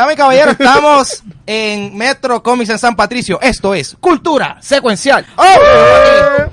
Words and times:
Dame 0.00 0.16
caballero, 0.16 0.52
estamos 0.52 1.22
en 1.44 1.94
Metro 1.94 2.42
Comics 2.42 2.70
en 2.70 2.78
San 2.78 2.96
Patricio. 2.96 3.38
Esto 3.42 3.74
es 3.74 3.94
Cultura 4.00 4.56
Secuencial. 4.62 5.26
¡Oh! 5.36 5.44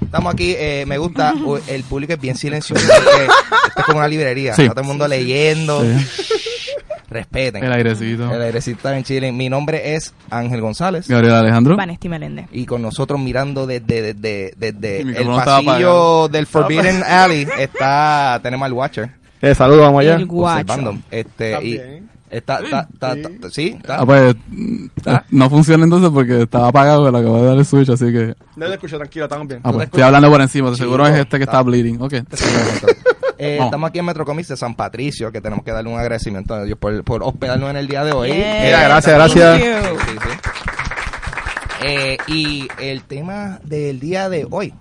Estamos 0.02 0.34
aquí, 0.34 0.54
eh, 0.57 0.84
me 0.86 0.97
gusta, 0.97 1.34
el 1.68 1.83
público 1.83 2.11
es 2.11 2.20
bien 2.20 2.36
silencioso. 2.36 2.83
Esto 2.83 3.10
es 3.78 3.86
como 3.86 4.00
una 4.00 4.07
librería. 4.10 4.54
Sí. 4.54 4.64
Está 4.64 4.73
todo 4.73 4.82
el 4.82 4.88
mundo 4.88 5.07
leyendo. 5.07 5.82
Sí. 5.82 6.33
Respeten. 7.10 7.64
El 7.64 7.71
airecito. 7.71 8.29
El 8.36 8.41
airecito 8.41 8.79
está 8.79 8.97
en 8.97 9.05
Chile. 9.05 9.32
Mi 9.32 9.48
nombre 9.48 9.95
es 9.95 10.14
Ángel 10.29 10.59
González. 10.59 11.07
Gabriel 11.07 11.36
Alejandro. 11.36 11.77
Vanesti 11.77 12.09
Meléndez. 12.09 12.48
Y 12.51 12.65
con 12.65 12.82
nosotros 12.82 13.18
mirando 13.18 13.65
desde, 13.65 14.14
desde, 14.14 14.51
desde 14.57 15.00
El 15.21 15.25
pasillo 15.25 16.28
del 16.28 16.48
Forbidden 16.48 17.01
Alley 17.01 17.48
está, 17.57 18.42
tenemos 18.43 18.65
al 18.65 18.73
Watcher 18.73 19.09
Eh, 19.42 19.56
saludos, 19.56 19.84
vamos 19.84 20.01
allá. 20.01 20.15
El 20.15 20.25
guacho. 20.25 20.59
observando. 20.73 21.00
Este, 21.09 21.54
Está 21.54 21.64
y 21.64 22.04
está, 22.29 22.59
está, 22.59 22.87
está, 22.93 23.13
está- 23.13 23.49
sí, 23.49 23.75
está. 23.77 23.99
Ah, 24.01 24.05
pues 24.05 24.36
¿Ah? 25.05 25.23
no 25.29 25.49
funciona 25.49 25.83
entonces 25.83 26.09
porque 26.13 26.41
estaba 26.43 26.67
apagado, 26.69 27.05
pero 27.05 27.17
acabo 27.17 27.41
de 27.41 27.47
dar 27.47 27.57
el 27.57 27.65
switch, 27.65 27.89
así 27.89 28.05
que. 28.11 28.36
No 28.55 28.65
te 28.67 28.73
escucho, 28.73 28.97
tranquilo, 28.97 29.25
estamos 29.25 29.47
bien. 29.47 29.61
Ah, 29.63 29.69
te 29.69 29.75
pues, 29.75 29.86
estoy 29.86 30.01
hablando 30.03 30.29
por 30.29 30.41
encima, 30.41 30.69
de 30.71 30.75
seguro 30.77 31.05
es 31.07 31.15
este 31.15 31.37
que 31.37 31.43
está- 31.43 31.57
está 31.57 31.63
bleeding. 31.63 32.02
Ok. 32.02 32.13
Eh, 33.39 33.58
Vamos. 33.59 33.67
estamos 33.69 33.89
aquí 33.91 34.00
en 34.00 34.05
Metro 34.05 34.25
Comics 34.25 34.47
de 34.47 34.58
San 34.58 34.73
Patricio, 34.73 35.31
que 35.31 35.41
tenemos 35.41 35.63
que 35.63 35.72
darle 35.72 35.91
un 35.91 36.00
agradecimiento 36.00 36.55
a 36.55 36.63
Dios 36.63 36.75
por, 36.80 37.03
por 37.03 37.22
hospedarnos 37.22 37.69
en 37.69 37.75
el 37.77 37.88
día 37.88 38.03
de 38.03 38.11
hoy. 38.11 38.30
Yeah. 38.31 38.61
Mira, 38.64 38.81
gracias, 38.86 39.14
gracias. 39.16 39.61
Sí, 39.61 40.17
sí. 40.23 40.50
Eh, 41.83 42.17
y 42.25 42.67
el 42.80 43.03
tema 43.03 43.59
del 43.64 44.00
día 44.00 44.28
de 44.30 44.47
hoy, 44.50 44.73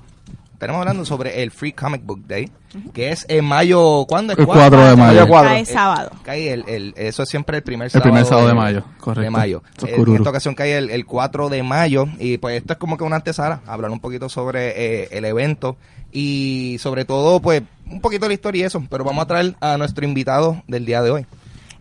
tenemos 0.58 0.80
hablando 0.80 1.04
sobre 1.04 1.42
el 1.42 1.50
Free 1.50 1.72
Comic 1.72 2.02
Book 2.04 2.26
Day, 2.26 2.50
que 2.92 3.10
es 3.10 3.24
en 3.28 3.44
mayo, 3.44 4.04
¿cuándo 4.08 4.32
es? 4.32 4.38
El 4.38 4.46
4 4.46 4.86
de 4.88 4.96
mayo. 4.96 5.26
Cae 5.30 5.64
sábado. 5.64 6.10
Cae 6.22 6.52
el, 6.52 6.64
el- 6.68 6.94
eso 6.96 7.22
es 7.22 7.28
siempre 7.28 7.58
el 7.58 7.62
primer 7.62 7.86
El 7.86 7.90
sábado. 7.90 8.10
primer 8.10 8.24
sábado 8.26 8.48
de 8.48 8.54
mayo, 8.54 8.84
correcto. 8.98 9.22
De 9.22 9.30
mayo. 9.30 9.62
Es 9.78 9.84
Eh, 9.84 9.94
en 9.96 10.14
esta 10.16 10.30
ocasión 10.30 10.54
cae 10.54 10.76
el, 10.76 10.90
el 10.90 11.06
4 11.06 11.48
de 11.48 11.62
mayo 11.62 12.06
y 12.18 12.38
pues 12.38 12.56
esto 12.58 12.72
es 12.74 12.78
como 12.78 12.96
que 12.96 13.04
una 13.04 13.16
antesala, 13.16 13.60
hablar 13.66 13.90
un 13.90 14.00
poquito 14.00 14.28
sobre 14.28 15.02
eh, 15.04 15.08
el 15.12 15.24
evento 15.24 15.76
y 16.12 16.76
sobre 16.80 17.04
todo 17.04 17.40
pues 17.40 17.62
un 17.90 18.00
poquito 18.00 18.22
de 18.24 18.28
la 18.28 18.34
historia 18.34 18.62
y 18.62 18.64
eso, 18.64 18.82
pero 18.90 19.04
vamos 19.04 19.22
a 19.22 19.26
traer 19.26 19.54
a 19.60 19.76
nuestro 19.76 20.04
invitado 20.04 20.62
del 20.66 20.84
día 20.86 21.02
de 21.02 21.10
hoy. 21.10 21.26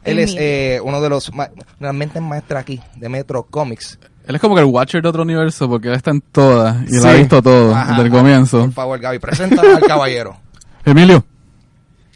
Él 0.04 0.20
es 0.20 0.36
eh, 0.38 0.80
uno 0.84 1.02
de 1.02 1.10
los 1.10 1.34
ma- 1.34 1.50
una 1.80 1.92
mentes 1.92 2.22
maestras 2.22 2.62
aquí 2.62 2.80
de 2.96 3.10
Metro 3.10 3.44
Comics. 3.44 3.98
Él 4.28 4.36
es 4.36 4.42
como 4.42 4.56
que 4.56 4.62
el 4.62 4.68
Watcher 4.68 5.02
de 5.04 5.10
otro 5.10 5.22
universo 5.22 5.70
porque 5.70 5.90
él 5.90 5.94
está 5.96 6.10
en 6.12 6.22
todas 6.22 6.78
y 6.90 6.96
lo 6.96 7.02
Sí. 7.02 7.08
ha 7.08 7.14
visto 7.14 7.42
todo 7.42 7.76
Ajá, 7.76 7.92
desde 7.92 8.04
el 8.04 8.10
comienzo. 8.12 8.60
Por 8.62 8.72
favor, 8.74 9.00
Gaby, 9.00 9.20
presenta 9.20 9.62
al 9.62 9.82
caballero. 9.82 10.38
Emilio. 10.86 11.24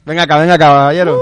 Venga 0.05 0.23
acá, 0.23 0.37
venga 0.37 0.55
acá, 0.55 0.65
caballero. 0.65 1.19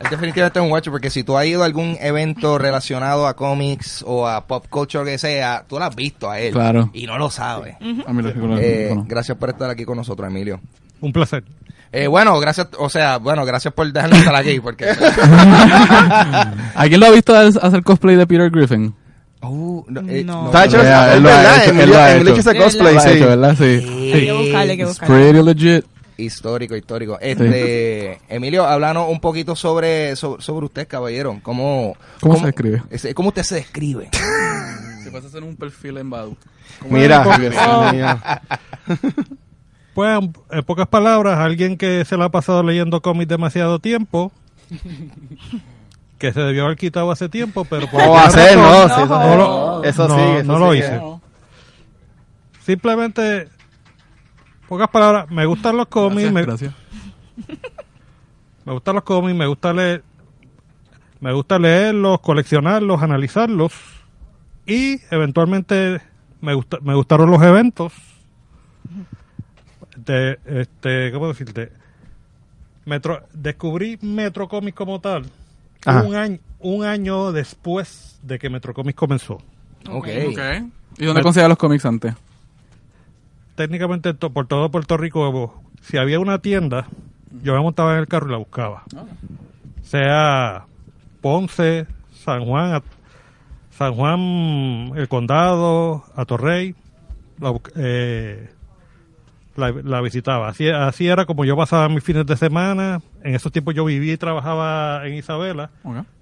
Él 0.00 0.06
definitivamente 0.10 0.58
es 0.58 0.62
un 0.64 0.68
guacho 0.70 0.90
porque 0.90 1.10
si 1.10 1.22
tú 1.22 1.38
has 1.38 1.46
ido 1.46 1.62
a 1.62 1.66
algún 1.66 1.96
evento 2.00 2.58
relacionado 2.58 3.26
a 3.28 3.34
cómics 3.36 4.02
o 4.06 4.26
a 4.26 4.44
pop 4.46 4.66
culture 4.68 5.04
que 5.08 5.16
sea, 5.18 5.64
tú 5.68 5.78
lo 5.78 5.84
has 5.84 5.94
visto 5.94 6.28
a 6.28 6.40
él. 6.40 6.52
Claro. 6.52 6.90
Y 6.92 7.06
no 7.06 7.18
lo 7.18 7.30
sabes. 7.30 7.76
A 8.06 8.12
mí 8.12 8.22
lo 8.22 8.32
recuerdo. 8.32 8.58
Eh, 8.58 8.94
gracias 9.06 9.38
por 9.38 9.50
estar 9.50 9.70
aquí 9.70 9.84
con 9.84 9.96
nosotros, 9.96 10.28
Emilio. 10.28 10.60
Un 11.00 11.12
placer. 11.12 11.44
Eh, 11.92 12.06
bueno, 12.06 12.40
gracias, 12.40 12.68
o 12.78 12.88
sea, 12.88 13.18
bueno, 13.18 13.44
gracias 13.44 13.74
por 13.74 13.92
dejarnos 13.92 14.18
estar 14.20 14.34
aquí 14.34 14.58
porque... 14.60 14.86
¿Alguien 16.74 17.00
lo 17.00 17.06
ha 17.06 17.10
visto 17.10 17.36
hacer 17.36 17.82
cosplay 17.82 18.16
de 18.16 18.26
Peter 18.26 18.50
Griffin? 18.50 18.94
Uh, 19.42 19.84
no, 19.88 20.00
eh, 20.08 20.22
No. 20.24 20.46
Está 20.46 20.64
hecho, 20.64 20.82
Yeah, 20.82 21.10
es 21.10 21.16
él 21.16 21.22
lo 21.22 21.28
ha 21.28 21.36
verdad, 21.36 21.56
hecho, 21.56 21.64
él 21.64 21.70
Emilio 21.76 21.94
lo 21.94 22.00
ha 22.02 22.12
Emilio 22.12 22.32
hecho. 22.36 22.50
ese 22.50 22.58
cosplay, 22.58 22.94
Lo 22.94 23.00
ha 23.00 23.02
sí. 23.02 23.10
hecho, 23.10 23.26
¿verdad? 23.28 23.56
Sí. 23.58 23.80
Sí. 23.80 24.12
Hay 24.14 24.24
que 24.26 24.32
buscarle, 24.32 24.70
hay 24.72 24.76
que 24.78 24.84
buscarle. 24.86 25.14
pretty 25.32 25.42
legit. 25.42 25.84
Histórico, 26.16 26.76
histórico. 26.76 27.18
Este, 27.20 28.20
Emilio, 28.28 28.64
háblanos 28.64 29.08
un 29.10 29.20
poquito 29.20 29.56
sobre, 29.56 30.14
sobre, 30.16 30.42
sobre 30.42 30.66
usted, 30.66 30.86
caballero. 30.86 31.40
¿Cómo, 31.42 31.96
¿Cómo 32.20 32.38
se 32.38 32.46
describe? 32.46 32.82
¿Cómo 33.14 33.28
usted 33.30 33.42
se 33.42 33.54
describe? 33.56 34.08
Si 35.02 35.10
puedes 35.10 35.26
hacer 35.26 35.42
un 35.42 35.56
perfil 35.56 35.98
en 35.98 36.08
Badu. 36.10 36.36
Mira, 36.88 37.24
Dios 37.36 37.54
Oh. 37.66 37.92
mío. 37.92 38.06
Pues, 39.94 40.20
en 40.50 40.62
pocas 40.64 40.88
palabras, 40.88 41.38
alguien 41.38 41.76
que 41.76 42.04
se 42.04 42.16
la 42.16 42.26
ha 42.26 42.30
pasado 42.30 42.62
leyendo 42.62 43.02
cómics 43.02 43.28
demasiado 43.28 43.78
tiempo, 43.78 44.32
que 46.18 46.32
se 46.32 46.40
debió 46.40 46.64
haber 46.64 46.78
quitado 46.78 47.10
hace 47.10 47.28
tiempo, 47.28 47.64
pero 47.66 47.88
por 47.90 48.00
No, 48.00 48.14
No, 48.14 48.30
sí, 48.30 48.38
eso, 48.40 48.56
no 49.08 49.36
lo- 49.36 49.84
eso 49.84 50.08
no, 50.08 50.14
sí. 50.16 50.22
eso 50.40 50.44
no 50.52 50.58
lo 50.58 50.72
sí. 50.72 50.78
hice. 50.78 51.00
Simplemente, 52.64 53.48
pocas 54.68 54.88
palabras, 54.88 55.30
me 55.30 55.44
gustan 55.46 55.76
los 55.76 55.88
cómics, 55.88 56.32
Gracias, 56.32 56.32
me, 56.32 56.42
gracias. 56.42 56.74
me 58.64 58.72
gustan 58.72 58.94
los 58.94 59.04
cómics, 59.04 59.36
me 59.36 59.46
gusta 59.46 59.72
leer, 59.72 60.04
me 61.20 61.32
gusta 61.32 61.58
leerlos, 61.58 62.20
coleccionarlos, 62.20 63.02
analizarlos 63.02 63.72
y 64.64 65.00
eventualmente 65.10 66.00
me 66.40 66.54
gusta, 66.54 66.78
me 66.82 66.94
gustaron 66.94 67.30
los 67.30 67.42
eventos. 67.42 67.92
De, 70.04 70.38
este, 70.46 71.12
¿cómo 71.12 71.28
decirte? 71.28 71.70
Metro, 72.84 73.22
descubrí 73.32 73.98
Metro 74.02 74.48
Comics 74.48 74.76
como 74.76 75.00
tal 75.00 75.24
Ajá. 75.84 76.02
un 76.02 76.14
año, 76.16 76.38
un 76.58 76.84
año 76.84 77.30
después 77.32 78.18
de 78.22 78.38
que 78.38 78.50
Metro 78.50 78.74
Comics 78.74 78.96
comenzó. 78.98 79.34
Ok. 79.88 80.08
Ok. 80.28 80.38
¿Y 80.98 81.04
dónde 81.06 81.22
conseguías 81.22 81.48
los 81.48 81.58
cómics 81.58 81.84
antes? 81.86 82.14
Técnicamente 83.54 84.14
to- 84.14 84.30
por 84.32 84.46
todo 84.46 84.70
Puerto 84.70 84.96
Rico, 84.96 85.62
si 85.82 85.96
había 85.98 86.18
una 86.18 86.38
tienda, 86.38 86.86
yo 87.42 87.54
me 87.54 87.60
montaba 87.60 87.92
en 87.94 87.98
el 88.00 88.08
carro 88.08 88.28
y 88.28 88.32
la 88.32 88.38
buscaba. 88.38 88.82
Sea 89.82 90.64
Ponce, 91.20 91.86
San 92.24 92.44
Juan, 92.46 92.82
San 93.76 93.94
Juan, 93.94 94.92
el 94.96 95.06
condado, 95.08 96.04
Atorrey, 96.16 96.74
la, 97.40 97.54
eh, 97.76 98.50
la, 99.56 99.70
la 99.70 100.00
visitaba. 100.00 100.48
Así, 100.48 100.68
así 100.68 101.08
era 101.08 101.26
como 101.26 101.44
yo 101.44 101.56
pasaba 101.56 101.88
mis 101.88 102.02
fines 102.02 102.26
de 102.26 102.36
semana. 102.36 103.00
En 103.22 103.34
esos 103.34 103.52
tiempos 103.52 103.74
yo 103.74 103.84
vivía 103.84 104.12
y 104.14 104.16
trabajaba 104.16 105.06
en 105.06 105.14
Isabela, 105.14 105.70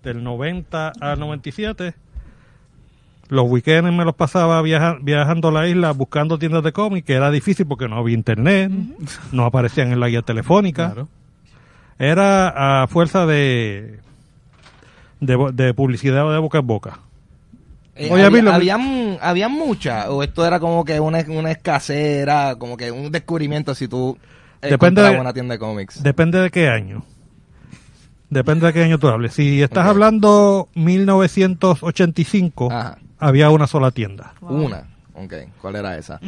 del 0.03 0.23
90 0.25 0.93
al 1.01 1.19
97. 1.21 1.95
Los 3.29 3.49
weekends 3.49 3.93
me 3.93 4.05
los 4.05 4.15
pasaba 4.17 4.61
viaja- 4.63 4.99
viajando 5.01 5.49
a 5.49 5.53
la 5.53 5.69
isla 5.69 5.93
buscando 5.93 6.37
tiendas 6.39 6.65
de 6.65 6.73
cómics, 6.73 7.07
que 7.07 7.13
era 7.15 7.31
difícil 7.31 7.65
porque 7.67 7.89
no 7.89 7.97
había 7.97 8.15
internet, 8.17 8.73
no 9.31 9.45
aparecían 9.45 9.93
en 9.93 10.01
la 10.01 10.09
guía 10.09 10.23
telefónica. 10.23 10.87
Claro. 10.93 11.09
Era 11.99 12.83
a 12.83 12.87
fuerza 12.89 13.27
de, 13.27 14.01
de, 15.21 15.51
de 15.53 15.75
publicidad 15.75 16.31
de 16.33 16.39
boca 16.39 16.59
en 16.59 16.67
boca. 16.67 16.99
Eh, 18.03 18.09
Oye, 18.11 18.25
había, 18.25 18.55
habían, 18.55 19.19
habían 19.21 19.53
muchas, 19.53 20.07
o 20.09 20.23
esto 20.23 20.47
era 20.47 20.59
como 20.59 20.85
que 20.87 20.99
una, 21.01 21.19
una 21.29 21.51
escasez, 21.51 22.23
era 22.23 22.55
como 22.57 22.77
que 22.79 22.91
un 22.91 23.13
descubrimiento 23.13 23.75
si 23.75 23.89
tú 23.89 24.17
eh, 24.63 24.71
Depende 24.71 25.03
de- 25.03 25.19
una 25.21 25.35
tienda 25.35 25.55
de 25.55 25.59
cómics. 25.59 26.03
Depende 26.03 26.39
de 26.41 26.51
qué 26.51 26.69
año. 26.69 27.05
Depende 28.31 28.67
de 28.67 28.73
qué 28.73 28.85
año 28.85 28.99
tú 28.99 29.09
hables. 29.09 29.35
Si 29.35 29.61
estás 29.61 29.87
hablando 29.87 30.69
1985, 30.75 32.71
Ajá, 32.73 32.99
había 33.19 33.51
una 33.51 33.67
sola 33.67 33.91
tienda. 33.91 34.35
Wow. 34.41 34.65
una. 34.67 34.85
Ok, 35.15 35.35
¿cuál 35.61 35.77
era 35.77 35.99
esa? 35.99 36.21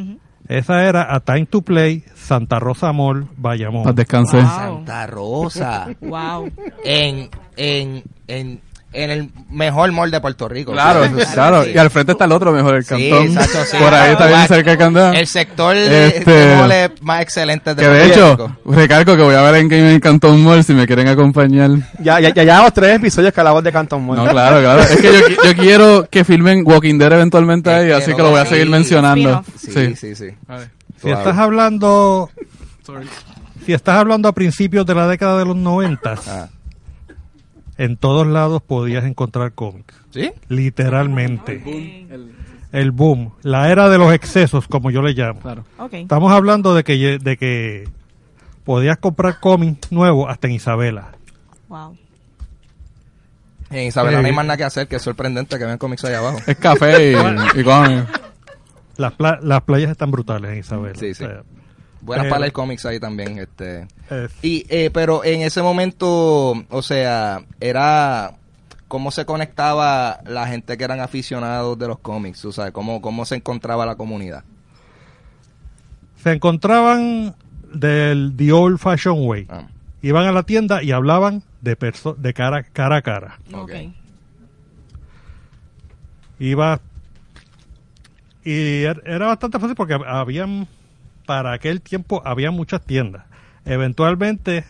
Esa 0.48 0.84
era 0.84 1.14
A 1.14 1.20
Time 1.20 1.46
to 1.46 1.62
Play, 1.62 2.04
Santa 2.14 2.58
Rosa 2.58 2.92
Mall, 2.92 3.28
Bayamón. 3.36 3.84
Paz 3.84 3.94
descanse. 3.94 4.36
Wow. 4.38 4.46
Santa 4.48 5.06
Rosa. 5.06 5.88
Wow. 6.00 6.50
en, 6.84 7.30
en, 7.56 8.02
en, 8.26 8.60
en 8.94 9.10
el 9.10 9.30
mejor 9.50 9.90
mall 9.92 10.10
de 10.10 10.20
Puerto 10.20 10.48
Rico. 10.48 10.72
Claro, 10.72 11.04
Sí. 11.04 11.12
claro. 11.32 11.64
Sí. 11.64 11.70
Y 11.74 11.78
al 11.78 11.90
frente 11.90 12.12
está 12.12 12.26
el 12.26 12.32
otro 12.32 12.52
mejor, 12.52 12.74
el 12.76 12.84
Sí, 12.84 12.88
cantón. 12.90 13.26
exacto, 13.26 13.58
sí. 13.70 13.76
Por 13.78 13.94
ahí 13.94 14.12
está 14.12 14.26
bien 14.26 14.46
cerca 14.48 14.70
del 14.70 14.78
cantón. 14.78 15.14
El 15.14 15.26
sector 15.26 15.74
de, 15.74 16.06
Este- 16.08 16.30
de 16.30 16.56
malls 16.56 17.02
más 17.02 17.22
excelente 17.22 17.74
de 17.74 17.82
Que 17.82 17.88
de 17.88 18.06
hecho, 18.06 18.30
Rico. 18.32 18.56
recalco 18.66 19.16
que 19.16 19.22
voy 19.22 19.34
a 19.34 19.40
ver 19.42 19.54
en 19.56 19.68
Game 19.68 19.92
en 19.94 20.00
Cantón 20.00 20.42
Mall 20.44 20.62
si 20.64 20.74
me 20.74 20.86
quieren 20.86 21.08
acompañar. 21.08 21.70
Ya, 22.00 22.20
ya, 22.20 22.34
ya 22.34 22.42
llevamos 22.44 22.72
tres 22.74 22.96
episodios 22.96 23.32
que 23.32 23.40
hablamos 23.40 23.64
de 23.64 23.72
Canton 23.72 24.04
Mall. 24.04 24.16
No, 24.16 24.26
claro, 24.28 24.60
claro. 24.60 24.82
Es 24.82 24.96
que 25.00 25.12
yo, 25.12 25.20
qui- 25.26 25.36
yo 25.44 25.54
quiero 25.62 26.06
que 26.10 26.24
filmen 26.24 26.62
Walking 26.66 26.98
Dead 26.98 27.12
eventualmente 27.12 27.70
ahí, 27.72 27.90
así 27.92 28.12
que 28.14 28.22
lo 28.22 28.30
voy 28.30 28.40
a 28.40 28.44
sí. 28.44 28.50
seguir 28.50 28.68
mencionando. 28.68 29.44
Sí, 29.58 29.94
sí, 29.96 30.14
sí. 30.14 30.26
Si 31.00 31.10
estás 31.10 31.36
hablando, 31.38 32.30
si 33.64 33.72
estás 33.72 33.96
hablando 33.96 34.28
a 34.28 34.32
principios 34.32 34.84
de 34.86 34.94
la 34.94 35.06
década 35.08 35.38
de 35.38 35.44
los 35.44 35.56
90, 35.56 36.14
Ah. 36.28 36.48
En 37.84 37.96
todos 37.96 38.26
lados 38.26 38.62
podías 38.62 39.04
encontrar 39.04 39.52
cómics. 39.52 39.94
¿Sí? 40.10 40.30
Literalmente. 40.48 42.06
El 42.72 42.90
boom, 42.90 43.32
la 43.42 43.70
era 43.70 43.88
de 43.88 43.98
los 43.98 44.12
excesos, 44.14 44.66
como 44.68 44.90
yo 44.90 45.02
le 45.02 45.12
llamo. 45.12 45.40
Claro. 45.40 45.64
Ok. 45.78 45.92
Estamos 45.94 46.32
hablando 46.32 46.74
de 46.74 46.84
que 46.84 47.18
de 47.18 47.36
que 47.36 47.88
podías 48.64 48.96
comprar 48.98 49.40
cómics 49.40 49.92
nuevos 49.92 50.30
hasta 50.30 50.46
en 50.48 50.54
Isabela. 50.54 51.08
Wow. 51.68 51.96
En 53.70 53.88
Isabela 53.88 54.20
no 54.20 54.26
hay 54.26 54.32
Eh, 54.32 54.36
más 54.36 54.44
nada 54.46 54.56
que 54.56 54.64
hacer, 54.64 54.86
que 54.88 54.96
es 54.96 55.02
sorprendente 55.02 55.58
que 55.58 55.64
vean 55.64 55.78
cómics 55.78 56.04
ahí 56.04 56.14
abajo. 56.14 56.38
Es 56.46 56.56
café 56.56 57.10
y, 57.12 57.14
y 57.60 57.64
cómics. 57.64 58.04
Las, 58.96 59.12
pla- 59.14 59.38
las 59.42 59.62
playas 59.62 59.90
están 59.90 60.10
brutales 60.10 60.52
en 60.52 60.58
Isabela. 60.58 60.94
Sí, 60.94 61.14
sí. 61.14 61.24
O 61.24 61.28
sea, 61.28 61.42
Buenas 62.02 62.26
para 62.26 62.44
el 62.46 62.52
cómics 62.52 62.84
ahí 62.84 62.98
también, 63.00 63.38
este. 63.38 63.86
Eh, 64.10 64.28
Y, 64.42 64.66
eh, 64.68 64.90
pero 64.92 65.24
en 65.24 65.42
ese 65.42 65.62
momento, 65.62 66.52
o 66.68 66.82
sea, 66.82 67.44
era 67.60 68.32
cómo 68.88 69.10
se 69.10 69.24
conectaba 69.24 70.20
la 70.26 70.46
gente 70.48 70.76
que 70.76 70.84
eran 70.84 71.00
aficionados 71.00 71.78
de 71.78 71.86
los 71.88 71.98
cómics, 72.00 72.44
o 72.44 72.52
sea, 72.52 72.72
cómo, 72.72 73.00
cómo 73.00 73.24
se 73.24 73.36
encontraba 73.36 73.86
la 73.86 73.94
comunidad. 73.94 74.44
se 76.16 76.32
encontraban 76.32 77.34
del 77.72 78.34
The 78.36 78.52
Old 78.52 78.78
Fashion 78.78 79.16
Way. 79.26 79.46
Ah, 79.48 79.66
Iban 80.02 80.26
a 80.26 80.32
la 80.32 80.42
tienda 80.42 80.82
y 80.82 80.90
hablaban 80.92 81.42
de, 81.60 81.74
perso 81.76 82.14
de 82.14 82.34
cara, 82.34 82.64
cara 82.64 82.96
a 82.96 83.02
cara. 83.02 83.38
ok. 83.54 83.72
Iba 86.38 86.80
y 88.44 88.82
er- 88.84 89.02
era 89.06 89.26
bastante 89.28 89.58
fácil 89.60 89.76
porque 89.76 89.94
hab- 89.94 90.06
habían 90.06 90.66
para 91.26 91.52
aquel 91.52 91.80
tiempo 91.80 92.22
había 92.24 92.50
muchas 92.50 92.82
tiendas. 92.82 93.24
Eventualmente 93.64 94.64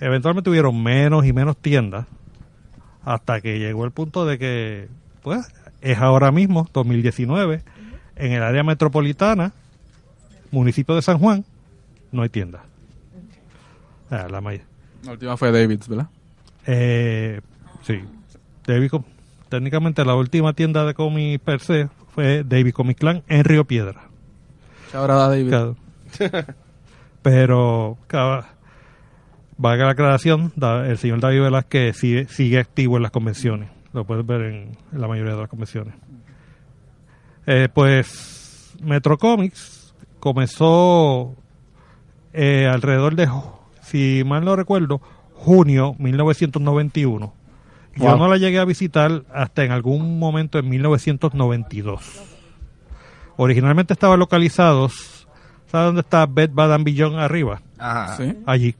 eventualmente 0.00 0.50
hubieron 0.50 0.82
menos 0.82 1.24
y 1.24 1.32
menos 1.32 1.56
tiendas 1.56 2.06
hasta 3.04 3.40
que 3.40 3.58
llegó 3.58 3.84
el 3.84 3.92
punto 3.92 4.26
de 4.26 4.38
que 4.38 4.88
pues 5.22 5.46
es 5.80 5.98
ahora 5.98 6.32
mismo 6.32 6.68
2019 6.72 7.62
en 8.16 8.32
el 8.32 8.42
área 8.42 8.62
metropolitana 8.62 9.52
municipio 10.50 10.94
de 10.94 11.02
San 11.02 11.18
Juan 11.18 11.44
no 12.12 12.22
hay 12.22 12.28
tiendas. 12.28 12.62
Ah, 14.10 14.28
la 14.28 14.40
última 15.10 15.36
fue 15.36 15.52
David's, 15.52 15.88
¿verdad? 15.88 16.08
eh, 16.66 17.40
sí. 17.82 18.00
David 18.66 18.90
técnicamente 19.48 20.04
la 20.04 20.14
última 20.14 20.52
tienda 20.52 20.84
de 20.84 20.94
cómics 20.94 21.42
per 21.42 21.60
se 21.60 21.88
fue 22.14 22.42
David 22.44 22.72
Comic 22.72 22.98
Clan 22.98 23.22
en 23.28 23.44
Río 23.44 23.64
Piedra. 23.64 24.08
Ahora 24.96 25.14
David. 25.14 25.50
Cada- 25.50 25.74
Pero, 27.22 27.98
cada, 28.06 28.54
valga 29.58 29.84
la 29.86 29.90
aclaración, 29.92 30.52
el 30.86 30.96
señor 30.98 31.20
David 31.20 31.42
Velázquez 31.42 31.96
sigue, 31.96 32.28
sigue 32.28 32.58
activo 32.58 32.96
en 32.96 33.02
las 33.02 33.10
convenciones. 33.10 33.68
Lo 33.92 34.04
puedes 34.04 34.24
ver 34.24 34.42
en, 34.42 34.78
en 34.92 35.00
la 35.00 35.08
mayoría 35.08 35.32
de 35.34 35.40
las 35.40 35.48
convenciones. 35.48 35.94
Eh, 37.46 37.68
pues, 37.72 38.74
Metro 38.80 39.18
Comics 39.18 39.94
comenzó 40.20 41.34
eh, 42.32 42.68
alrededor 42.72 43.16
de, 43.16 43.28
si 43.82 44.22
mal 44.24 44.44
no 44.44 44.54
recuerdo, 44.56 45.00
junio 45.34 45.94
1991. 45.98 47.34
Yo 47.96 48.04
Wow. 48.04 48.18
no 48.18 48.28
la 48.28 48.36
llegué 48.36 48.58
a 48.58 48.64
visitar 48.66 49.24
hasta 49.32 49.64
en 49.64 49.72
algún 49.72 50.18
momento 50.18 50.58
en 50.58 50.68
1992. 50.68 52.35
Originalmente 53.36 53.92
estaban 53.92 54.18
localizados, 54.18 55.28
¿sabes 55.70 55.86
dónde 55.88 56.00
está 56.00 56.24
Bed 56.26 56.50
Bath 56.52 56.72
and 56.72 56.84
Beyond 56.84 57.18
arriba? 57.18 57.60
Ajá. 57.78 58.16
Sí. 58.16 58.32
Allí. 58.46 58.74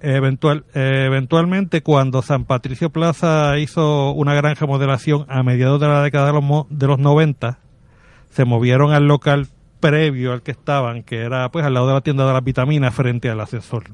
Eventual, 0.00 0.64
eh, 0.74 1.02
eventualmente, 1.06 1.82
cuando 1.82 2.22
San 2.22 2.44
Patricio 2.44 2.90
Plaza 2.90 3.58
hizo 3.58 4.12
una 4.12 4.32
gran 4.32 4.54
remodelación 4.54 5.26
a 5.28 5.42
mediados 5.42 5.80
de 5.80 5.88
la 5.88 6.02
década 6.02 6.28
de 6.28 6.32
los, 6.34 6.44
mo- 6.44 6.68
de 6.70 6.86
los 6.86 7.00
90, 7.00 7.58
se 8.30 8.44
movieron 8.44 8.92
al 8.92 9.08
local 9.08 9.48
previo 9.80 10.32
al 10.32 10.42
que 10.42 10.52
estaban, 10.52 11.02
que 11.02 11.22
era 11.22 11.50
pues 11.50 11.64
al 11.64 11.74
lado 11.74 11.88
de 11.88 11.94
la 11.94 12.00
tienda 12.02 12.24
de 12.28 12.32
las 12.32 12.44
vitaminas 12.44 12.94
frente 12.94 13.28
al 13.28 13.40
ascensor. 13.40 13.86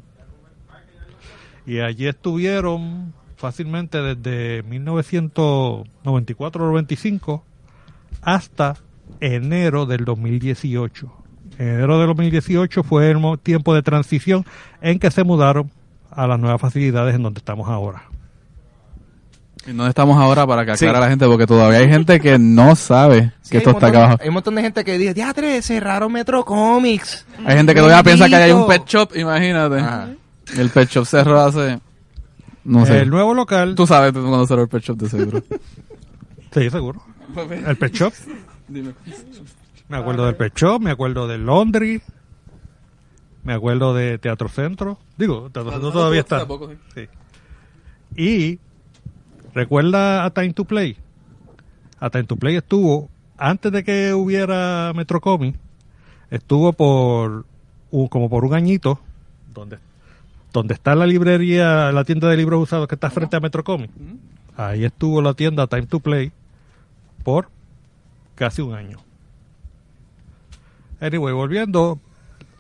Y 1.67 1.79
allí 1.81 2.07
estuvieron 2.07 3.15
fácilmente 3.37 4.03
desde 4.03 4.62
1994 4.65 6.65
o 6.65 6.67
95 6.67 7.43
hasta 8.22 8.76
enero 9.20 9.87
del 9.87 10.05
2018. 10.05 11.12
En 11.58 11.69
enero 11.69 11.99
del 11.99 12.08
2018 12.08 12.82
fue 12.82 13.11
el 13.11 13.19
tiempo 13.43 13.75
de 13.75 13.82
transición 13.82 14.44
en 14.82 14.99
que 14.99 15.11
se 15.11 15.25
mudaron 15.25 15.70
a 16.11 16.26
las 16.26 16.38
nuevas 16.38 16.61
facilidades 16.61 17.14
en 17.14 17.22
donde 17.22 17.38
estamos 17.38 17.69
ahora. 17.69 18.05
¿Y 19.66 19.69
dónde 19.72 19.88
estamos 19.88 20.19
ahora 20.19 20.46
para 20.46 20.64
que 20.66 20.72
aclare 20.72 20.93
Sí. 20.93 20.96
a 20.96 21.00
la 21.00 21.08
gente? 21.08 21.26
Porque 21.26 21.46
todavía 21.46 21.78
hay 21.78 21.88
gente 21.88 22.20
que 22.20 22.38
no 22.38 22.76
sabe 22.76 23.32
Sí, 23.40 23.52
que 23.52 23.58
esto 23.58 23.70
está 23.70 23.87
acá 23.87 23.99
abajo. 24.05 24.19
Hay 24.20 24.28
un 24.28 24.34
montón 24.34 24.55
de 24.56 24.62
gente 24.62 24.84
que 24.84 24.99
dice, 24.99 25.14
diatre, 25.14 25.62
cerraron 25.62 26.12
Metro 26.12 26.44
Comics. 26.44 27.25
Hay 27.46 27.56
gente 27.56 27.72
que 27.75 27.81
todavía 27.81 28.02
piensa 28.02 28.28
que 28.28 28.37
hay 28.37 28.52
un 28.52 28.66
pet 28.66 28.84
shop, 28.84 29.16
imagínate. 29.16 29.78
Ajá. 29.78 30.08
El 30.56 30.69
pet 30.69 30.88
shop 30.90 31.06
cerró 31.06 31.40
hace... 31.40 31.81
No 32.64 32.84
sé. 32.84 33.00
El 33.00 33.11
nuevo 33.11 33.32
local, 33.34 33.75
Tú 33.75 33.87
sabes 33.87 34.12
tú 34.12 34.20
cuando 34.20 34.46
cerró 34.46 34.62
el 34.62 34.69
pet 34.69 34.82
shop 34.82 34.96
de 34.99 35.08
seguro. 35.08 35.43
sí, 36.52 36.69
seguro. 36.70 37.02
El 37.67 37.77
Pet 37.77 37.93
Shop, 37.93 38.13
me 39.89 39.97
acuerdo 39.97 40.27
del 40.27 40.37
Pet 40.37 40.55
Shop, 40.57 40.81
me 40.81 40.91
acuerdo 40.91 41.27
del 41.29 41.45
Laundry, 41.47 42.01
me 43.43 43.53
acuerdo 43.53 43.95
de 43.95 44.19
Teatro 44.19 44.49
Centro. 44.49 44.99
Digo, 45.17 45.51
Teatro 45.51 45.73
Centro 45.73 45.93
todavía 45.93 46.21
está. 46.21 46.47
Sí. 46.95 47.09
Y 48.17 48.59
recuerda 49.55 50.25
a 50.25 50.31
Time 50.31 50.53
to 50.55 50.65
Play. 50.65 50.97
A 52.01 52.11
Time 52.11 52.25
to 52.25 52.37
Play 52.37 52.57
estuvo 52.57 53.11
antes 53.37 53.71
de 53.73 53.85
que 53.85 54.15
hubiera 54.15 54.93
Metrocomic, 54.95 55.57
estuvo 56.31 56.73
por 56.73 57.45
un- 57.91 58.09
como 58.09 58.29
por 58.31 58.45
un 58.45 58.55
añito 58.55 59.01
donde 59.53 59.79
donde 60.53 60.75
está 60.75 60.95
la 60.95 61.05
librería, 61.07 61.91
la 61.91 62.05
tienda 62.05 62.29
de 62.29 62.37
libros 62.37 62.63
usados 62.63 62.87
que 62.87 62.95
está 62.95 63.11
frente 63.11 63.35
a 63.37 63.41
Metrocomic. 63.41 63.91
Ahí 64.57 64.85
estuvo 64.85 65.21
la 65.21 65.35
tienda 65.35 65.67
Time 65.67 65.87
to 65.87 65.99
Play 65.99 66.31
por 67.25 67.49
casi 68.37 68.62
un 68.62 68.75
año. 68.75 68.99
Anyway, 71.00 71.35
volviendo, 71.35 71.99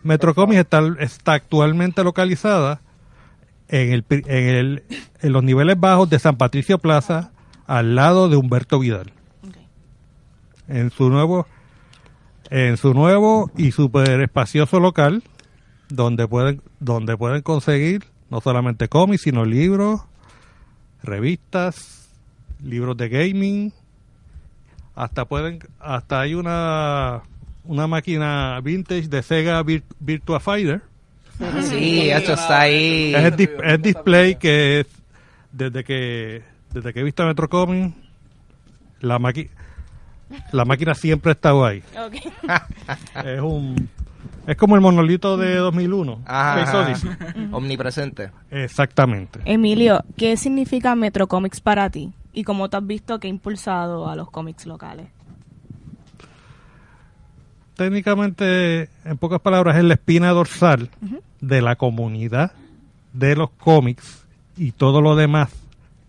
Metrocomics 0.02 0.60
está, 0.60 0.82
está 0.98 1.34
actualmente 1.34 2.02
localizada 2.02 2.80
en, 3.68 3.92
el, 3.92 4.04
en, 4.08 4.48
el, 4.48 4.84
en 5.20 5.32
los 5.32 5.44
niveles 5.44 5.78
bajos 5.78 6.10
de 6.10 6.18
San 6.18 6.36
Patricio 6.36 6.78
Plaza, 6.78 7.30
al 7.66 7.94
lado 7.94 8.28
de 8.28 8.36
Humberto 8.36 8.78
Vidal. 8.78 9.12
En 10.68 10.90
su 10.90 11.08
nuevo, 11.10 11.46
en 12.50 12.76
su 12.76 12.94
nuevo 12.94 13.50
y 13.56 13.72
super 13.72 14.20
espacioso 14.20 14.80
local, 14.80 15.22
donde 15.88 16.26
pueden, 16.26 16.62
donde 16.80 17.16
pueden 17.16 17.42
conseguir 17.42 18.04
no 18.30 18.40
solamente 18.40 18.88
cómics, 18.88 19.22
sino 19.22 19.44
libros, 19.44 20.02
revistas, 21.02 22.10
libros 22.62 22.96
de 22.96 23.08
gaming, 23.08 23.72
hasta 24.94 25.24
pueden, 25.24 25.58
hasta 25.80 26.20
hay 26.20 26.34
una 26.34 27.22
una 27.64 27.86
máquina 27.86 28.60
vintage 28.62 29.08
de 29.08 29.22
Sega 29.22 29.62
Vir- 29.62 29.82
Virtua 29.98 30.38
Fighter. 30.40 30.82
Sí, 31.62 32.10
eso 32.10 32.34
está 32.34 32.60
ahí. 32.60 33.14
Es 33.14 33.24
el, 33.24 33.36
dis- 33.36 33.50
es 33.64 33.82
display 33.82 34.34
que 34.36 34.80
es- 34.80 34.86
desde 35.52 35.82
que 35.84 36.42
desde 36.72 36.92
que 36.92 37.00
he 37.00 37.02
visto 37.04 37.24
Metro 37.24 37.48
Comics, 37.48 37.94
la 39.00 39.18
máquina 39.18 39.50
la 40.52 40.64
máquina 40.64 40.94
siempre 40.94 41.30
ha 41.30 41.34
estado 41.34 41.64
ahí. 41.64 41.82
Es 43.24 43.40
un 43.40 43.88
es 44.46 44.56
como 44.56 44.74
el 44.74 44.80
monolito 44.82 45.36
de 45.38 45.54
2001. 45.56 46.20
Ajá, 46.26 46.62
ajá. 46.62 47.34
Omnipresente. 47.52 48.30
Exactamente. 48.50 49.40
Emilio, 49.46 50.04
¿qué 50.18 50.36
significa 50.36 50.94
Metro 50.94 51.26
Comics 51.28 51.60
para 51.60 51.88
ti? 51.88 52.12
¿Y 52.34 52.44
cómo 52.44 52.68
te 52.68 52.76
has 52.76 52.86
visto 52.86 53.18
que 53.18 53.28
ha 53.28 53.30
impulsado 53.30 54.08
a 54.08 54.16
los 54.16 54.30
cómics 54.30 54.66
locales? 54.66 55.06
técnicamente, 57.74 58.88
en 59.04 59.18
pocas 59.18 59.40
palabras, 59.40 59.76
es 59.76 59.84
la 59.84 59.94
espina 59.94 60.30
dorsal 60.30 60.90
de 61.40 61.62
la 61.62 61.76
comunidad 61.76 62.52
de 63.12 63.36
los 63.36 63.50
cómics 63.50 64.24
y 64.56 64.72
todo 64.72 65.00
lo 65.00 65.16
demás 65.16 65.50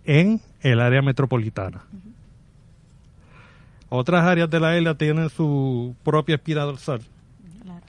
en 0.06 0.42
el 0.62 0.80
área 0.80 1.02
metropolitana. 1.02 1.84
Otras 3.90 4.26
áreas 4.26 4.50
de 4.50 4.60
la 4.60 4.78
isla 4.78 4.96
tienen 4.96 5.30
su 5.30 5.96
propia 6.04 6.36
espina 6.36 6.62
dorsal. 6.64 7.02
Claro. 7.64 7.86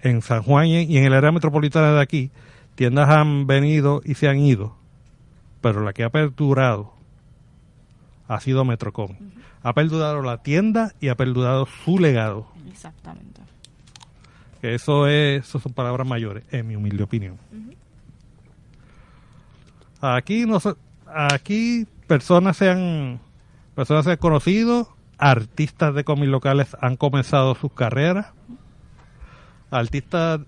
En 0.00 0.22
San 0.22 0.42
Juan 0.42 0.66
y 0.66 0.82
y 0.82 0.96
en 0.98 1.04
el 1.04 1.14
área 1.14 1.32
metropolitana 1.32 1.92
de 1.92 2.00
aquí, 2.00 2.30
tiendas 2.74 3.08
han 3.08 3.46
venido 3.46 4.02
y 4.04 4.14
se 4.14 4.28
han 4.28 4.38
ido, 4.38 4.76
pero 5.60 5.82
la 5.82 5.92
que 5.92 6.04
ha 6.04 6.10
perdurado 6.10 6.93
ha 8.28 8.40
sido 8.40 8.64
Metrocom. 8.64 9.16
Ha 9.62 9.72
perdurado 9.72 10.22
la 10.22 10.42
tienda 10.42 10.92
y 11.00 11.08
ha 11.08 11.16
perdurado 11.16 11.66
su 11.84 11.98
legado. 11.98 12.46
Exactamente. 12.68 13.40
Que 14.60 14.74
eso 14.74 15.06
es, 15.06 15.46
eso 15.46 15.58
son 15.58 15.72
palabras 15.72 16.06
mayores, 16.06 16.44
en 16.50 16.66
mi 16.66 16.76
humilde 16.76 17.02
opinión. 17.02 17.38
Aquí 20.00 20.44
no 20.46 20.58
aquí 21.06 21.86
personas 22.06 22.56
se 22.56 22.70
han 22.70 23.20
personas 23.74 24.04
se 24.04 24.12
han 24.12 24.16
conocido, 24.18 24.94
artistas 25.18 25.94
de 25.94 26.04
cómics 26.04 26.28
locales 26.28 26.76
han 26.80 26.96
comenzado 26.96 27.54
sus 27.54 27.72
carreras, 27.72 28.26
artistas, 29.70 30.40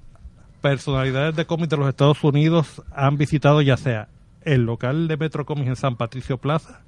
personalidades 0.61 1.37
de 1.37 1.47
cómics 1.47 1.71
de 1.71 1.77
los 1.77 1.89
Estados 1.89 2.23
Unidos 2.23 2.83
han 2.95 3.17
visitado 3.17 3.63
ya 3.63 3.77
sea 3.77 4.09
el 4.43 4.65
local 4.65 5.09
de 5.09 5.17
Metro 5.17 5.47
Comics 5.47 5.69
en 5.69 5.77
San 5.77 5.97
Patricio 5.97 6.39
Plaza 6.39 6.81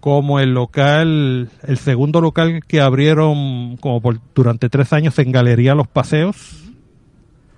como 0.00 0.40
el 0.40 0.54
local, 0.54 1.48
el 1.62 1.78
segundo 1.78 2.20
local 2.20 2.62
que 2.66 2.80
abrieron 2.80 3.76
como 3.76 4.00
por, 4.00 4.18
durante 4.34 4.68
tres 4.68 4.92
años 4.92 5.18
en 5.18 5.30
Galería 5.32 5.74
Los 5.74 5.86
Paseos. 5.88 6.56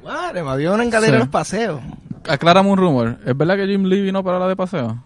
Madre, 0.04 0.42
me 0.42 0.50
había 0.50 0.72
una 0.72 0.82
en 0.82 0.90
Galería 0.90 1.14
Sí. 1.16 1.20
los 1.20 1.28
paseos. 1.28 1.80
Aclárame 2.28 2.68
un 2.70 2.76
rumor. 2.78 3.18
¿Es 3.24 3.36
verdad 3.36 3.56
que 3.56 3.66
Jim 3.66 3.84
Lee 3.84 4.00
vino 4.02 4.22
para 4.24 4.38
la 4.40 4.48
de 4.48 4.56
paseo? 4.56 5.00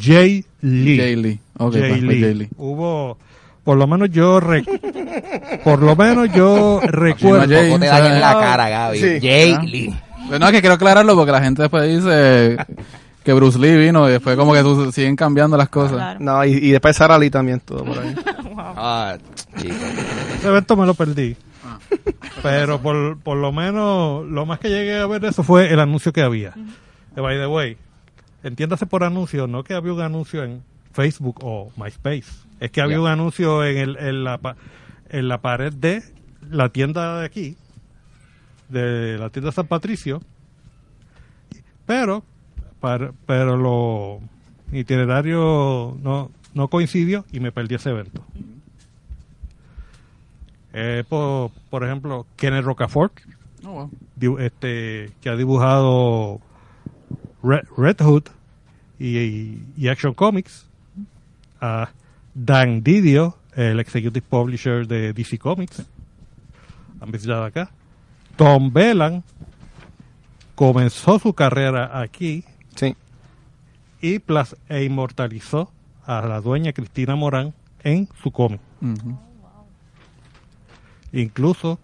Jay 0.00 0.44
Lee. 0.60 0.96
Jay 0.98 1.16
Lee. 1.16 1.40
Ok, 1.58 1.72
Jay 1.74 1.80
pues, 1.82 1.92
pues, 1.92 2.02
Lee. 2.02 2.20
Jay 2.20 2.34
Lee. 2.34 2.48
Hubo, 2.56 3.18
por 3.64 3.76
lo 3.76 3.86
menos 3.88 4.10
yo, 4.10 4.38
re- 4.40 4.64
por 5.64 5.82
lo 5.82 5.96
menos 5.96 6.32
yo 6.32 6.80
recuerdo. 6.84 7.48
Jay. 7.48 7.70
Tampoco 7.70 7.80
te 7.80 7.86
dan 7.86 8.06
en 8.12 8.20
la 8.20 8.32
cara, 8.34 8.68
Gaby. 8.68 8.98
sí. 8.98 9.18
Jay 9.20 9.54
Ah. 9.58 9.62
Lee. 9.64 9.94
Pero 10.28 10.38
no, 10.38 10.46
es 10.46 10.52
que 10.52 10.60
quiero 10.60 10.74
aclararlo 10.76 11.16
porque 11.16 11.32
la 11.32 11.42
gente 11.42 11.62
después 11.62 11.88
dice 11.88 12.56
que 13.24 13.32
Bruce 13.32 13.58
Lee 13.58 13.76
vino 13.76 14.08
y 14.08 14.12
después 14.12 14.36
como 14.36 14.52
que 14.54 14.62
tú- 14.62 14.90
siguen 14.92 15.16
cambiando 15.16 15.56
las 15.56 15.68
cosas. 15.68 15.92
Claro. 15.96 16.20
No, 16.20 16.44
y, 16.44 16.50
y 16.52 16.70
después 16.70 16.96
Sara 16.96 17.18
Lee 17.18 17.30
también, 17.30 17.60
todo 17.60 17.84
por 17.84 17.98
ahí. 17.98 18.14
Ah, 18.82 19.16
chico. 19.58 19.74
Ese 20.36 20.48
evento 20.48 20.76
me 20.76 20.86
lo 20.86 20.94
perdí. 20.94 21.34
Pero 22.42 22.80
por, 22.80 23.18
por 23.18 23.36
lo 23.36 23.52
menos, 23.52 24.24
lo 24.26 24.46
más 24.46 24.58
que 24.60 24.68
llegué 24.68 24.98
a 24.98 25.06
ver 25.06 25.20
de 25.22 25.28
eso 25.28 25.42
fue 25.42 25.72
el 25.72 25.80
anuncio 25.80 26.12
que 26.12 26.22
había. 26.22 26.52
Que, 27.14 27.20
by 27.20 27.36
the 27.38 27.46
way, 27.46 27.76
entiéndase 28.44 28.86
por 28.86 29.02
anuncio, 29.02 29.46
no 29.46 29.64
que 29.64 29.74
había 29.74 29.92
un 29.92 30.00
anuncio 30.00 30.44
en 30.44 30.62
Facebook 30.92 31.38
o 31.42 31.70
MySpace. 31.76 32.24
Es 32.60 32.70
que 32.70 32.80
había 32.80 33.00
un 33.00 33.08
anuncio 33.08 33.64
en, 33.64 33.76
el, 33.78 33.96
en, 33.98 34.24
la, 34.24 34.38
en 35.08 35.28
la 35.28 35.38
pared 35.38 35.72
de 35.72 36.02
la 36.48 36.68
tienda 36.68 37.20
de 37.20 37.26
aquí, 37.26 37.56
de 38.68 39.18
la 39.18 39.30
tienda 39.30 39.52
San 39.52 39.66
Patricio. 39.66 40.22
Pero, 41.86 42.22
para- 42.80 43.12
pero 43.26 43.56
lo 43.56 44.20
mi 44.70 44.80
itinerario 44.80 45.96
no, 46.02 46.30
no 46.54 46.68
coincidió 46.68 47.24
y 47.32 47.40
me 47.40 47.52
perdí 47.52 47.74
ese 47.76 47.90
evento. 47.90 48.24
Eh, 50.72 51.04
por, 51.08 51.50
por 51.68 51.84
ejemplo, 51.84 52.26
Kenneth 52.36 52.64
Rocafort, 52.64 53.12
Oh, 53.64 53.88
wow. 54.20 54.38
este, 54.38 55.10
que 55.20 55.28
ha 55.28 55.36
dibujado 55.36 56.40
Red, 57.42 57.62
Red 57.76 57.96
Hood 58.00 58.24
y, 58.98 59.18
y- 59.18 59.62
y 59.76 59.88
Action 59.88 60.14
Comics. 60.14 60.66
A 61.60 61.90
Dan 62.34 62.82
Didio, 62.82 63.36
el 63.54 63.80
executive 63.80 64.22
publisher 64.26 64.86
de 64.86 65.12
DC 65.12 65.38
Comics. 65.38 65.84
Han 67.00 67.10
visitado 67.10 67.44
acá. 67.44 67.70
Tom 68.36 68.72
Bellan 68.72 69.22
comenzó 70.54 71.18
su 71.18 71.34
carrera 71.34 72.00
aquí. 72.00 72.44
Y 74.00 74.18
plas- 74.18 74.56
e 74.68 74.84
inmortalizó 74.84 75.70
a 76.06 76.22
la 76.26 76.40
dueña 76.40 76.72
Cristina 76.72 77.14
Morán 77.16 77.52
en 77.82 78.08
su 78.22 78.30
cómic. 78.30 78.60
Incluso 81.12 81.78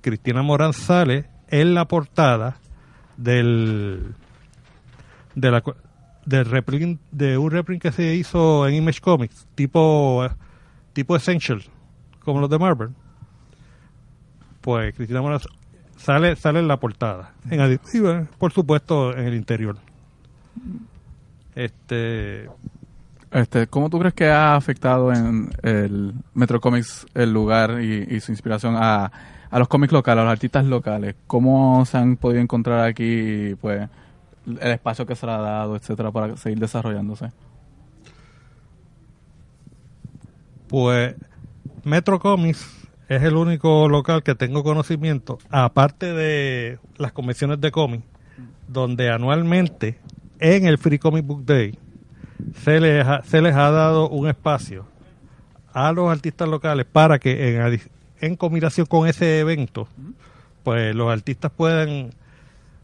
Cristina 0.00 0.42
Morán 0.42 0.72
sale 0.72 1.26
en 1.48 1.74
la 1.74 1.86
portada 1.86 2.56
del 3.16 4.14
de 5.34 5.50
la 5.50 5.62
del 6.24 6.44
reprint, 6.44 7.00
de 7.12 7.38
un 7.38 7.50
reprint 7.50 7.80
que 7.82 7.92
se 7.92 8.14
hizo 8.14 8.66
en 8.66 8.74
Image 8.74 9.00
Comics, 9.00 9.46
tipo 9.54 10.26
tipo 10.92 11.16
Essential, 11.16 11.62
como 12.24 12.40
los 12.40 12.50
de 12.50 12.58
Marvel. 12.58 12.90
Pues 14.60 14.94
Cristina 14.94 15.22
Morán 15.22 15.40
sale 15.96 16.36
sale 16.36 16.58
en 16.58 16.68
la 16.68 16.78
portada, 16.78 17.32
en 17.50 17.80
por 18.38 18.52
supuesto 18.52 19.16
en 19.16 19.26
el 19.26 19.34
interior. 19.34 19.76
Este 21.56 22.48
Este, 23.32 23.66
¿Cómo 23.66 23.90
tú 23.90 23.98
crees 23.98 24.14
que 24.14 24.28
ha 24.28 24.54
afectado 24.54 25.12
en 25.12 25.50
el 25.62 26.14
Metro 26.34 26.60
Comics 26.60 27.06
el 27.14 27.32
lugar 27.32 27.82
y, 27.82 28.06
y 28.08 28.20
su 28.20 28.30
inspiración 28.30 28.76
a, 28.76 29.10
a 29.50 29.58
los 29.58 29.66
cómics 29.66 29.92
locales, 29.92 30.22
a 30.22 30.24
los 30.24 30.32
artistas 30.32 30.64
locales? 30.64 31.16
¿Cómo 31.26 31.84
se 31.86 31.98
han 31.98 32.16
podido 32.16 32.40
encontrar 32.40 32.86
aquí 32.86 33.56
pues 33.60 33.88
el 34.46 34.70
espacio 34.70 35.06
que 35.06 35.16
se 35.16 35.26
le 35.26 35.32
ha 35.32 35.38
dado, 35.38 35.76
etcétera, 35.76 36.12
para 36.12 36.36
seguir 36.36 36.60
desarrollándose? 36.60 37.32
Pues 40.68 41.14
Metro 41.84 42.20
Comics 42.20 42.88
es 43.08 43.22
el 43.22 43.34
único 43.34 43.88
local 43.88 44.22
que 44.22 44.34
tengo 44.34 44.62
conocimiento, 44.62 45.38
aparte 45.50 46.12
de 46.12 46.78
las 46.96 47.12
convenciones 47.12 47.60
de 47.60 47.70
cómics, 47.70 48.04
donde 48.68 49.10
anualmente 49.10 49.98
en 50.38 50.66
el 50.66 50.78
Free 50.78 50.98
Comic 50.98 51.24
Book 51.24 51.44
Day 51.44 51.78
se 52.62 52.80
les 52.80 53.06
ha, 53.06 53.22
se 53.22 53.40
les 53.40 53.54
ha 53.54 53.70
dado 53.70 54.08
un 54.08 54.28
espacio 54.28 54.86
a 55.72 55.92
los 55.92 56.10
artistas 56.10 56.48
locales 56.48 56.86
para 56.90 57.18
que 57.18 57.80
en, 58.20 58.36
combinación 58.36 58.86
con 58.86 59.06
ese 59.06 59.40
evento, 59.40 59.88
pues 60.62 60.94
los 60.94 61.12
artistas 61.12 61.52
puedan 61.54 62.10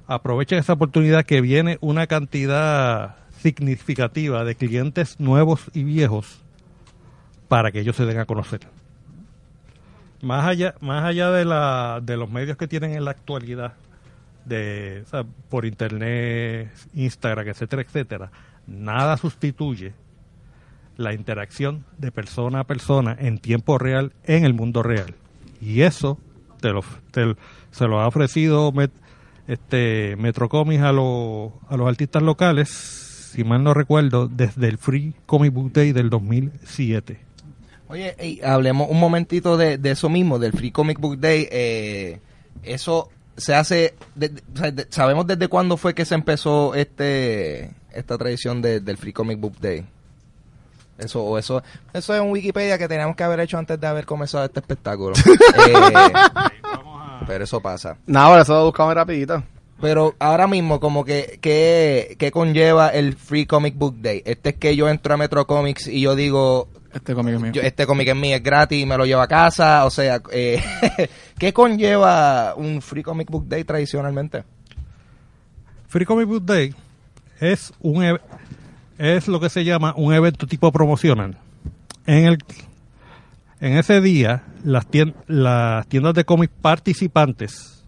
aprovechar 0.06 0.58
esa 0.58 0.74
oportunidad 0.74 1.24
que 1.24 1.40
viene 1.40 1.78
una 1.80 2.06
cantidad 2.06 3.16
significativa 3.38 4.44
de 4.44 4.54
clientes 4.54 5.18
nuevos 5.20 5.70
y 5.72 5.84
viejos 5.84 6.42
para 7.48 7.72
que 7.72 7.80
ellos 7.80 7.96
se 7.96 8.04
den 8.04 8.18
a 8.18 8.26
conocer. 8.26 8.60
Más 10.20 10.46
allá, 10.46 10.74
más 10.80 11.04
allá 11.04 11.30
de, 11.30 11.44
la, 11.44 12.00
de 12.02 12.16
los 12.16 12.30
medios 12.30 12.56
que 12.56 12.68
tienen 12.68 12.92
en 12.92 13.04
la 13.04 13.12
actualidad, 13.12 13.72
de, 14.44 15.04
por 15.48 15.64
internet, 15.64 16.70
Instagram, 16.94 17.48
etcétera, 17.48 17.82
etcétera, 17.82 18.30
nada 18.66 19.16
sustituye 19.16 19.92
la 20.96 21.14
interacción 21.14 21.84
de 21.98 22.12
persona 22.12 22.60
a 22.60 22.64
persona 22.64 23.16
en 23.18 23.38
tiempo 23.38 23.78
real 23.78 24.12
en 24.24 24.44
el 24.44 24.54
mundo 24.54 24.82
real. 24.82 25.14
Y 25.60 25.82
eso 25.82 26.18
te 26.60 26.70
lo, 26.70 26.82
te- 27.10 27.34
se 27.70 27.86
lo 27.88 28.00
ha 28.00 28.06
ofrecido 28.06 28.72
Met- 28.72 28.90
este 29.48 30.16
Metro 30.16 30.48
Comics 30.48 30.82
a, 30.82 30.92
los 30.92 31.52
a 31.68 31.76
los 31.76 31.88
artistas 31.88 32.22
locales, 32.22 32.68
si 32.68 33.42
mal 33.44 33.64
no 33.64 33.74
recuerdo, 33.74 34.28
desde 34.28 34.68
el 34.68 34.78
Free 34.78 35.14
Comic 35.26 35.52
Book 35.52 35.72
Day 35.72 35.92
del 35.92 36.10
2007. 36.10 37.18
Oye, 37.88 38.14
ey, 38.18 38.40
hablemos 38.42 38.88
un 38.90 39.00
momentito 39.00 39.56
de, 39.56 39.76
de 39.78 39.90
eso 39.90 40.08
mismo, 40.08 40.38
del 40.38 40.52
Free 40.52 40.70
Comic 40.70 40.98
Book 41.00 41.18
Day. 41.18 41.48
eh, 41.50 42.20
eso 42.62 43.10
se 43.36 43.54
hace, 43.54 43.94
de- 44.14 44.28
de- 44.28 44.86
sabemos 44.90 45.26
desde 45.26 45.48
cuándo 45.48 45.76
fue 45.76 45.94
que 45.94 46.04
se 46.04 46.14
empezó 46.14 46.74
este 46.74 47.70
esta 47.92 48.16
tradición 48.18 48.62
de- 48.62 48.80
del 48.80 48.96
Free 48.96 49.12
Comic 49.12 49.38
Book 49.40 49.56
Day. 49.60 49.84
Eso, 50.98 51.22
o 51.24 51.36
eso, 51.38 51.62
eso 51.92 52.14
es 52.14 52.20
un 52.20 52.30
Wikipedia 52.30 52.78
que 52.78 52.86
teníamos 52.88 53.16
que 53.16 53.24
haber 53.24 53.40
hecho 53.40 53.58
antes 53.58 53.80
de 53.80 53.86
haber 53.86 54.06
comenzado 54.06 54.44
este 54.44 54.60
espectáculo. 54.60 55.14
Eh, 55.24 56.12
pero 57.26 57.44
eso 57.44 57.60
pasa. 57.60 57.96
Nada, 58.06 58.26
ahora 58.26 58.42
eso 58.42 58.54
lo 58.54 58.64
buscamos 58.66 58.94
rapidito. 58.94 59.42
Pero 59.80 60.14
ahora 60.18 60.46
mismo, 60.46 60.78
como 60.80 61.04
que, 61.04 61.38
que, 61.40 62.16
que 62.18 62.30
conlleva 62.30 62.88
el 62.88 63.14
Free 63.16 63.46
Comic 63.46 63.76
Book 63.76 63.96
Day. 64.00 64.22
Este 64.24 64.50
es 64.50 64.56
que 64.56 64.76
yo 64.76 64.88
entro 64.88 65.14
a 65.14 65.16
Metro 65.16 65.46
Comics 65.46 65.86
y 65.88 66.00
yo 66.02 66.14
digo, 66.14 66.68
Este 66.94 67.14
cómic 67.14 67.34
es 67.34 67.40
mío. 67.40 67.52
yo- 67.52 67.62
este 67.62 67.86
cómic 67.86 68.08
es 68.08 68.16
mío, 68.16 68.36
es 68.36 68.42
gratis 68.42 68.82
y 68.82 68.86
me 68.86 68.96
lo 68.96 69.04
llevo 69.06 69.20
a 69.22 69.28
casa. 69.28 69.84
O 69.86 69.90
sea, 69.90 70.20
eh, 70.30 70.62
¿qué 71.38 71.52
conlleva 71.52 72.54
un 72.56 72.82
Free 72.82 73.02
Comic 73.02 73.30
Book 73.30 73.46
Day 73.48 73.64
tradicionalmente? 73.64 74.44
Free 75.88 76.04
Comic 76.06 76.26
Book 76.26 76.44
Day 76.44 76.74
es 77.40 77.72
un 77.80 78.02
e- 78.04 78.20
es 78.98 79.26
lo 79.28 79.40
que 79.40 79.48
se 79.50 79.64
llama 79.64 79.94
un 79.96 80.12
evento 80.14 80.46
tipo 80.46 80.70
promocional. 80.72 81.36
En 82.06 82.24
el 82.26 82.38
en 83.60 83.76
ese 83.78 84.00
día 84.00 84.42
las 84.64 84.86
las 85.28 85.86
tiendas 85.86 86.14
de 86.14 86.24
cómics 86.24 86.52
participantes 86.60 87.84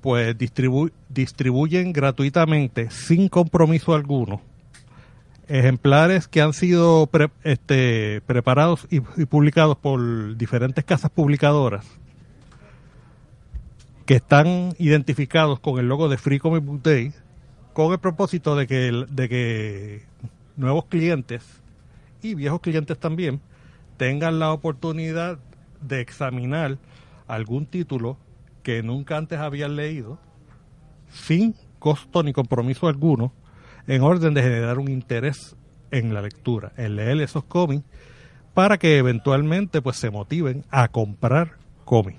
pues 0.00 0.36
distribu- 0.38 0.92
distribuyen 1.08 1.92
gratuitamente 1.92 2.90
sin 2.90 3.28
compromiso 3.28 3.94
alguno 3.94 4.40
ejemplares 5.48 6.28
que 6.28 6.40
han 6.40 6.52
sido 6.52 7.08
este, 7.42 8.20
preparados 8.26 8.86
y, 8.90 8.96
y 9.16 9.26
publicados 9.26 9.76
por 9.76 10.36
diferentes 10.36 10.84
casas 10.84 11.10
publicadoras 11.10 11.86
que 14.08 14.14
están 14.14 14.74
identificados 14.78 15.60
con 15.60 15.78
el 15.78 15.86
logo 15.88 16.08
de 16.08 16.16
Free 16.16 16.38
Comic 16.38 16.64
Book 16.64 16.82
Day 16.82 17.12
con 17.72 17.92
el 17.92 17.98
propósito 17.98 18.56
de 18.56 18.66
que, 18.66 19.04
de 19.08 19.28
que 19.28 20.02
nuevos 20.56 20.86
clientes 20.86 21.44
y 22.22 22.34
viejos 22.34 22.60
clientes 22.60 22.98
también 22.98 23.40
tengan 23.98 24.38
la 24.38 24.52
oportunidad 24.52 25.38
de 25.80 26.00
examinar 26.00 26.78
algún 27.26 27.66
título 27.66 28.16
que 28.62 28.82
nunca 28.82 29.16
antes 29.16 29.38
habían 29.38 29.76
leído 29.76 30.18
sin 31.12 31.54
costo 31.78 32.22
ni 32.22 32.32
compromiso 32.32 32.88
alguno 32.88 33.32
en 33.88 34.02
orden 34.02 34.34
de 34.34 34.42
generar 34.42 34.78
un 34.78 34.88
interés 34.88 35.56
en 35.90 36.14
la 36.14 36.22
lectura, 36.22 36.72
en 36.76 36.96
leer 36.96 37.20
esos 37.20 37.42
cómics 37.44 37.84
para 38.54 38.78
que 38.78 38.98
eventualmente 38.98 39.82
pues 39.82 39.96
se 39.96 40.10
motiven 40.10 40.64
a 40.70 40.88
comprar 40.88 41.56
cómics. 41.84 42.18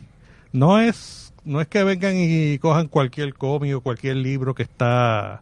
No 0.52 0.80
es 0.80 1.34
no 1.46 1.62
es 1.62 1.68
que 1.68 1.84
vengan 1.84 2.14
y 2.16 2.58
cojan 2.60 2.88
cualquier 2.88 3.34
cómic 3.34 3.76
o 3.76 3.82
cualquier 3.82 4.18
libro 4.18 4.54
que 4.54 4.64
está 4.64 5.42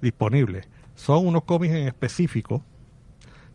disponible. 0.00 0.62
Son 0.94 1.26
unos 1.26 1.44
cómics 1.44 1.74
en 1.74 1.88
específico 1.88 2.62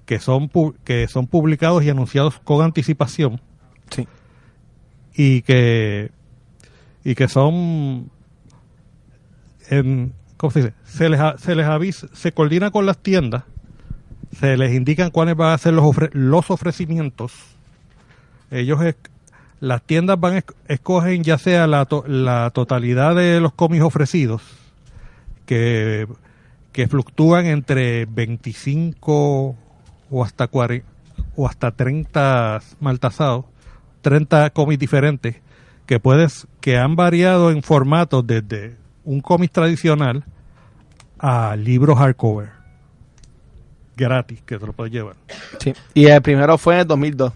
que 0.06 0.20
son 0.20 0.50
que 0.84 1.08
son 1.08 1.28
publicados 1.28 1.84
y 1.84 1.90
anunciados 1.90 2.40
con 2.40 2.64
anticipación 2.64 3.40
Sí. 3.90 4.08
y 5.16 5.42
que 5.44 6.12
y 7.04 7.16
que 7.16 7.28
son 7.28 8.10
en, 9.70 10.14
¿cómo 10.38 10.52
se 10.52 10.62
les, 11.10 11.20
se 11.40 11.56
les 11.56 11.66
avisa, 11.66 12.08
se 12.14 12.32
coordina 12.32 12.72
con 12.72 12.86
las 12.86 12.98
tiendas, 13.00 13.44
se 14.40 14.56
les 14.58 14.74
indican 14.74 15.10
cuáles 15.12 15.36
van 15.36 15.54
a 15.54 15.58
ser 15.58 15.74
los, 15.74 15.84
ofre- 15.86 16.12
los 16.14 16.50
ofrecimientos. 16.52 17.34
Ellos, 18.52 18.80
las 19.60 19.82
tiendas 19.82 20.20
van 20.20 20.44
escogen 20.68 21.24
ya 21.24 21.38
sea 21.38 21.68
la, 21.68 21.86
to- 21.86 22.06
la 22.08 22.50
totalidad 22.52 23.16
de 23.16 23.40
los 23.42 23.54
cómics 23.54 23.84
ofrecidos, 23.84 24.42
que, 25.46 26.08
que 26.72 26.88
fluctúan 26.88 27.46
entre 27.46 28.06
25 28.06 29.56
o 30.10 30.24
hasta 30.24 30.48
40, 30.48 30.86
o 31.36 31.48
hasta 31.48 31.72
30 31.72 32.62
maltazados, 32.80 33.46
30 34.02 34.50
cómics 34.52 34.80
diferentes 34.80 35.38
que 35.86 36.00
puedes 36.00 36.48
que 36.62 36.78
han 36.78 36.96
variado 36.96 37.50
en 37.52 37.64
formatos 37.64 38.26
desde 38.28 38.76
un 39.08 39.22
cómic 39.22 39.52
tradicional 39.52 40.24
a 41.18 41.56
libros 41.56 41.98
hardcover 41.98 42.50
gratis 43.96 44.42
que 44.46 44.60
te 44.60 44.66
lo 44.66 44.74
puedes 44.74 44.92
llevar. 44.94 45.16
Sí. 45.60 45.74
Y 45.94 46.06
el 46.08 46.22
primero 46.22 46.58
fue 46.58 46.76
en 46.76 46.80
el 46.82 46.88
2002. 46.88 47.34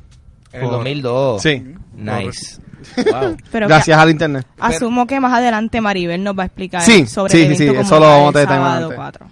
En 0.51 0.63
el 0.63 0.69
2002. 0.69 1.41
Sí. 1.41 1.63
Nice. 1.95 2.61
Wow. 3.09 3.37
Pero 3.51 3.67
Gracias 3.67 3.97
al 3.97 4.09
internet. 4.09 4.45
asumo 4.59 5.07
que 5.07 5.19
más 5.19 5.33
adelante 5.33 5.79
Maribel 5.81 6.21
nos 6.23 6.37
va 6.37 6.43
a 6.43 6.45
explicar 6.47 6.81
Sí, 6.81 7.05
sobre 7.07 7.31
sí, 7.31 7.41
el 7.43 7.55
sí, 7.55 7.63
evento 7.63 7.63
sí, 7.63 7.67
como 7.67 7.81
eso 7.81 7.99
lo 7.99 8.05
vamos 8.05 8.35
a 8.35 8.43
sábado 8.43 8.91
adelante. 8.91 8.95
4. 8.95 9.27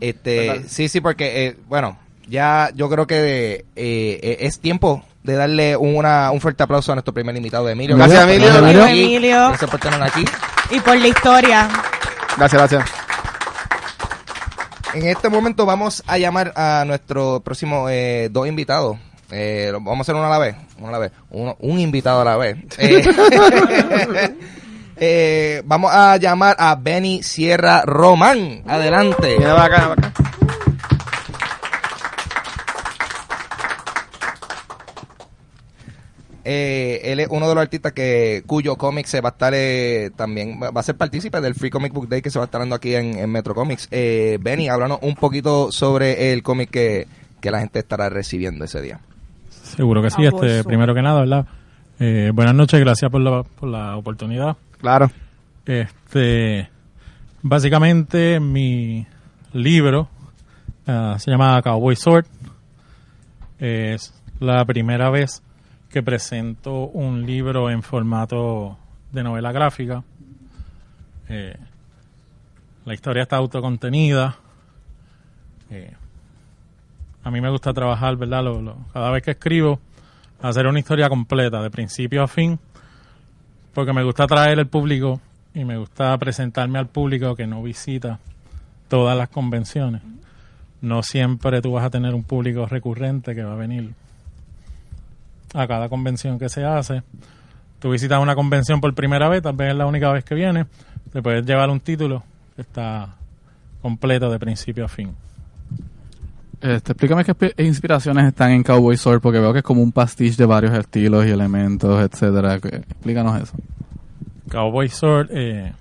Este, 0.00 0.46
Total. 0.48 0.68
sí, 0.68 0.88
sí, 0.88 1.00
porque, 1.00 1.46
eh, 1.46 1.56
bueno, 1.66 1.96
ya 2.28 2.70
yo 2.74 2.90
creo 2.90 3.06
que 3.06 3.64
eh, 3.74 4.20
eh, 4.22 4.36
es 4.40 4.60
tiempo 4.60 5.02
de 5.22 5.34
darle 5.34 5.76
una, 5.76 6.30
un 6.30 6.40
fuerte 6.40 6.62
aplauso 6.62 6.92
a 6.92 6.96
nuestro 6.96 7.14
primer 7.14 7.34
invitado, 7.36 7.68
Emilio. 7.70 7.96
Gracias, 7.96 8.22
Emilio. 8.28 8.86
Emilio. 8.86 9.48
Gracias 9.48 9.70
por 9.70 9.80
tenernos 9.80 10.10
aquí. 10.10 10.24
Y 10.70 10.80
por 10.80 10.96
la 10.98 11.06
historia. 11.08 11.68
Gracias, 12.36 12.52
gracias. 12.72 12.90
En 14.94 15.06
este 15.06 15.28
momento 15.28 15.66
vamos 15.66 16.02
a 16.06 16.18
llamar 16.18 16.52
a 16.56 16.84
nuestro 16.86 17.40
próximo 17.40 17.88
eh, 17.88 18.28
dos 18.30 18.46
invitados. 18.46 18.96
Eh, 19.30 19.70
vamos 19.72 19.98
a 19.98 20.02
hacer 20.02 20.14
uno 20.14 20.26
a 20.26 20.30
la 20.30 20.38
vez. 20.38 20.54
Uno 20.78 20.88
a 20.88 20.92
la 20.92 20.98
vez. 20.98 21.12
Uno- 21.30 21.56
un 21.60 21.80
invitado 21.80 22.20
a 22.20 22.24
la 22.24 22.36
vez. 22.36 22.56
Eh, 22.78 24.36
eh, 24.96 25.62
vamos 25.64 25.90
a 25.92 26.16
llamar 26.18 26.54
a 26.58 26.76
Benny 26.76 27.22
Sierra 27.24 27.82
Román. 27.84 28.62
Adelante. 28.68 29.36
Acá, 29.44 29.54
para 29.56 29.64
acá. 29.92 30.12
Eh, 36.46 37.00
él 37.04 37.20
es 37.20 37.28
uno 37.30 37.48
de 37.48 37.54
los 37.54 37.62
artistas 37.62 37.92
que 37.92 38.42
cuyo 38.46 38.76
cómic 38.76 39.06
se 39.06 39.22
va 39.22 39.30
a 39.30 39.32
estar 39.32 39.54
eh, 39.54 40.10
también 40.14 40.60
va 40.60 40.78
a 40.78 40.82
ser 40.82 40.94
partícipe 40.94 41.40
del 41.40 41.54
Free 41.54 41.70
Comic 41.70 41.94
Book 41.94 42.08
Day 42.08 42.20
que 42.20 42.28
se 42.30 42.38
va 42.38 42.44
a 42.44 42.46
estar 42.46 42.60
dando 42.60 42.74
aquí 42.74 42.94
en, 42.94 43.16
en 43.18 43.30
Metro 43.30 43.54
Comics. 43.54 43.88
Eh, 43.90 44.38
Benny, 44.42 44.68
háblanos 44.68 44.98
un 45.00 45.14
poquito 45.14 45.72
sobre 45.72 46.32
el 46.32 46.42
cómic 46.42 46.70
que, 46.70 47.06
que 47.40 47.50
la 47.50 47.60
gente 47.60 47.78
estará 47.78 48.10
recibiendo 48.10 48.64
ese 48.66 48.82
día. 48.82 49.00
Seguro 49.48 50.02
que 50.02 50.10
sí. 50.10 50.16
Ah, 50.20 50.24
Este, 50.26 50.38
pues, 50.38 50.64
primero 50.64 50.94
que 50.94 51.00
nada, 51.02 51.20
¿verdad? 51.20 51.46
Eh, 51.98 52.30
buenas 52.34 52.54
noches, 52.54 52.78
gracias 52.80 53.10
por 53.10 53.20
la, 53.22 53.42
por 53.42 53.68
la 53.68 53.96
oportunidad. 53.96 54.56
Claro. 54.80 55.10
Este, 55.64 56.68
básicamente 57.40 58.38
mi 58.38 59.06
libro 59.54 60.08
ah, 60.86 61.16
se 61.18 61.30
llama 61.30 61.62
Cowboy 61.62 61.96
Sword. 61.96 62.26
Es 63.58 64.12
la 64.40 64.64
primera 64.66 65.08
vez 65.08 65.42
que 65.94 66.02
presento 66.02 66.86
un 66.88 67.24
libro 67.24 67.70
en 67.70 67.80
formato 67.80 68.76
de 69.12 69.22
novela 69.22 69.52
gráfica. 69.52 70.02
Eh, 71.28 71.56
la 72.84 72.94
historia 72.94 73.22
está 73.22 73.36
autocontenida. 73.36 74.34
Eh, 75.70 75.92
a 77.22 77.30
mí 77.30 77.40
me 77.40 77.48
gusta 77.48 77.72
trabajar, 77.72 78.16
¿verdad? 78.16 78.42
Lo- 78.42 78.60
lo- 78.60 78.76
cada 78.92 79.08
vez 79.12 79.22
que 79.22 79.30
escribo, 79.30 79.78
hacer 80.42 80.66
una 80.66 80.80
historia 80.80 81.08
completa, 81.08 81.62
de 81.62 81.70
principio 81.70 82.24
a 82.24 82.26
fin, 82.26 82.58
porque 83.72 83.92
me 83.92 84.02
gusta 84.02 84.24
atraer 84.24 84.58
al 84.58 84.66
público 84.66 85.20
y 85.54 85.64
me 85.64 85.76
gusta 85.78 86.18
presentarme 86.18 86.80
al 86.80 86.88
público 86.88 87.36
que 87.36 87.46
no 87.46 87.62
visita 87.62 88.18
todas 88.88 89.16
las 89.16 89.28
convenciones. 89.28 90.02
No 90.80 91.04
siempre 91.04 91.62
tú 91.62 91.70
vas 91.74 91.84
a 91.84 91.90
tener 91.90 92.14
un 92.16 92.24
público 92.24 92.66
recurrente 92.66 93.32
que 93.36 93.44
va 93.44 93.52
a 93.52 93.56
venir 93.56 93.94
a 95.54 95.66
cada 95.66 95.88
convención 95.88 96.38
que 96.38 96.48
se 96.48 96.64
hace. 96.64 97.02
Tú 97.78 97.90
visitas 97.90 98.20
una 98.20 98.34
convención 98.34 98.80
por 98.80 98.94
primera 98.94 99.28
vez, 99.28 99.42
tal 99.42 99.54
vez 99.54 99.70
es 99.70 99.76
la 99.76 99.86
única 99.86 100.10
vez 100.10 100.24
que 100.24 100.34
vienes, 100.34 100.66
te 101.12 101.22
puedes 101.22 101.46
llevar 101.46 101.70
un 101.70 101.80
título 101.80 102.22
que 102.56 102.62
está 102.62 103.14
completo 103.80 104.30
de 104.30 104.38
principio 104.38 104.84
a 104.84 104.88
fin. 104.88 105.14
Este, 106.60 106.92
explícame 106.92 107.24
qué 107.24 107.54
inspiraciones 107.58 108.26
están 108.26 108.52
en 108.52 108.62
Cowboy 108.62 108.96
Sword, 108.96 109.20
porque 109.20 109.38
veo 109.38 109.52
que 109.52 109.58
es 109.58 109.64
como 109.64 109.82
un 109.82 109.92
pastiche 109.92 110.36
de 110.36 110.46
varios 110.46 110.72
estilos 110.72 111.26
y 111.26 111.30
elementos, 111.30 112.02
etcétera. 112.02 112.54
Explícanos 112.54 113.42
eso. 113.42 113.54
Cowboy 114.50 114.88
Sword, 114.88 115.28
eh, 115.30 115.72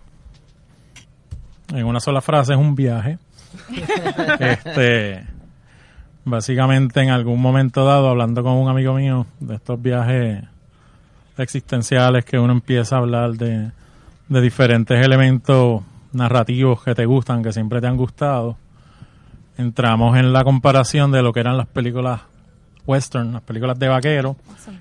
en 1.74 1.86
una 1.86 2.02
sola 2.02 2.22
frase, 2.22 2.54
es 2.54 2.60
un 2.60 2.76
viaje. 2.76 3.18
este, 4.40 5.24
básicamente, 6.26 7.02
en 7.02 7.10
algún 7.10 7.42
momento 7.42 7.86
dado, 7.86 8.10
hablando 8.10 8.44
con 8.44 8.54
un 8.54 8.70
amigo 8.70 8.94
mío 8.94 9.26
de 9.40 9.56
estos 9.56 9.82
viajes 9.82 10.44
existenciales, 11.38 12.26
que 12.26 12.38
uno 12.40 12.54
empieza 12.54 12.96
a 12.96 13.00
hablar 13.00 13.32
de, 13.34 13.72
de 14.30 14.42
diferentes 14.42 15.04
elementos 15.04 15.82
narrativos 16.12 16.84
que 16.84 16.94
te 16.96 17.06
gustan, 17.06 17.42
que 17.44 17.52
siempre 17.52 17.82
te 17.82 17.88
han 17.88 17.98
gustado, 17.98 18.56
entramos 19.58 20.18
en 20.18 20.32
la 20.34 20.44
comparación 20.44 21.12
de 21.12 21.22
lo 21.22 21.34
que 21.34 21.40
eran 21.40 21.58
las 21.58 21.68
películas 21.68 22.22
western, 22.86 23.34
las 23.34 23.42
películas 23.42 23.80
de 23.80 23.88
vaquero, 23.88 24.36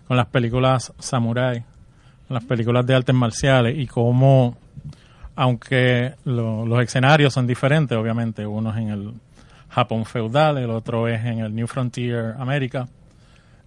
con 0.06 0.16
las 0.16 0.26
películas 0.26 0.92
samurai 0.98 1.64
las 2.28 2.44
películas 2.44 2.86
de 2.86 2.94
artes 2.94 3.14
marciales 3.14 3.76
y 3.78 3.86
cómo, 3.86 4.56
aunque 5.36 6.14
lo- 6.24 6.64
los 6.64 6.82
escenarios 6.82 7.34
son 7.34 7.46
diferentes, 7.46 7.96
obviamente, 7.98 8.46
uno 8.46 8.70
es 8.70 8.76
en 8.78 8.88
el 8.88 9.12
Japón 9.72 10.04
feudal, 10.04 10.58
el 10.58 10.70
otro 10.70 11.08
es 11.08 11.24
en 11.24 11.38
el 11.40 11.54
New 11.54 11.66
Frontier 11.66 12.34
América, 12.38 12.88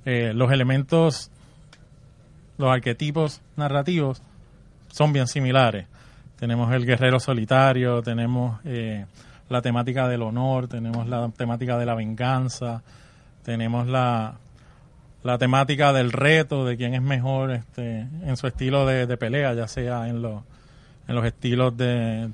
eh, 0.05 0.33
los 0.35 0.51
elementos, 0.51 1.31
los 2.59 2.71
arquetipos 2.71 3.41
narrativos 3.57 4.21
son 4.91 5.13
bien 5.13 5.27
similares. 5.27 5.87
Tenemos 6.37 6.71
el 6.73 6.85
guerrero 6.85 7.19
solitario, 7.19 8.03
tenemos 8.03 8.59
eh, 8.65 9.05
la 9.49 9.63
temática 9.63 10.07
del 10.07 10.21
honor, 10.21 10.67
tenemos 10.67 11.07
la 11.07 11.27
temática 11.29 11.77
de 11.77 11.87
la 11.87 11.95
venganza, 11.95 12.83
tenemos 13.43 13.87
la, 13.87 14.35
la 15.23 15.37
temática 15.39 15.91
del 15.91 16.11
reto, 16.11 16.65
de 16.65 16.77
quién 16.77 16.93
es 16.93 17.01
mejor 17.01 17.51
este, 17.51 18.01
en 18.01 18.37
su 18.37 18.45
estilo 18.45 18.85
de, 18.85 19.07
de 19.07 19.17
pelea, 19.17 19.55
ya 19.55 19.67
sea 19.67 20.07
en, 20.07 20.21
los 20.21 20.43
en 21.07 21.15
los 21.15 21.25
estilos 21.25 21.75
de, 21.75 22.29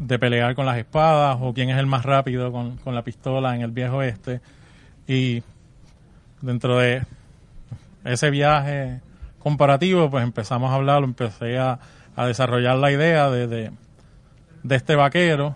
de 0.00 0.18
pelear 0.18 0.54
con 0.56 0.66
las 0.66 0.78
espadas 0.78 1.36
o 1.40 1.52
quién 1.54 1.70
es 1.70 1.78
el 1.78 1.86
más 1.86 2.04
rápido 2.04 2.50
con, 2.50 2.76
con 2.78 2.94
la 2.96 3.02
pistola 3.02 3.54
en 3.54 3.60
el 3.62 3.70
viejo 3.70 4.02
este. 4.02 4.40
Y 5.06 5.42
dentro 6.40 6.78
de 6.78 7.02
ese 8.04 8.30
viaje 8.30 9.00
comparativo, 9.38 10.10
pues 10.10 10.24
empezamos 10.24 10.70
a 10.72 10.74
hablar, 10.74 11.04
empecé 11.04 11.58
a, 11.58 11.78
a 12.16 12.26
desarrollar 12.26 12.76
la 12.78 12.90
idea 12.90 13.30
de, 13.30 13.46
de, 13.46 13.70
de 14.62 14.74
este 14.74 14.96
vaquero 14.96 15.54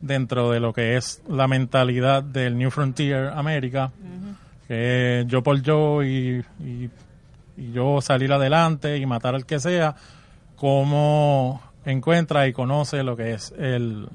dentro 0.00 0.50
de 0.50 0.60
lo 0.60 0.72
que 0.72 0.96
es 0.96 1.22
la 1.28 1.46
mentalidad 1.48 2.22
del 2.22 2.58
New 2.58 2.70
Frontier 2.70 3.28
América, 3.34 3.90
que 4.68 5.24
yo 5.28 5.42
por 5.42 5.62
yo 5.62 6.02
y, 6.02 6.44
y- 6.60 6.90
y 7.56 7.70
yo 7.72 8.00
salir 8.00 8.32
adelante 8.32 8.96
y 8.98 9.06
matar 9.06 9.36
al 9.36 9.46
que 9.46 9.60
sea, 9.60 9.94
cómo 10.56 11.62
encuentra 11.84 12.46
y 12.46 12.52
conoce 12.52 13.02
lo 13.02 13.16
que 13.16 13.32
es 13.34 13.52
el, 13.58 14.08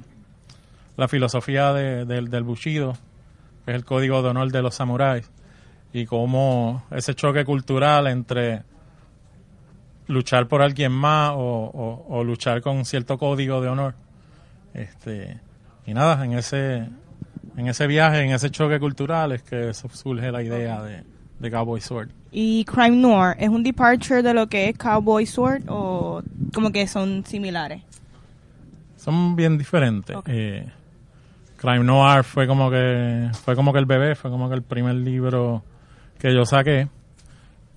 la 0.98 1.08
filosofía 1.08 1.74
de- 1.74 2.06
del, 2.06 2.30
del 2.30 2.44
Bushido, 2.44 2.94
que 3.66 3.72
es 3.72 3.76
el 3.76 3.86
código 3.86 4.22
de 4.22 4.30
honor 4.30 4.52
de 4.52 4.62
los 4.62 4.76
samuráis, 4.76 5.30
y 5.94 6.06
cómo 6.06 6.84
ese 6.92 7.16
choque 7.16 7.46
cultural 7.46 8.08
entre 8.08 8.64
luchar 10.08 10.48
por 10.48 10.62
alguien 10.62 10.92
más 10.92 11.32
o, 11.32 11.38
o- 11.38 12.06
o 12.10 12.24
luchar 12.24 12.62
con 12.62 12.86
cierto 12.86 13.18
código 13.18 13.62
de 13.62 13.68
honor. 13.70 13.94
Este, 14.74 15.40
y 15.86 15.94
nada, 15.94 16.24
en 16.26 16.34
ese, 16.34 16.88
en 17.58 17.68
ese 17.68 17.88
viaje, 17.88 18.22
en 18.22 18.32
ese 18.32 18.50
choque 18.50 18.80
cultural 18.80 19.32
es 19.32 19.44
que 19.44 19.74
su- 19.74 19.90
surge 19.90 20.32
la 20.32 20.42
idea 20.44 20.82
de, 20.82 21.04
de 21.40 21.52
Cowboy 21.52 21.82
Sword. 21.82 22.10
¿Y 22.32 22.64
Crime 22.66 22.98
Noir 22.98 23.36
es 23.40 23.50
un 23.50 23.64
departure 23.64 24.22
de 24.22 24.34
lo 24.34 24.48
que 24.48 24.70
es 24.70 24.78
Cowboy 24.78 25.26
Sword 25.26 25.64
o 25.68 26.22
como 26.54 26.72
que 26.72 26.88
son 26.88 27.26
similares? 27.26 27.82
Son 28.98 29.36
bien 29.36 29.58
diferentes. 29.58 30.16
Eh, 30.28 30.68
Crime 31.58 31.84
Noir 31.84 32.24
fue 32.24 32.48
como 32.48 32.70
que 32.70 33.30
fue 33.44 33.56
como 33.56 33.74
que 33.74 33.80
el 33.80 33.86
bebé, 33.86 34.16
fue 34.16 34.30
como 34.30 34.48
que 34.48 34.56
el 34.56 34.62
primer 34.62 34.96
libro 34.96 35.64
que 36.20 36.34
yo 36.34 36.46
saqué. 36.46 36.88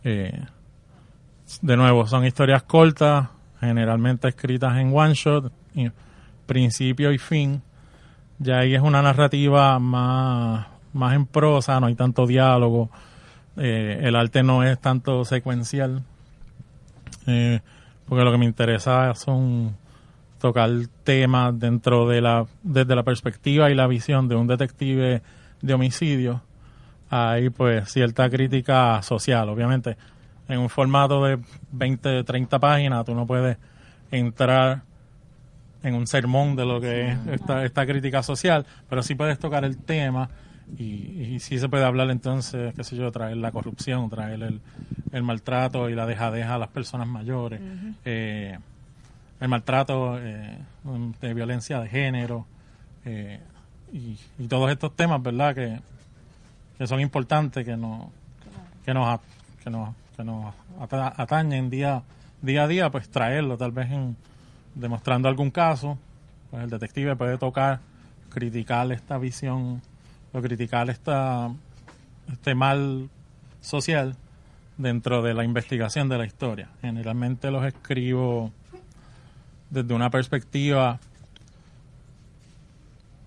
Eh, 0.04 0.44
de 1.60 1.76
nuevo, 1.76 2.06
son 2.06 2.24
historias 2.24 2.62
cortas, 2.62 3.28
generalmente 3.60 4.28
escritas 4.28 4.76
en 4.78 4.96
one 4.96 5.14
shot, 5.14 5.52
y 5.74 5.90
principio 6.46 7.12
y 7.12 7.18
fin. 7.18 7.62
Ya 8.38 8.58
ahí 8.58 8.74
es 8.74 8.82
una 8.82 9.02
narrativa 9.02 9.78
más, 9.78 10.66
más 10.92 11.14
en 11.14 11.26
prosa, 11.26 11.78
no 11.78 11.86
hay 11.86 11.94
tanto 11.94 12.26
diálogo, 12.26 12.90
eh, 13.56 14.00
el 14.02 14.16
arte 14.16 14.42
no 14.42 14.62
es 14.62 14.80
tanto 14.80 15.24
secuencial, 15.24 16.02
eh, 17.26 17.60
porque 18.06 18.24
lo 18.24 18.32
que 18.32 18.38
me 18.38 18.46
interesa 18.46 19.14
son 19.14 19.76
tocar 20.38 20.70
temas 21.04 21.58
dentro 21.58 22.08
de 22.08 22.20
la, 22.20 22.46
desde 22.62 22.96
la 22.96 23.02
perspectiva 23.02 23.70
y 23.70 23.74
la 23.74 23.86
visión 23.86 24.28
de 24.28 24.34
un 24.34 24.46
detective 24.46 25.22
de 25.60 25.74
homicidio. 25.74 26.42
Hay 27.10 27.50
pues 27.50 27.90
cierta 27.92 28.28
crítica 28.28 29.00
social, 29.02 29.48
obviamente. 29.48 29.96
En 30.48 30.58
un 30.58 30.68
formato 30.68 31.24
de 31.24 31.38
20, 31.72 32.24
30 32.24 32.58
páginas, 32.58 33.04
tú 33.04 33.14
no 33.14 33.26
puedes 33.26 33.56
entrar 34.10 34.82
en 35.82 35.94
un 35.94 36.06
sermón 36.06 36.56
de 36.56 36.64
lo 36.64 36.80
que 36.80 37.10
es 37.10 37.18
esta, 37.30 37.64
esta 37.64 37.86
crítica 37.86 38.22
social, 38.22 38.66
pero 38.88 39.02
sí 39.02 39.14
puedes 39.14 39.38
tocar 39.38 39.64
el 39.64 39.78
tema 39.78 40.28
y, 40.78 40.84
y 41.34 41.40
sí 41.40 41.58
se 41.58 41.68
puede 41.68 41.84
hablar 41.84 42.10
entonces, 42.10 42.74
qué 42.74 42.84
sé 42.84 42.96
yo, 42.96 43.10
traer 43.12 43.36
la 43.36 43.52
corrupción, 43.52 44.08
traer 44.10 44.42
el, 44.42 44.60
el 45.12 45.22
maltrato 45.22 45.88
y 45.90 45.94
la 45.94 46.06
dejadeja 46.06 46.54
a 46.54 46.58
las 46.58 46.68
personas 46.68 47.06
mayores, 47.06 47.60
eh, 48.04 48.58
el 49.40 49.48
maltrato 49.48 50.18
eh, 50.20 50.58
de 51.20 51.34
violencia 51.34 51.80
de 51.80 51.88
género 51.88 52.46
eh, 53.04 53.40
y, 53.92 54.16
y 54.38 54.46
todos 54.48 54.70
estos 54.70 54.94
temas, 54.96 55.22
¿verdad? 55.22 55.54
Que, 55.54 55.80
que 56.78 56.86
son 56.86 57.00
importantes, 57.00 57.64
que, 57.64 57.76
no, 57.76 58.10
que 58.84 58.94
nos, 58.94 59.20
que 59.62 59.70
nos, 59.70 59.94
que 60.16 60.24
nos 60.24 60.54
ata- 60.80 61.12
atañen 61.16 61.68
día, 61.70 62.02
día 62.40 62.62
a 62.64 62.68
día, 62.68 62.90
pues 62.90 63.08
traerlo, 63.08 63.56
tal 63.58 63.72
vez 63.72 63.90
en, 63.90 64.16
demostrando 64.74 65.28
algún 65.28 65.50
caso, 65.50 65.98
pues 66.50 66.62
el 66.64 66.70
detective 66.70 67.14
puede 67.16 67.36
tocar, 67.36 67.80
criticar 68.30 68.90
esta 68.92 69.18
visión 69.18 69.82
o 70.32 70.40
criticar 70.40 70.88
esta, 70.90 71.50
este 72.32 72.54
mal 72.54 73.08
social 73.60 74.16
dentro 74.78 75.22
de 75.22 75.34
la 75.34 75.44
investigación 75.44 76.08
de 76.08 76.18
la 76.18 76.24
historia. 76.26 76.68
Generalmente 76.80 77.50
los 77.50 77.64
escribo 77.64 78.50
desde 79.70 79.94
una 79.94 80.10
perspectiva 80.10 80.98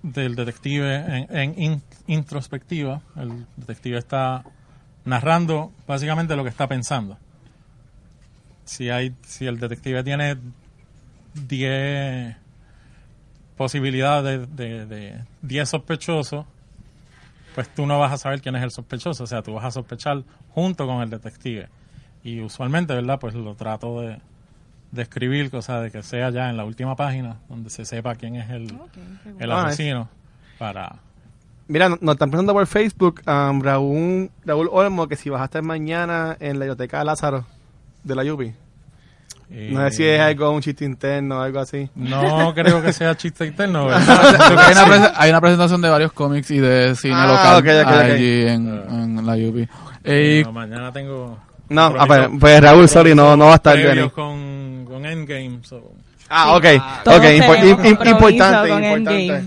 del 0.04 0.36
detective 0.36 0.96
en, 0.96 1.36
en 1.36 1.62
in- 1.62 1.84
introspectiva. 2.08 3.02
El 3.16 3.46
detective 3.58 3.98
está 3.98 4.44
narrando 5.04 5.72
básicamente 5.88 6.36
lo 6.36 6.44
que 6.44 6.50
está 6.50 6.68
pensando. 6.68 7.18
Si 8.66 8.90
hay, 8.90 9.14
si 9.24 9.46
el 9.46 9.60
detective 9.60 10.04
tiene 10.04 10.38
10 11.36 12.36
posibilidades 13.58 14.56
de, 14.56 14.86
de 14.86 15.24
10 15.44 15.70
sospechosos, 15.70 16.46
pues 17.56 17.74
tú 17.74 17.86
no 17.88 17.98
vas 18.00 18.12
a 18.12 18.18
saber 18.18 18.42
quién 18.42 18.56
es 18.58 18.64
el 18.64 18.70
sospechoso, 18.72 19.24
o 19.24 19.28
sea, 19.28 19.42
tú 19.42 19.54
vas 19.54 19.66
a 19.66 19.72
sospechar 19.72 20.24
junto 20.50 20.86
con 20.86 21.02
el 21.02 21.10
detective. 21.10 21.70
Y 22.24 22.42
usualmente, 22.42 22.94
¿verdad? 22.94 23.20
Pues 23.20 23.34
lo 23.34 23.56
trato 23.56 24.02
de, 24.02 24.20
de 24.92 25.02
escribir, 25.02 25.50
cosa 25.50 25.80
de 25.80 25.90
que 25.92 26.04
sea 26.04 26.30
ya 26.32 26.50
en 26.50 26.58
la 26.58 26.66
última 26.66 26.96
página, 26.96 27.38
donde 27.50 27.70
se 27.70 27.86
sepa 27.86 28.16
quién 28.16 28.36
es 28.36 28.50
el, 28.50 28.78
el 29.40 29.52
Ah, 29.52 29.68
asesino, 29.68 30.10
para... 30.60 30.98
Mira, 31.68 31.90
nos 31.90 32.02
nos 32.02 32.14
están 32.14 32.30
preguntando 32.30 32.54
por 32.60 32.68
Facebook, 32.68 33.22
um, 33.26 33.62
Raúl, 33.62 34.30
Raúl 34.46 34.70
Olmo, 34.72 35.08
que 35.08 35.16
si 35.16 35.30
vas 35.32 35.42
a 35.42 35.46
estar 35.46 35.64
mañana 35.64 36.38
en 36.40 36.60
la 36.60 36.66
biblioteca 36.66 37.00
de 37.00 37.06
Lázaro 37.06 37.46
de 38.04 38.16
la 38.16 38.24
Yupi. 38.24 38.54
No 39.50 39.82
sé 39.90 39.92
si 39.96 40.04
es 40.04 40.20
eh, 40.20 40.22
algo, 40.22 40.50
un 40.52 40.62
chiste 40.62 40.86
interno 40.86 41.38
o 41.38 41.42
algo 41.42 41.60
así. 41.60 41.90
No 41.96 42.54
creo 42.56 42.82
que 42.82 42.92
sea 42.94 43.16
chiste 43.16 43.46
interno, 43.46 43.88
hay, 43.90 44.74
una 44.98 45.12
hay 45.16 45.30
una 45.30 45.42
presentación 45.42 45.82
de 45.82 45.90
varios 45.90 46.12
cómics 46.14 46.50
y 46.52 46.58
de 46.60 46.96
cine 46.96 47.14
Ah, 47.16 47.28
local 47.28 47.56
ok, 47.58 47.88
ok, 47.88 47.94
ok. 47.94 48.12
allí 48.12 48.42
en, 48.48 49.18
en 49.18 49.26
la 49.26 49.34
UP. 49.34 49.68
Eh, 50.04 50.42
No, 50.46 50.52
mañana 50.52 50.92
tengo... 50.92 51.38
No, 51.70 51.94
ah, 51.98 52.06
pues, 52.06 52.30
pues 52.40 52.62
Raúl, 52.62 52.88
sorry, 52.88 53.16
no, 53.16 53.36
no 53.36 53.46
va 53.46 53.54
a 53.54 53.56
estar 53.56 53.76
bien. 53.78 54.10
con, 54.10 54.86
con 54.88 55.06
Endgame, 55.06 55.60
so- 55.64 55.94
Ah, 56.30 56.56
ok. 56.56 56.66
Todos 57.04 57.20
Ok, 57.20 57.24
impo- 57.26 57.54
tenemos 57.54 57.58
im- 57.58 57.70
im- 57.70 57.98
compromiso 57.98 58.10
importante, 58.30 58.70
importante. 58.88 59.44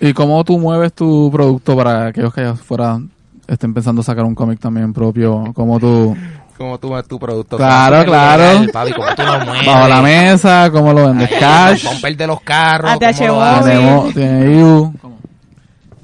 ¿Y 0.00 0.12
cómo 0.14 0.42
tú 0.44 0.58
mueves 0.58 0.92
tu 0.94 1.30
producto 1.30 1.76
para 1.76 2.06
aquellos 2.06 2.32
que 2.32 2.40
allá 2.40 2.50
afuera 2.52 2.98
estén 3.46 3.74
pensando 3.74 4.02
sacar 4.02 4.24
un 4.24 4.34
cómic 4.34 4.58
también 4.58 4.92
propio? 4.94 5.52
¿Cómo 5.54 5.78
tú, 5.78 6.16
Como 6.56 6.78
tú 6.78 6.90
ves 6.90 7.06
tu 7.08 7.18
producto. 7.18 7.56
Claro, 7.56 8.04
claro. 8.04 8.70
papi, 8.72 8.92
como 8.92 9.14
tú 9.14 9.22
lo 9.22 9.44
mueves. 9.44 9.66
bajo 9.66 9.88
la 9.88 10.02
mesa? 10.02 10.70
¿Cómo 10.70 10.92
lo 10.92 11.08
vendes? 11.08 11.30
¿Cash? 11.38 11.84
El 11.84 11.92
bumper 11.92 12.16
de 12.16 12.26
los 12.26 12.40
carros. 12.42 12.90
ATH 12.90 13.28
cómo 13.28 14.12
tiene. 14.12 14.92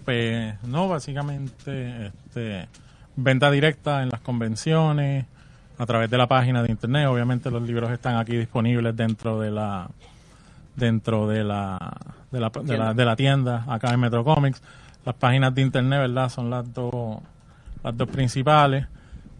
Pues 0.05 0.55
no, 0.65 0.89
básicamente 0.89 2.07
este, 2.07 2.67
venta 3.15 3.51
directa 3.51 4.03
en 4.03 4.09
las 4.09 4.21
convenciones, 4.21 5.27
a 5.79 5.87
través 5.87 6.11
de 6.11 6.19
la 6.19 6.27
página 6.27 6.63
de 6.63 6.71
internet. 6.71 7.07
Obviamente 7.09 7.51
los 7.51 7.63
libros 7.63 7.91
están 7.91 8.17
aquí 8.17 8.37
disponibles 8.37 8.97
dentro 8.97 9.41
de 9.41 9.51
la 9.51 9.89
dentro 10.77 11.27
de 11.29 11.45
la 11.45 11.97
de 12.31 12.41
la, 12.41 12.51
de 12.63 12.79
la, 12.79 12.95
de 12.95 13.05
la 13.05 13.17
tienda 13.17 13.65
acá 13.69 13.93
en 13.93 14.01
Metro 14.01 14.25
Comics. 14.25 14.63
Las 15.05 15.15
páginas 15.15 15.55
de 15.55 15.63
internet, 15.63 16.01
¿verdad? 16.01 16.29
Son 16.29 16.51
las 16.51 16.73
dos 16.73 17.19
las 17.83 17.97
dos 17.97 18.09
principales. 18.09 18.87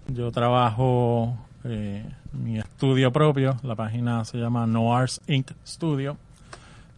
Yo 0.09 0.31
trabajo 0.33 1.37
eh, 1.65 2.05
mi 2.33 2.59
estudio 2.59 3.13
propio. 3.13 3.57
La 3.63 3.75
página 3.75 4.25
se 4.25 4.39
llama 4.39 4.67
Noars 4.67 5.21
Inc. 5.27 5.51
Studio. 5.67 6.17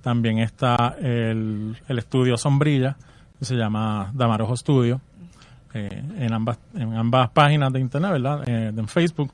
También 0.02 0.38
está 0.38 0.96
el, 1.00 1.76
estudio 1.88 2.36
Sombrilla, 2.36 2.96
que 3.38 3.44
se 3.44 3.56
llama 3.56 4.10
Damarojo 4.14 4.56
Studio. 4.56 5.00
Eh, 5.74 6.02
en, 6.18 6.32
ambas, 6.32 6.58
en 6.74 6.94
ambas 6.94 7.30
páginas 7.30 7.72
de 7.72 7.80
internet, 7.80 8.12
¿verdad? 8.12 8.48
Eh, 8.48 8.72
en 8.76 8.88
Facebook 8.88 9.30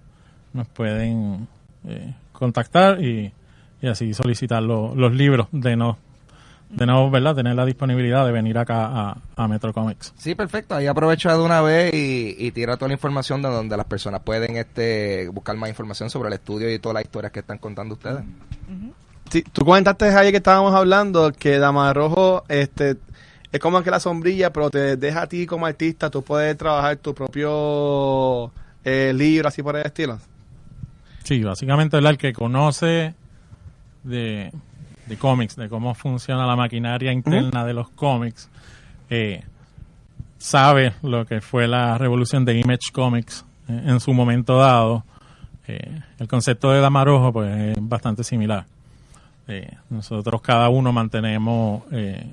nos 0.53 0.67
pueden 0.69 1.47
eh, 1.85 2.15
contactar 2.33 3.01
y, 3.03 3.33
y 3.81 3.87
así 3.87 4.13
solicitar 4.15 4.63
lo- 4.63 4.95
los 4.95 5.13
libros 5.15 5.49
de 5.53 5.77
no, 5.77 5.97
de 6.77 6.85
no, 6.85 7.11
¿verdad? 7.11 7.35
Tener 7.35 7.55
la 7.55 7.65
disponibilidad 7.65 8.27
de 8.27 8.33
venir 8.33 8.59
acá 8.59 8.87
a, 8.87 9.19
a 9.35 9.49
Metro 9.49 9.73
Comics. 9.73 10.13
Sí, 10.19 10.35
perfecto. 10.35 10.75
Ahí 10.75 10.87
aprovecha 10.87 11.35
de 11.35 11.43
una 11.43 11.63
vez 11.63 11.93
y, 11.95 12.37
y 12.39 12.51
tira 12.51 12.77
toda 12.77 12.89
la 12.89 12.95
información 12.95 13.41
de 13.41 13.49
donde 13.49 13.77
las 13.77 13.87
personas 13.87 14.21
pueden 14.21 14.57
este 14.57 15.29
buscar 15.29 15.57
más 15.57 15.71
información 15.71 16.11
sobre 16.11 16.29
el 16.29 16.35
estudio 16.35 16.73
y 16.73 16.79
todas 16.79 16.95
las 16.95 17.05
historias 17.05 17.33
que 17.33 17.41
están 17.41 17.59
contando 17.59 17.95
ustedes. 17.95 18.23
Sí, 19.31 19.43
tú 19.53 19.65
comentaste 19.65 20.05
ayer 20.05 20.33
que 20.33 20.37
estábamos 20.37 20.75
hablando 20.75 21.33
que 21.33 21.59
Dama 21.59 21.93
Rojo 21.95 22.45
este, 22.49 22.97
es 23.51 23.61
como 23.61 23.83
que 23.83 23.91
la 23.91 23.99
sombrilla, 23.99 24.53
pero 24.53 24.71
te 24.71 24.97
deja 24.97 25.23
a 25.23 25.27
ti 25.27 25.47
como 25.47 25.65
artista, 25.65 26.11
tú 26.11 26.23
puedes 26.23 26.57
trabajar 26.59 26.97
tu 26.99 27.15
propio 27.15 28.53
eh, 28.85 29.13
libro, 29.15 29.49
así 29.49 29.63
por 29.63 29.77
el 29.77 29.87
estilo. 29.87 30.19
Sí, 31.25 31.43
básicamente 31.43 31.97
¿verdad? 31.97 32.13
el 32.13 32.19
que 32.19 32.33
conoce 32.35 33.15
de, 34.05 34.53
de 35.07 35.17
cómics, 35.17 35.57
de 35.57 35.69
cómo 35.69 35.95
funciona 35.95 36.47
la 36.47 36.57
maquinaria 36.57 37.13
interna 37.13 37.65
de 37.65 37.73
los 37.73 37.89
cómics, 37.91 38.49
eh, 39.09 39.43
sabe 40.39 40.95
lo 41.03 41.25
que 41.25 41.41
fue 41.41 41.67
la 41.69 41.97
revolución 41.99 42.45
de 42.45 42.59
Image 42.59 42.93
Comics 42.93 43.45
eh, 43.69 43.83
en 43.87 44.01
su 44.01 44.13
momento 44.13 44.59
dado. 44.59 45.05
Eh, 45.69 46.01
el 46.19 46.29
concepto 46.29 46.71
de 46.71 46.81
Damarojo 46.81 47.33
pues, 47.33 47.77
es 47.77 47.77
bastante 47.81 48.23
similar. 48.25 48.67
Eh, 49.49 49.77
nosotros 49.91 50.41
cada 50.43 50.69
uno 50.69 50.93
mantenemos 50.93 51.83
eh, 51.93 52.29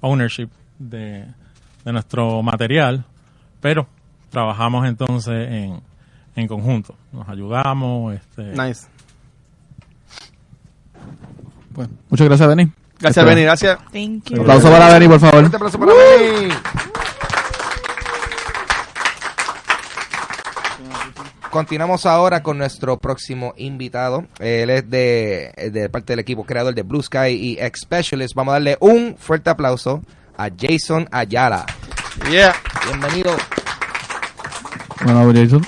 ownership 0.00 0.48
de, 0.78 1.24
de 1.84 1.92
nuestro 1.92 2.42
material, 2.42 3.04
pero 3.60 3.86
trabajamos 4.30 4.86
entonces 4.86 5.48
en, 5.50 5.80
en 6.36 6.48
conjunto. 6.48 6.94
Nos 7.12 7.28
ayudamos. 7.28 8.14
Este, 8.14 8.42
Nice. 8.52 8.88
Bueno, 11.74 11.92
muchas 12.08 12.26
gracias, 12.28 12.48
Benny. 12.48 12.72
Gracias, 13.00 13.24
Benny, 13.24 13.42
gracias. 13.42 13.78
Thank 13.92 13.94
Un 13.96 14.22
you. 14.36 14.40
aplauso 14.42 14.70
para 14.70 14.92
Benny, 14.92 15.08
por 15.08 15.20
favor. 15.20 15.40
Fuerte 15.40 15.56
aplauso 15.56 15.78
para 15.78 15.92
Benny. 15.92 16.54
Continuamos 21.50 22.04
ahora 22.04 22.42
con 22.42 22.58
nuestro 22.58 22.98
próximo 22.98 23.54
invitado. 23.56 24.24
Él 24.40 24.70
es 24.70 24.90
de, 24.90 25.52
de 25.72 25.88
parte 25.88 26.12
del 26.12 26.18
equipo 26.20 26.44
creador 26.44 26.74
de 26.74 26.82
Blue 26.82 27.00
Sky 27.02 27.28
y 27.30 27.58
Ex 27.60 27.80
Specialist. 27.82 28.34
Vamos 28.34 28.52
a 28.52 28.54
darle 28.54 28.76
un 28.80 29.16
fuerte 29.16 29.50
aplauso 29.50 30.02
a 30.36 30.48
Jason 30.56 31.06
Ayala. 31.12 31.64
Yeah. 32.28 32.54
Bienvenido. 32.88 33.36
Bueno, 35.04 35.32
Jason. 35.32 35.62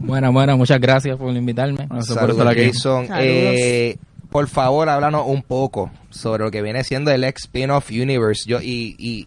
Bueno, 0.00 0.32
bueno, 0.32 0.56
muchas 0.56 0.80
gracias 0.80 1.18
por 1.18 1.30
invitarme. 1.34 1.86
Gracias 1.90 2.16
por 2.16 2.16
Saludos, 2.16 2.38
estar 2.38 2.48
aquí. 2.48 2.66
Jason. 2.72 3.06
Saludos. 3.08 3.24
Eh, 3.26 3.98
por 4.36 4.48
favor, 4.48 4.86
háblanos 4.90 5.22
un 5.26 5.40
poco 5.40 5.90
sobre 6.10 6.44
lo 6.44 6.50
que 6.50 6.60
viene 6.60 6.84
siendo 6.84 7.10
el 7.10 7.24
ex 7.24 7.44
spin-off 7.44 7.88
universe. 7.88 8.46
Yo, 8.46 8.60
y, 8.60 8.94
y 8.98 9.26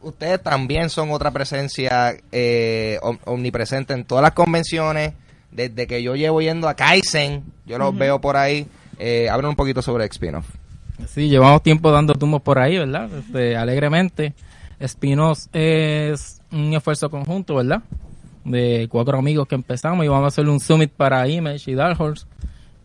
ustedes 0.00 0.42
también 0.42 0.88
son 0.88 1.10
otra 1.10 1.30
presencia 1.30 2.16
eh, 2.32 2.98
om- 3.02 3.18
omnipresente 3.26 3.92
en 3.92 4.06
todas 4.06 4.22
las 4.22 4.32
convenciones. 4.32 5.12
Desde 5.52 5.86
que 5.86 6.02
yo 6.02 6.16
llevo 6.16 6.40
yendo 6.40 6.70
a 6.70 6.74
Kaizen, 6.74 7.44
yo 7.66 7.76
los 7.76 7.94
veo 7.94 8.18
por 8.18 8.38
ahí. 8.38 8.66
Eh, 8.98 9.28
hablen 9.28 9.50
un 9.50 9.56
poquito 9.56 9.82
sobre 9.82 10.04
el 10.04 10.10
spin-off. 10.10 10.46
Sí, 11.06 11.28
llevamos 11.28 11.62
tiempo 11.62 11.90
dando 11.90 12.14
tumbos 12.14 12.40
por 12.40 12.58
ahí, 12.58 12.78
¿verdad? 12.78 13.10
Este, 13.18 13.58
alegremente. 13.58 14.32
Espinos 14.80 15.50
es 15.52 16.40
un 16.50 16.72
esfuerzo 16.72 17.10
conjunto, 17.10 17.56
¿verdad? 17.56 17.82
De 18.42 18.88
cuatro 18.90 19.18
amigos 19.18 19.46
que 19.48 19.54
empezamos 19.54 20.02
y 20.02 20.08
vamos 20.08 20.24
a 20.24 20.28
hacer 20.28 20.48
un 20.48 20.60
summit 20.60 20.90
para 20.90 21.28
Image 21.28 21.70
y 21.70 21.74
Dark 21.74 22.00
Horse. 22.00 22.24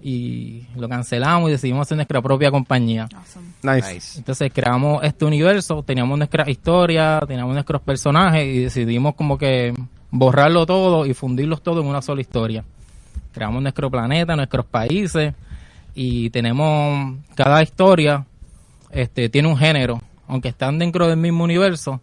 Y 0.01 0.63
lo 0.75 0.87
cancelamos 0.87 1.49
y 1.49 1.53
decidimos 1.53 1.81
hacer 1.81 1.97
nuestra 1.97 2.21
propia 2.21 2.51
compañía. 2.51 3.09
Awesome. 3.13 3.47
Nice. 3.63 3.93
Nice. 3.93 4.17
Entonces 4.19 4.51
creamos 4.53 5.03
este 5.03 5.25
universo, 5.25 5.83
teníamos 5.83 6.17
nuestra 6.17 6.49
historia, 6.49 7.21
teníamos 7.27 7.53
nuestros 7.53 7.81
personajes 7.81 8.45
y 8.45 8.59
decidimos 8.59 9.15
como 9.15 9.37
que 9.37 9.73
borrarlo 10.09 10.65
todo 10.65 11.05
y 11.05 11.13
fundirlos 11.13 11.61
todo 11.61 11.81
en 11.81 11.87
una 11.87 12.01
sola 12.01 12.21
historia. 12.21 12.63
Creamos 13.33 13.61
nuestro 13.61 13.91
planeta, 13.91 14.35
nuestros 14.35 14.65
países 14.65 15.33
y 15.93 16.29
tenemos 16.29 17.17
cada 17.35 17.61
historia 17.61 18.25
este 18.91 19.29
tiene 19.29 19.47
un 19.47 19.57
género, 19.57 20.01
aunque 20.27 20.49
están 20.49 20.79
dentro 20.79 21.07
del 21.07 21.17
mismo 21.17 21.43
universo, 21.43 22.01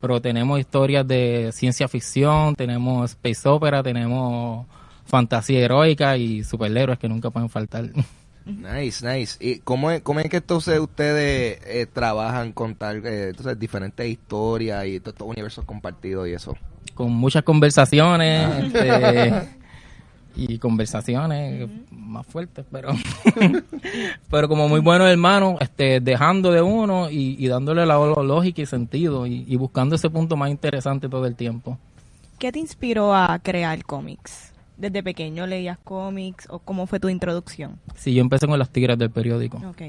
pero 0.00 0.20
tenemos 0.20 0.58
historias 0.58 1.06
de 1.06 1.50
ciencia 1.52 1.88
ficción, 1.88 2.54
tenemos 2.54 3.10
space 3.10 3.48
opera, 3.48 3.82
tenemos 3.82 4.66
fantasía 5.04 5.60
heroica 5.60 6.16
y 6.16 6.44
superhéroes 6.44 6.98
que 6.98 7.08
nunca 7.08 7.30
pueden 7.30 7.48
faltar. 7.48 7.90
Nice, 8.44 9.06
nice. 9.06 9.36
¿Y 9.40 9.60
cómo 9.60 9.90
es, 9.90 10.02
cómo 10.02 10.20
es 10.20 10.28
que 10.28 10.38
entonces 10.38 10.80
ustedes 10.80 11.60
eh, 11.64 11.86
trabajan 11.92 12.52
con 12.52 12.74
tal, 12.74 13.06
eh, 13.06 13.28
entonces, 13.28 13.58
diferentes 13.58 14.06
historias 14.06 14.86
y 14.86 14.98
todos 14.98 15.14
estos 15.14 15.28
universos 15.28 15.64
compartidos 15.64 16.28
y 16.28 16.32
eso? 16.32 16.56
con 16.94 17.12
muchas 17.12 17.42
conversaciones 17.42 18.64
este, 18.64 19.48
y 20.36 20.58
conversaciones 20.58 21.68
más 21.90 22.26
fuertes, 22.26 22.64
pero 22.70 22.90
pero 24.30 24.48
como 24.48 24.68
muy 24.68 24.80
buenos 24.80 25.08
hermanos, 25.08 25.56
este, 25.60 26.00
dejando 26.00 26.50
de 26.52 26.62
uno 26.62 27.10
y, 27.10 27.36
y 27.38 27.48
dándole 27.48 27.84
la 27.86 27.96
lógica 27.96 28.62
y 28.62 28.66
sentido 28.66 29.26
y, 29.26 29.44
y 29.46 29.56
buscando 29.56 29.94
ese 29.94 30.10
punto 30.10 30.36
más 30.36 30.50
interesante 30.50 31.08
todo 31.08 31.26
el 31.26 31.36
tiempo. 31.36 31.78
¿Qué 32.38 32.50
te 32.50 32.58
inspiró 32.58 33.14
a 33.14 33.38
crear 33.38 33.84
cómics? 33.84 34.51
¿Desde 34.82 35.00
pequeño 35.04 35.46
leías 35.46 35.78
cómics 35.84 36.48
o 36.50 36.58
cómo 36.58 36.88
fue 36.88 36.98
tu 36.98 37.08
introducción? 37.08 37.78
Sí, 37.94 38.14
yo 38.14 38.20
empecé 38.20 38.48
con 38.48 38.58
las 38.58 38.68
tigres 38.68 38.98
del 38.98 39.10
periódico. 39.10 39.58
Ok. 39.58 39.80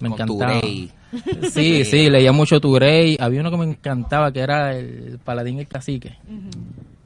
Me 0.00 0.08
Con 0.08 0.12
encantaba. 0.12 0.60
Turey. 0.62 0.90
Sí, 1.52 1.84
sí, 1.84 2.08
leía 2.08 2.32
mucho 2.32 2.58
Turey. 2.58 3.18
Había 3.20 3.42
uno 3.42 3.50
que 3.50 3.58
me 3.58 3.66
encantaba 3.66 4.32
que 4.32 4.40
era 4.40 4.74
el 4.74 5.18
Paladín 5.22 5.58
y 5.58 5.60
el 5.60 5.68
Cacique. 5.68 6.16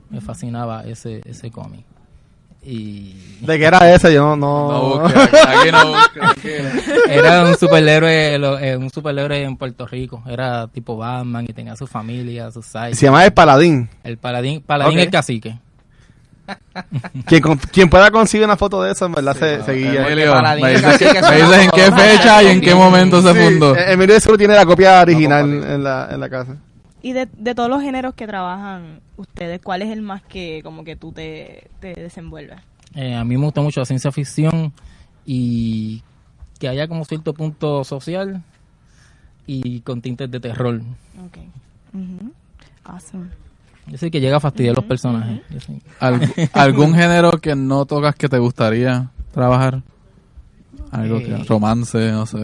Me 0.08 0.20
fascinaba 0.20 0.84
ese, 0.84 1.20
ese 1.24 1.50
cómic. 1.50 1.84
Y 2.64 3.16
¿De 3.40 3.58
qué 3.58 3.64
era 3.64 3.92
ese? 3.92 4.14
Yo 4.14 4.36
no... 4.36 4.68
No 4.68 5.00
busques, 5.02 5.34
aquí 5.44 5.72
no. 5.72 7.12
Era 7.12 7.44
un 7.44 7.56
superhéroe, 7.56 8.36
eh, 8.36 8.76
un 8.76 8.88
superhéroe 8.88 9.42
en 9.42 9.56
Puerto 9.56 9.84
Rico. 9.84 10.22
Era 10.28 10.68
tipo 10.68 10.96
Batman 10.96 11.44
y 11.48 11.52
tenía 11.52 11.74
su 11.74 11.88
familia, 11.88 12.52
sus 12.52 12.66
sites. 12.66 13.00
Se 13.00 13.06
llama 13.06 13.24
El 13.24 13.32
Paladín. 13.32 13.88
El 14.04 14.16
paladín, 14.16 14.60
paladín 14.60 15.00
el 15.00 15.10
cacique. 15.10 15.58
Quien, 17.26 17.42
con- 17.42 17.58
quien 17.58 17.88
pueda 17.90 18.10
conseguir 18.10 18.44
una 18.46 18.56
foto 18.56 18.82
de 18.82 18.92
eso, 18.92 19.06
en 19.06 19.12
verdad, 19.12 19.34
se, 19.36 19.62
se 19.62 19.72
guía. 19.72 20.06
Emilio, 20.06 20.34
me 20.60 20.70
dices, 20.72 21.02
en 21.02 21.70
qué 21.70 21.92
fecha 21.92 22.42
y 22.42 22.46
en 22.48 22.60
qué 22.60 22.74
momento 22.74 23.20
se 23.22 23.32
Sí, 23.32 23.38
fundó. 23.38 23.76
Emilio 23.76 24.18
seguro 24.20 24.38
tiene 24.38 24.54
la 24.54 24.64
copia 24.66 25.00
original 25.02 25.42
compartir. 25.42 25.70
en 25.74 25.84
la, 25.84 26.08
en 26.10 26.20
la 26.20 26.28
casa. 26.28 26.56
Y 27.02 27.12
de, 27.12 27.28
de 27.36 27.54
todos 27.54 27.68
los 27.68 27.82
géneros 27.82 28.14
que 28.14 28.26
trabajan 28.26 29.00
ustedes, 29.16 29.60
¿cuál 29.62 29.82
es 29.82 29.90
el 29.90 30.02
más 30.02 30.22
que 30.22 30.60
como 30.62 30.84
que 30.84 30.94
tú 30.96 31.12
te, 31.12 31.68
te 31.80 31.94
desenvuelves? 31.94 32.60
Eh, 32.94 33.14
a 33.14 33.24
mí 33.24 33.36
me 33.36 33.44
gusta 33.44 33.60
mucho 33.60 33.80
la 33.80 33.86
ciencia 33.86 34.12
ficción 34.12 34.72
y 35.26 36.02
que 36.58 36.68
haya 36.68 36.86
como 36.86 37.04
cierto 37.04 37.34
punto 37.34 37.82
social 37.84 38.42
y 39.46 39.80
con 39.80 40.00
tintes 40.00 40.30
de 40.30 40.38
terror. 40.40 40.80
Ok. 41.26 41.38
Ujú. 41.94 42.32
Awesome. 42.84 43.26
Yo 43.86 43.98
sé 43.98 44.10
que 44.10 44.20
llega 44.20 44.36
a 44.36 44.40
fastidiar 44.40 44.76
los 44.76 44.84
personajes. 44.84 45.40
Alg- 46.00 46.50
¿Algún 46.54 46.94
género 46.94 47.32
que 47.32 47.54
no 47.56 47.84
tocas 47.84 48.14
que 48.14 48.28
te 48.28 48.38
gustaría 48.38 49.10
trabajar? 49.32 49.82
Algo 50.90 51.18
que 51.18 51.32
Eh, 51.34 51.44
romance, 51.48 52.12
no 52.12 52.26
sé. 52.26 52.38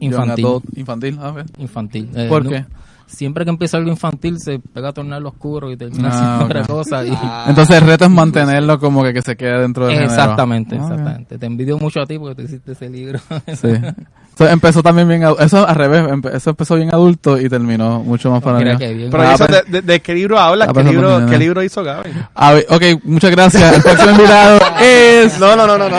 Infantil. 0.00 0.46
infantil, 0.76 1.18
a 1.20 1.30
ver. 1.32 1.46
Infantil. 1.58 2.10
Eh, 2.14 2.26
¿Por 2.28 2.44
no- 2.44 2.50
qué? 2.50 2.64
Siempre 3.06 3.44
que 3.44 3.50
empieza 3.50 3.78
algo 3.78 3.88
infantil 3.88 4.38
se 4.38 4.58
pega 4.58 4.90
a 4.90 4.92
tornar 4.92 5.22
lo 5.22 5.30
oscuro 5.30 5.72
y 5.72 5.78
termina 5.78 6.10
Ah, 6.12 6.34
haciendo 6.34 6.44
otra 6.44 6.66
cosa. 6.66 7.06
Y, 7.06 7.08
Entonces 7.48 7.76
el 7.80 7.86
reto 7.86 8.04
es 8.04 8.10
mantenerlo 8.10 8.78
como 8.78 9.02
que, 9.02 9.14
que 9.14 9.22
se 9.22 9.34
quede 9.34 9.60
dentro 9.62 9.86
del 9.86 9.94
género. 9.94 10.12
exactamente, 10.12 10.76
Ah, 10.78 10.82
exactamente. 10.82 11.38
Te 11.38 11.46
envidio 11.46 11.78
mucho 11.78 12.00
a 12.02 12.06
ti 12.06 12.18
porque 12.18 12.34
tú 12.34 12.42
hiciste 12.42 12.72
ese 12.72 12.88
libro. 12.90 13.18
Sí. 13.56 13.68
Eso 14.38 14.48
empezó 14.48 14.82
también 14.84 15.08
bien, 15.08 15.24
eso 15.40 15.66
al 15.66 15.74
revés, 15.74 16.04
empe- 16.04 16.32
eso 16.32 16.50
empezó 16.50 16.76
bien 16.76 16.94
adulto 16.94 17.40
y 17.40 17.48
terminó 17.48 17.98
mucho 18.04 18.30
más 18.30 18.40
para 18.40 18.58
Mira 18.58 18.78
mí. 18.78 19.08
Pero 19.10 19.22
Ah, 19.22 19.34
eso, 19.34 19.46
pues- 19.46 19.64
de, 19.66 19.72
de- 19.72 19.82
¿de 19.82 20.00
qué 20.00 20.14
libro 20.14 20.38
hablas? 20.38 20.68
Ah, 20.68 20.72
¿Qué 20.72 20.74
pues, 20.74 20.86
libro, 20.86 21.08
pues, 21.16 21.24
¿Qué 21.26 21.32
no. 21.32 21.38
libro 21.38 21.62
hizo 21.64 21.82
Gaby? 21.82 22.10
A 22.36 22.52
ver, 22.52 22.66
ok, 22.70 22.82
muchas 23.04 23.30
gracias. 23.32 23.74
El 23.76 23.82
próximo 23.82 24.10
invitado 24.12 24.60
es... 24.80 25.40
No, 25.40 25.56
no, 25.56 25.66
no, 25.66 25.76
no, 25.76 25.88
no. 25.88 25.96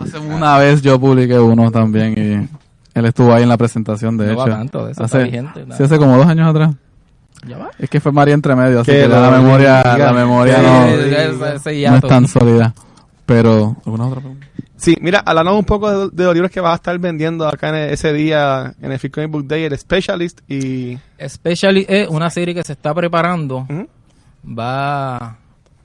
Hace 0.00 0.18
una 0.18 0.58
vez 0.58 0.82
yo 0.82 0.98
publiqué 0.98 1.38
uno 1.38 1.70
también 1.70 2.14
y 2.18 2.98
él 2.98 3.04
estuvo 3.06 3.32
ahí 3.32 3.44
en 3.44 3.48
la 3.48 3.56
presentación, 3.56 4.16
de 4.18 4.26
No 4.26 4.32
hecho. 4.32 4.40
va 4.40 4.48
tanto, 4.48 4.80
eso 4.88 5.04
está 5.04 5.04
hace, 5.04 5.22
vigente, 5.24 5.64
sí, 5.76 5.82
hace 5.84 5.98
como 5.98 6.16
dos 6.18 6.26
años 6.26 6.48
atrás. 6.50 6.74
Ya 7.46 7.58
va. 7.58 7.70
Es 7.78 7.88
que 7.88 8.00
fue 8.00 8.10
María 8.12 8.34
entre 8.34 8.54
medio, 8.56 8.80
así 8.80 8.90
Que 8.92 9.06
la 9.06 9.30
memoria, 9.30 9.82
la 9.96 10.12
memoria 10.12 10.58
no, 10.58 10.86
no 10.86 11.96
es 11.96 12.02
tan 12.08 12.26
sólida. 12.28 12.74
Pero, 13.24 13.76
¿alguna 13.86 14.06
otra 14.08 14.20
pregunta? 14.20 14.46
Sí, 14.82 14.96
mira, 15.00 15.22
hablando 15.24 15.56
un 15.56 15.64
poco 15.64 16.08
de, 16.08 16.10
de 16.12 16.24
los 16.24 16.34
libros 16.34 16.50
que 16.50 16.60
vas 16.60 16.72
a 16.72 16.74
estar 16.74 16.98
vendiendo 16.98 17.46
acá 17.46 17.68
en 17.68 17.92
ese 17.92 18.12
día 18.12 18.74
en 18.82 18.90
el 18.90 18.98
Free 18.98 19.10
Comic 19.10 19.30
Book 19.30 19.46
Day, 19.46 19.62
el 19.62 19.78
Specialist 19.78 20.40
y... 20.50 20.98
Especially 21.18 21.86
es 21.88 22.08
una 22.08 22.28
serie 22.30 22.52
que 22.52 22.64
se 22.64 22.72
está 22.72 22.92
preparando. 22.92 23.64
Va. 24.44 25.38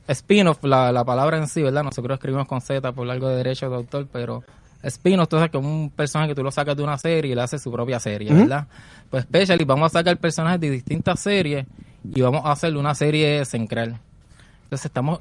Spin-off, 0.07 0.63
la, 0.63 0.91
la 0.91 1.05
palabra 1.05 1.37
en 1.37 1.47
sí, 1.47 1.61
¿verdad? 1.61 1.83
Nosotros 1.83 2.15
escribimos 2.15 2.47
con 2.47 2.59
Z 2.59 2.91
por 2.93 3.07
algo 3.07 3.29
de 3.29 3.35
derecho 3.35 3.69
de 3.69 3.75
autor, 3.75 4.07
pero 4.11 4.43
spin-off, 4.81 5.29
tú 5.29 5.35
sabes 5.35 5.51
que 5.51 5.59
es 5.59 5.63
un 5.63 5.91
personaje 5.95 6.29
que 6.29 6.35
tú 6.35 6.41
lo 6.41 6.49
sacas 6.49 6.75
de 6.75 6.81
una 6.81 6.97
serie 6.97 7.33
y 7.33 7.35
le 7.35 7.41
haces 7.43 7.61
su 7.61 7.71
propia 7.71 7.99
serie. 7.99 8.33
¿verdad? 8.33 8.65
Pues 9.11 9.25
Specially, 9.25 9.63
vamos 9.63 9.91
a 9.91 9.99
sacar 9.99 10.17
personajes 10.17 10.59
de 10.59 10.71
distintas 10.71 11.19
series 11.19 11.67
y 12.03 12.19
vamos 12.19 12.41
a 12.43 12.51
hacer 12.51 12.75
una 12.75 12.95
serie 12.95 13.45
central. 13.45 13.99
Entonces, 14.63 14.85
estamos. 14.85 15.19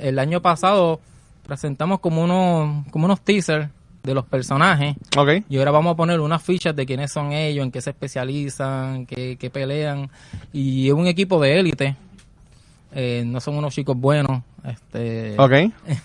El 0.00 0.20
año 0.20 0.40
pasado 0.40 1.00
presentamos 1.48 1.98
como 2.00 2.22
unos, 2.22 2.86
como 2.92 3.06
unos 3.06 3.20
teasers 3.22 3.68
de 4.04 4.14
los 4.14 4.24
personajes. 4.26 4.94
Ok. 5.16 5.30
Y 5.48 5.58
ahora 5.58 5.70
vamos 5.72 5.94
a 5.94 5.96
poner 5.96 6.20
unas 6.20 6.42
fichas 6.42 6.76
de 6.76 6.86
quiénes 6.86 7.10
son 7.10 7.32
ellos, 7.32 7.64
en 7.64 7.72
qué 7.72 7.80
se 7.80 7.90
especializan, 7.90 9.06
qué, 9.06 9.36
qué 9.36 9.50
pelean. 9.50 10.08
Y 10.52 10.86
es 10.88 10.92
un 10.94 11.06
equipo 11.06 11.40
de 11.40 11.58
élite. 11.58 11.96
Eh, 12.92 13.24
no 13.26 13.40
son 13.40 13.56
unos 13.56 13.74
chicos 13.74 13.96
buenos, 13.98 14.42
este, 14.64 15.34
Ok. 15.38 15.52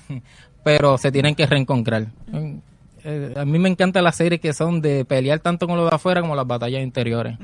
pero 0.63 0.97
se 0.97 1.11
tienen 1.11 1.35
que 1.35 1.45
reencontrar. 1.45 2.07
Eh, 3.03 3.33
a 3.37 3.45
mí 3.45 3.59
me 3.59 3.69
encantan 3.69 4.03
las 4.03 4.15
series 4.15 4.39
que 4.41 4.53
son 4.53 4.81
de 4.81 5.03
pelear 5.05 5.39
tanto 5.39 5.67
con 5.67 5.77
lo 5.77 5.85
de 5.85 5.95
afuera 5.95 6.21
como 6.21 6.35
las 6.35 6.47
batallas 6.47 6.81
interiores. 6.81 7.37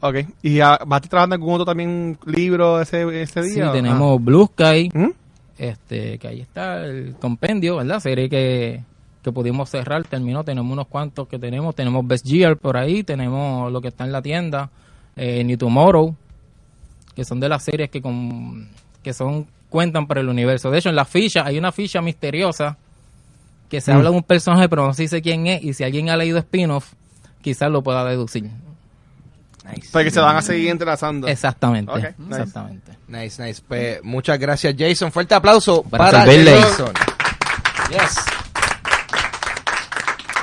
Ok. 0.00 0.16
¿Y 0.42 0.60
ah, 0.60 0.78
vas 0.86 0.96
a 0.96 1.04
estar 1.04 1.08
trabajando 1.10 1.36
en 1.36 1.40
algún 1.42 1.54
otro 1.54 1.64
también 1.66 2.18
libro 2.26 2.80
ese, 2.80 3.22
ese 3.22 3.42
Sí, 3.44 3.54
día? 3.54 3.72
tenemos 3.72 4.22
Blue 4.22 4.46
Sky, 4.52 4.90
Ah. 4.94 4.98
¿Mm? 4.98 5.10
Este, 5.58 6.18
que 6.18 6.28
ahí 6.28 6.40
está 6.40 6.84
el 6.84 7.14
compendio, 7.20 7.76
¿verdad? 7.76 8.00
Serie 8.00 8.28
que, 8.28 8.82
que 9.22 9.32
pudimos 9.32 9.70
cerrar, 9.70 10.04
terminó, 10.04 10.44
tenemos 10.44 10.72
unos 10.72 10.86
cuantos 10.86 11.28
que 11.28 11.38
tenemos, 11.38 11.74
tenemos 11.74 12.06
Best 12.06 12.26
Year 12.26 12.56
por 12.56 12.76
ahí, 12.76 13.02
tenemos 13.02 13.72
lo 13.72 13.80
que 13.80 13.88
está 13.88 14.04
en 14.04 14.12
la 14.12 14.22
tienda, 14.22 14.70
eh, 15.16 15.42
New 15.44 15.56
Tomorrow, 15.56 16.14
que 17.14 17.24
son 17.24 17.40
de 17.40 17.48
las 17.48 17.64
series 17.64 17.90
que 17.90 18.02
con, 18.02 18.68
que 19.02 19.12
son 19.12 19.46
cuentan 19.70 20.06
para 20.06 20.20
el 20.20 20.28
universo. 20.28 20.70
De 20.70 20.78
hecho, 20.78 20.90
en 20.90 20.96
la 20.96 21.04
ficha 21.04 21.44
hay 21.44 21.58
una 21.58 21.72
ficha 21.72 22.00
misteriosa 22.00 22.76
que 23.68 23.80
se 23.80 23.92
Mm. 23.92 23.96
habla 23.96 24.10
de 24.10 24.16
un 24.16 24.22
personaje, 24.22 24.68
pero 24.68 24.86
no 24.86 24.92
se 24.94 25.02
dice 25.02 25.20
quién 25.22 25.46
es, 25.48 25.64
y 25.64 25.72
si 25.72 25.82
alguien 25.82 26.08
ha 26.10 26.16
leído 26.16 26.38
spin-off, 26.38 26.92
quizás 27.42 27.70
lo 27.70 27.82
pueda 27.82 28.04
deducir. 28.04 28.48
Porque 29.92 30.10
se 30.10 30.20
van 30.20 30.36
a 30.36 30.42
seguir 30.42 30.70
entrelazando. 30.70 31.26
Exactamente, 31.26 31.92
nice. 31.94 32.14
exactamente. 32.30 32.92
Nice, 33.08 33.42
nice. 33.42 33.62
Pues, 33.66 34.02
muchas 34.02 34.38
gracias, 34.38 34.74
Jason. 34.78 35.12
Fuerte 35.12 35.34
aplauso 35.34 35.82
Para 35.82 36.04
para, 36.06 36.24
servirle. 36.24 36.60
Jason. 36.60 36.92
Yes. 37.90 38.16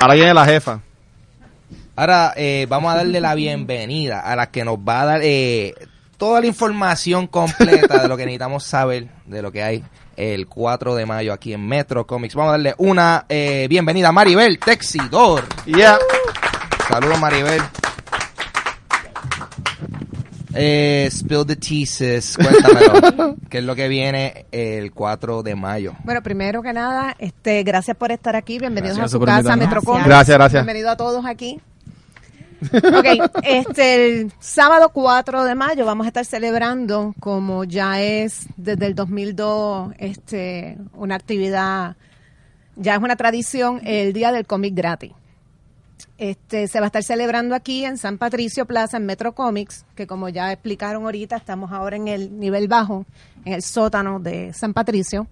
Ahora 0.00 0.14
viene 0.14 0.34
la 0.34 0.44
jefa. 0.44 0.80
Ahora 1.96 2.32
eh, 2.36 2.66
vamos 2.68 2.92
a 2.92 2.96
darle 2.96 3.20
la 3.20 3.34
bienvenida 3.34 4.20
a 4.20 4.34
la 4.34 4.50
que 4.50 4.64
nos 4.64 4.78
va 4.78 5.02
a 5.02 5.04
dar 5.04 5.20
eh, 5.22 5.74
toda 6.16 6.40
la 6.40 6.46
información 6.46 7.26
completa 7.26 8.02
de 8.02 8.08
lo 8.08 8.16
que 8.16 8.24
necesitamos 8.24 8.64
saber 8.64 9.08
de 9.26 9.42
lo 9.42 9.52
que 9.52 9.62
hay 9.62 9.84
el 10.16 10.46
4 10.46 10.94
de 10.94 11.06
mayo 11.06 11.32
aquí 11.32 11.52
en 11.52 11.66
Metro 11.66 12.06
Comics. 12.06 12.34
Vamos 12.34 12.50
a 12.50 12.52
darle 12.52 12.74
una 12.78 13.26
eh, 13.28 13.66
bienvenida 13.68 14.08
a 14.08 14.12
Maribel 14.12 14.58
Texidor. 14.58 15.44
Yeah. 15.66 15.98
Saludos 16.88 17.18
Maribel. 17.20 17.62
Eh, 20.54 21.08
spill 21.10 21.44
the 21.46 21.56
teases, 21.56 22.36
cuéntamelo. 22.36 23.36
¿Qué 23.48 23.58
es 23.58 23.64
lo 23.64 23.74
que 23.74 23.88
viene 23.88 24.46
el 24.52 24.92
4 24.92 25.42
de 25.42 25.54
mayo? 25.54 25.94
Bueno, 26.04 26.22
primero 26.22 26.62
que 26.62 26.72
nada, 26.72 27.14
este, 27.18 27.62
gracias 27.62 27.96
por 27.96 28.12
estar 28.12 28.36
aquí. 28.36 28.58
Bienvenidos 28.58 28.96
Gracias 28.96 29.14
a 29.14 29.18
su 29.18 29.24
casa. 29.24 29.56
Metrocom. 29.56 30.02
Gracias, 30.04 30.36
gracias. 30.36 30.64
Bienvenido 30.64 30.90
a 30.90 30.96
todos 30.96 31.24
aquí. 31.26 31.60
Ok, 32.72 33.30
este, 33.42 34.20
el 34.20 34.32
sábado 34.40 34.90
4 34.90 35.44
de 35.44 35.54
mayo 35.54 35.84
vamos 35.84 36.06
a 36.06 36.08
estar 36.08 36.24
celebrando, 36.24 37.14
como 37.20 37.64
ya 37.64 38.00
es 38.00 38.46
desde 38.56 38.86
el 38.86 38.94
2002, 38.94 39.92
este, 39.98 40.78
una 40.94 41.16
actividad, 41.16 41.96
ya 42.76 42.94
es 42.94 43.02
una 43.02 43.16
tradición, 43.16 43.80
el 43.84 44.12
Día 44.12 44.32
del 44.32 44.46
Cómic 44.46 44.74
Gratis. 44.74 45.12
Este, 46.16 46.68
se 46.68 46.78
va 46.78 46.86
a 46.86 46.88
estar 46.88 47.02
celebrando 47.02 47.54
aquí 47.54 47.84
en 47.84 47.98
San 47.98 48.18
Patricio 48.18 48.66
Plaza, 48.66 48.98
en 48.98 49.06
Metro 49.06 49.34
Comics, 49.34 49.84
que 49.96 50.06
como 50.06 50.28
ya 50.28 50.52
explicaron 50.52 51.04
ahorita, 51.04 51.36
estamos 51.36 51.72
ahora 51.72 51.96
en 51.96 52.08
el 52.08 52.38
nivel 52.38 52.68
bajo, 52.68 53.04
en 53.44 53.54
el 53.54 53.62
sótano 53.62 54.20
de 54.20 54.52
San 54.52 54.74
Patricio. 54.74 55.26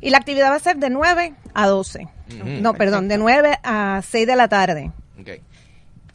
Y 0.00 0.10
la 0.10 0.18
actividad 0.18 0.50
va 0.50 0.56
a 0.56 0.60
ser 0.60 0.76
de 0.78 0.90
9 0.90 1.34
a 1.54 1.66
12. 1.68 2.00
Ujú. 2.00 2.48
No, 2.60 2.74
perdón, 2.74 3.06
de 3.06 3.18
9 3.18 3.58
a 3.62 4.02
6 4.02 4.26
de 4.26 4.36
la 4.36 4.48
tarde. 4.48 4.90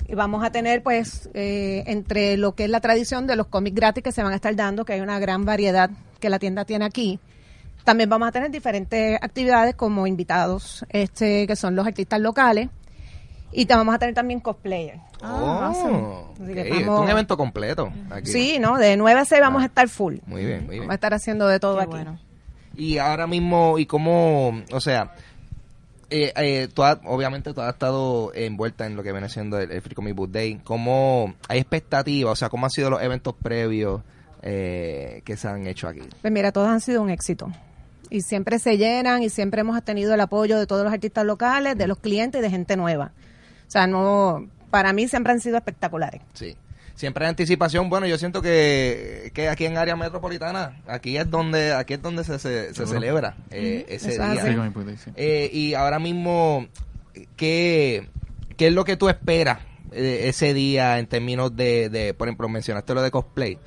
Y 0.10 0.16
vamos 0.16 0.44
a 0.44 0.52
tener, 0.52 0.84
pues, 0.84 1.30
eh, 1.34 1.84
entre 1.88 2.38
lo 2.38 2.56
que 2.56 2.66
es 2.66 2.70
la 2.70 2.80
tradición 2.80 3.28
de 3.28 3.36
los 3.36 3.48
cómics 3.48 3.76
gratis 3.76 4.04
que 4.04 4.12
se 4.12 4.24
van 4.24 4.34
a 4.34 4.36
estar 4.36 4.56
dando, 4.56 4.86
que 4.86 4.94
hay 4.94 5.02
una 5.02 5.20
gran 5.20 5.46
variedad 5.46 5.90
que 6.20 6.30
la 6.30 6.40
tienda 6.40 6.66
tiene 6.66 6.86
aquí. 6.86 7.20
También 7.84 8.10
vamos 8.10 8.28
a 8.28 8.32
tener 8.32 8.52
diferentes 8.52 9.18
actividades 9.22 9.76
como 9.76 10.08
invitados, 10.08 10.86
este, 10.90 11.48
que 11.48 11.56
son 11.56 11.76
los 11.76 11.88
artistas 11.88 12.20
locales. 12.20 12.70
Y 13.52 13.66
te 13.66 13.76
vamos 13.76 13.96
a 13.96 14.00
tener 14.00 14.14
también 14.14 14.40
cosplayers. 14.40 15.00
Ah, 15.22 15.72
Oh, 15.74 16.34
Así 16.42 16.54
que 16.54 16.62
ok, 16.62 16.68
esto 16.68 16.94
es 16.96 17.00
un 17.02 17.10
evento 17.10 17.38
completo. 17.38 17.92
aquí. 18.12 18.28
Sí, 18.32 18.58
¿no? 18.60 18.78
De 18.78 18.98
9 18.98 19.20
a 19.22 19.26
6 19.26 19.42
vamos 19.42 19.62
Ah. 19.62 19.64
a 19.64 19.68
estar 19.68 19.88
full. 19.90 20.18
Muy 20.26 20.46
bien, 20.46 20.60
muy 20.66 20.70
bien. 20.76 20.80
Vamos 20.82 20.92
a 20.92 20.96
estar 20.96 21.14
haciendo 21.14 21.48
de 21.48 21.60
todo 21.60 21.76
Qué 21.78 21.82
aquí. 21.84 21.92
bueno. 21.92 22.20
Y 22.76 22.98
ahora 23.00 23.26
mismo, 23.26 23.80
¿y 23.80 23.86
cómo, 23.88 24.62
o 24.72 24.80
sea, 24.82 25.14
eh, 26.10 26.32
eh, 26.38 26.68
tú 26.74 26.84
has- 26.84 27.00
obviamente 27.06 27.54
tú 27.54 27.62
has 27.62 27.74
estado 27.74 28.32
envuelta 28.36 28.86
en 28.86 28.96
lo 28.96 29.02
que 29.04 29.12
viene 29.12 29.28
siendo 29.30 29.60
el, 29.60 29.72
el 29.72 29.82
Free 29.82 29.96
Comic 29.96 30.16
Book 30.16 30.32
Day. 30.32 30.62
¿Cómo 30.64 31.34
hay 31.50 31.60
expectativas? 31.60 32.34
O 32.34 32.36
sea, 32.36 32.50
¿cómo 32.50 32.66
han 32.66 32.70
sido 32.70 32.90
los 32.92 33.02
eventos 33.02 33.34
previos 33.42 34.02
eh, 34.44 35.22
que 35.26 35.36
se 35.36 35.48
han 35.48 35.66
hecho 35.68 35.88
aquí? 35.88 36.02
Pues 36.22 36.32
mira, 36.32 36.52
todos 36.52 36.68
han 36.70 36.80
sido 36.82 37.02
un 37.02 37.10
éxito. 37.10 37.52
Y 38.10 38.22
siempre 38.22 38.60
se 38.60 38.78
llenan 38.78 39.22
y 39.24 39.30
siempre 39.30 39.62
hemos 39.62 39.82
tenido 39.84 40.14
el 40.14 40.22
apoyo 40.22 40.58
de 40.60 40.66
todos 40.68 40.84
los 40.86 40.94
artistas 40.94 41.26
locales, 41.26 41.78
de 41.78 41.88
los 41.88 41.98
clientes 41.98 42.40
y 42.40 42.42
de 42.42 42.50
gente 42.50 42.78
nueva. 42.78 43.12
O 43.68 43.72
sea, 43.72 43.88
no, 43.88 44.48
para 44.70 44.94
mí 44.94 45.08
siempre 45.08 45.34
han 45.34 45.40
sido 45.40 45.58
espectaculares. 45.58 46.22
Sí. 46.34 46.56
Siempre 46.96 47.26
hay 47.26 47.30
anticipación. 47.30 47.90
Bueno, 47.90 48.08
yo 48.08 48.18
siento 48.18 48.42
que, 48.42 49.32
que 49.36 49.50
aquí 49.50 49.66
en 49.66 49.78
área 49.78 49.96
metropolitana, 49.96 50.82
aquí 50.88 51.16
es 51.16 51.30
donde 51.30 51.74
aquí 51.74 51.94
es 51.94 52.02
donde 52.02 52.24
se, 52.24 52.40
se, 52.40 52.74
se 52.74 52.88
celebra 52.88 53.38
eh, 53.52 53.86
ese 53.88 54.14
día. 54.14 54.68
Sí. 54.98 55.12
Eh, 55.16 55.50
y 55.54 55.74
ahora 55.76 56.00
mismo, 56.00 56.66
¿qué, 57.36 58.10
qué 58.56 58.68
es 58.68 58.74
lo 58.74 58.84
que 58.84 58.98
tú 58.98 59.10
esperas 59.10 59.60
eh, 59.92 60.22
ese 60.24 60.56
día 60.56 60.98
en 60.98 61.06
términos 61.06 61.56
de, 61.56 61.90
de, 61.90 62.16
por 62.16 62.30
ejemplo, 62.30 62.50
mencionaste 62.50 62.96
lo 62.96 63.04
de 63.04 63.12
cosplay? 63.12 63.60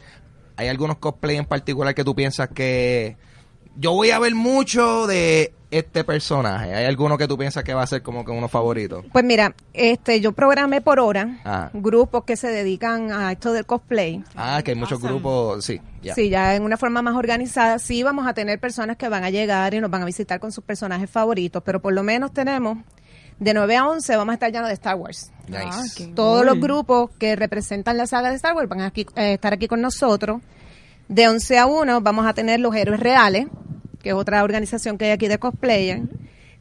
¿Hay 0.57 0.67
algunos 0.67 0.99
cosplay 0.99 1.37
en 1.37 1.45
particular 1.45 1.95
que 1.95 2.03
tú 2.03 2.17
piensas 2.17 2.49
que 2.49 3.17
yo 3.77 3.93
voy 3.93 4.11
a 4.11 4.19
ver 4.19 4.35
mucho 4.35 5.07
de 5.07 5.55
este 5.71 6.05
personaje? 6.05 6.75
¿Hay 6.75 6.85
alguno 6.85 7.17
que 7.17 7.29
tú 7.29 7.39
piensas 7.39 7.63
que 7.65 7.75
va 7.75 7.83
a 7.83 7.87
ser 7.87 8.03
como 8.03 8.25
que 8.25 8.33
uno 8.33 8.49
favorito? 8.49 9.05
Pues 9.13 9.25
mira, 9.25 9.55
este, 9.73 10.21
yo 10.21 10.33
programé 10.33 10.81
por 10.81 10.99
hora 11.01 11.39
Ah. 11.45 11.71
grupos 11.73 12.25
que 12.25 12.37
se 12.37 12.49
dedican 12.49 13.13
a 13.13 13.33
esto 13.33 13.53
del 13.53 13.67
cosplay. 13.67 14.23
Ah, 14.37 14.61
que 14.65 14.73
hay 14.73 14.77
muchos 14.77 15.01
grupos, 15.01 15.65
sí, 15.65 15.81
ya. 16.03 16.15
Sí, 16.15 16.29
ya 16.29 16.55
en 16.57 16.63
una 16.65 16.77
forma 16.77 17.03
más 17.03 17.15
organizada, 17.15 17.79
sí 17.79 18.03
vamos 18.03 18.27
a 18.27 18.35
tener 18.35 18.59
personas 18.59 18.97
que 18.97 19.09
van 19.09 19.25
a 19.25 19.31
llegar 19.31 19.75
y 19.75 19.81
nos 19.81 19.91
van 19.91 20.03
a 20.03 20.07
visitar 20.07 20.41
con 20.41 20.53
sus 20.53 20.65
personajes 20.65 21.09
favoritos, 21.11 21.63
pero 21.65 21.81
por 21.81 21.93
lo 21.93 22.03
menos 22.03 22.33
tenemos 22.33 22.79
de 23.39 23.55
9 23.55 23.77
a 23.77 23.89
11 23.89 24.17
vamos 24.17 24.33
a 24.33 24.35
estar 24.35 24.53
llenos 24.53 24.69
de 24.69 24.75
Star 24.75 24.97
Wars. 24.97 25.31
Nice. 25.49 25.61
Ah, 25.65 25.83
Todos 26.15 26.39
cool. 26.43 26.47
los 26.47 26.61
grupos 26.61 27.11
que 27.19 27.37
representan 27.37 27.97
la 27.97 28.07
saga 28.07 28.29
de 28.31 28.37
Star 28.37 28.55
Wars 28.55 28.69
van 28.69 28.81
a 28.83 28.87
aquí- 28.87 29.07
eh, 29.17 29.35
estar 29.35 29.53
aquí 29.55 29.67
con 29.67 29.81
nosotros. 29.81 30.43
De 31.09 31.27
11 31.27 31.59
a 31.59 31.67
1 31.67 32.01
vamos 32.03 32.27
a 32.27 32.35
tener 32.35 32.61
los 32.61 32.75
héroes 32.77 33.01
reales, 33.01 33.47
que 34.03 34.11
es 34.11 34.15
otra 34.15 34.43
organización 34.43 34.99
que 34.99 35.07
hay 35.07 35.11
aquí 35.13 35.29
de 35.29 35.39
cosplayer. 35.39 36.03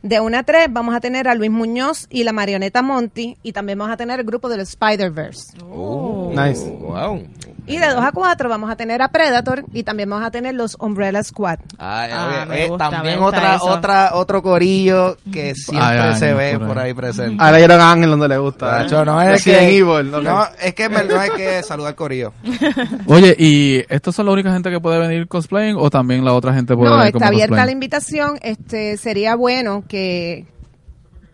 De 0.02 0.19
1 0.21 0.38
a 0.38 0.43
3 0.43 0.67
vamos 0.71 0.95
a 0.95 1.02
tener 1.02 1.28
a 1.28 1.36
Luis 1.36 1.52
Muñoz 1.52 2.08
y 2.10 2.23
la 2.23 2.32
marioneta 2.32 2.82
Monty 2.82 3.38
y 3.43 3.52
también 3.52 3.78
vamos 3.78 3.93
a 3.93 3.97
tener 3.97 4.19
el 4.19 4.25
grupo 4.25 4.47
de 4.47 4.58
los 4.58 4.69
Spider-Verse. 4.69 5.58
Oh, 5.69 6.32
Nice. 6.34 6.69
Wow. 6.69 7.28
Y 7.69 7.77
de 7.77 7.88
2 7.88 8.03
a 8.03 8.12
4 8.12 8.49
vamos 8.49 8.69
a 8.69 8.75
tener 8.75 9.01
a 9.01 9.08
Predator 9.10 9.63
y 9.73 9.84
también 9.84 10.10
vamos 10.10 10.25
a 10.25 10.32
tener 10.32 10.55
los 10.55 10.75
Umbrella 10.79 11.23
Squad. 11.23 11.60
Ay, 11.77 12.10
Ah, 12.13 12.45
me 12.47 12.63
eh, 12.65 12.67
gusta, 12.67 12.89
también 12.89 13.15
me 13.19 13.21
gusta 13.21 13.38
otra, 13.38 13.55
eso. 13.55 13.65
otra, 13.65 14.10
otro 14.15 14.41
corillo 14.41 15.17
que 15.32 15.53
siempre 15.55 15.86
Ay, 15.88 15.97
ay, 15.99 16.15
se 16.19 16.32
no, 16.32 16.38
ve 16.38 16.58
por 16.58 16.67
por 16.69 16.79
ahí. 16.79 16.93
presente. 16.93 17.36
Ahora 17.43 17.60
era 17.60 17.91
Ángel 17.91 18.10
donde 18.10 18.27
le 18.27 18.38
gusta. 18.38 18.69
Tacho, 18.79 19.05
no 19.05 19.21
es 19.21 19.43
que, 19.43 19.77
Evil, 19.77 20.12
no, 20.12 20.43
es 20.62 20.73
que 20.73 20.88
verdad 20.88 21.19
hay 21.21 21.29
que 21.32 21.63
saludar 21.63 21.95
corillo. 21.95 22.34
Oye, 23.05 23.36
¿y 23.38 23.84
estos 23.88 24.15
son 24.15 24.25
la 24.25 24.32
única 24.32 24.51
gente 24.51 24.69
que 24.71 24.79
puede 24.79 24.99
venir 24.99 25.27
cosplaying 25.27 25.75
o 25.77 25.89
también 25.89 26.25
la 26.25 26.34
otra 26.34 26.53
gente 26.53 26.75
puede 26.75 26.89
No, 26.89 26.97
venir 26.97 27.13
como 27.13 27.23
está 27.25 27.34
abierta 27.34 27.65
la 27.65 27.71
invitación. 27.71 28.39
Este 28.41 28.97
sería 28.97 29.36
bueno 29.36 29.84
que 29.88 30.45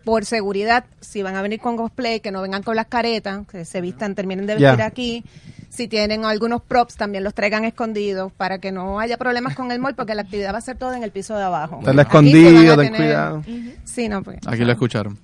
por 0.04 0.24
seguridad, 0.24 0.84
si 1.00 1.22
van 1.22 1.34
a 1.34 1.42
venir 1.42 1.60
con 1.60 1.76
cosplay, 1.76 2.20
que 2.20 2.30
no 2.30 2.40
vengan 2.40 2.62
con 2.62 2.76
las 2.76 2.86
caretas, 2.86 3.44
que 3.50 3.64
se 3.64 3.80
vistan, 3.80 4.14
terminen 4.14 4.46
de 4.46 4.54
vestir 4.54 4.82
aquí. 4.82 5.24
Si 5.68 5.88
tienen 5.88 6.24
algunos 6.24 6.62
props, 6.62 6.96
también 6.96 7.22
los 7.24 7.34
traigan 7.34 7.64
escondidos 7.64 8.32
para 8.32 8.58
que 8.58 8.72
no 8.72 8.98
haya 9.00 9.16
problemas 9.18 9.54
con 9.54 9.70
el 9.72 9.78
mall, 9.78 9.94
porque 9.94 10.14
la 10.14 10.22
actividad 10.22 10.54
va 10.54 10.58
a 10.58 10.62
ser 10.62 10.76
toda 10.78 10.96
en 10.96 11.02
el 11.02 11.10
piso 11.10 11.36
de 11.36 11.42
abajo. 11.44 11.80
Van 11.82 11.98
escondido, 11.98 12.76
ten 12.76 12.94
cuidado. 12.94 13.42
Sí, 13.84 14.08
no, 14.08 14.22
pues. 14.22 14.38
Aquí 14.46 14.64
lo 14.64 14.72
escucharon. 14.72 15.18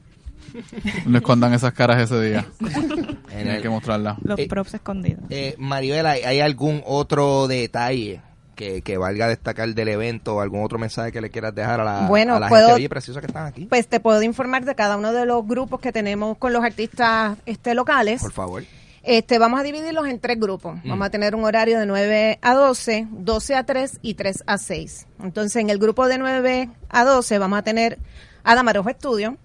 No 1.06 1.16
escondan 1.18 1.54
esas 1.54 1.72
caras 1.72 2.02
ese 2.02 2.20
día. 2.20 2.44
En 2.60 2.68
Tienen 3.28 3.48
el- 3.56 3.62
que 3.62 3.68
mostrarlas. 3.70 4.18
Los 4.22 4.38
Eh, 4.38 4.46
props 4.48 4.74
escondidos. 4.74 5.22
eh, 5.30 5.54
Maribel, 5.58 6.04
¿hay, 6.04 6.20
hay 6.22 6.40
algún 6.40 6.82
otro 6.84 7.48
detalle 7.48 8.20
que, 8.54 8.82
que 8.82 8.98
valga 8.98 9.28
destacar 9.28 9.72
del 9.74 9.88
evento 9.88 10.36
o 10.36 10.40
algún 10.42 10.62
otro 10.62 10.78
mensaje 10.78 11.10
que 11.10 11.22
le 11.22 11.30
quieras 11.30 11.54
dejar 11.54 11.80
a 11.80 11.84
la, 11.84 12.06
Bueno, 12.06 12.34
a 12.36 12.40
la 12.40 12.48
puedo- 12.50 12.66
gente? 12.66 12.80
Oye, 12.80 12.88
preciosa 12.90 13.20
que 13.20 13.28
están 13.28 13.46
aquí. 13.46 13.64
Pues 13.64 13.88
te 13.88 13.98
puedo 13.98 14.22
informar 14.22 14.66
de 14.66 14.74
cada 14.74 14.98
uno 14.98 15.14
de 15.14 15.24
los 15.24 15.46
grupos 15.48 15.80
que 15.80 15.90
tenemos 15.90 16.36
con 16.36 16.52
los 16.52 16.62
artistas 16.62 17.38
este, 17.46 17.74
locales. 17.74 18.20
Por 18.20 18.32
favor. 18.32 18.62
Este, 19.04 19.38
vamos 19.38 19.58
a 19.58 19.62
dividirlos 19.64 20.06
en 20.06 20.20
tres 20.20 20.38
grupos. 20.38 20.76
Mm. 20.84 20.88
Vamos 20.90 21.06
a 21.06 21.10
tener 21.10 21.34
un 21.34 21.44
horario 21.44 21.78
de 21.80 21.86
9 21.86 22.38
a 22.40 22.54
12, 22.54 23.08
12 23.10 23.54
a 23.56 23.64
3 23.64 23.98
y 24.02 24.14
3 24.14 24.44
a 24.46 24.58
6. 24.58 25.06
Entonces, 25.22 25.56
en 25.56 25.70
el 25.70 25.78
grupo 25.78 26.06
de 26.06 26.18
9 26.18 26.68
a 26.88 27.04
12 27.04 27.38
vamos 27.38 27.58
a 27.58 27.62
tener 27.62 27.98
a 28.44 28.54
Damarojo 28.54 28.88
Estudio 28.90 29.36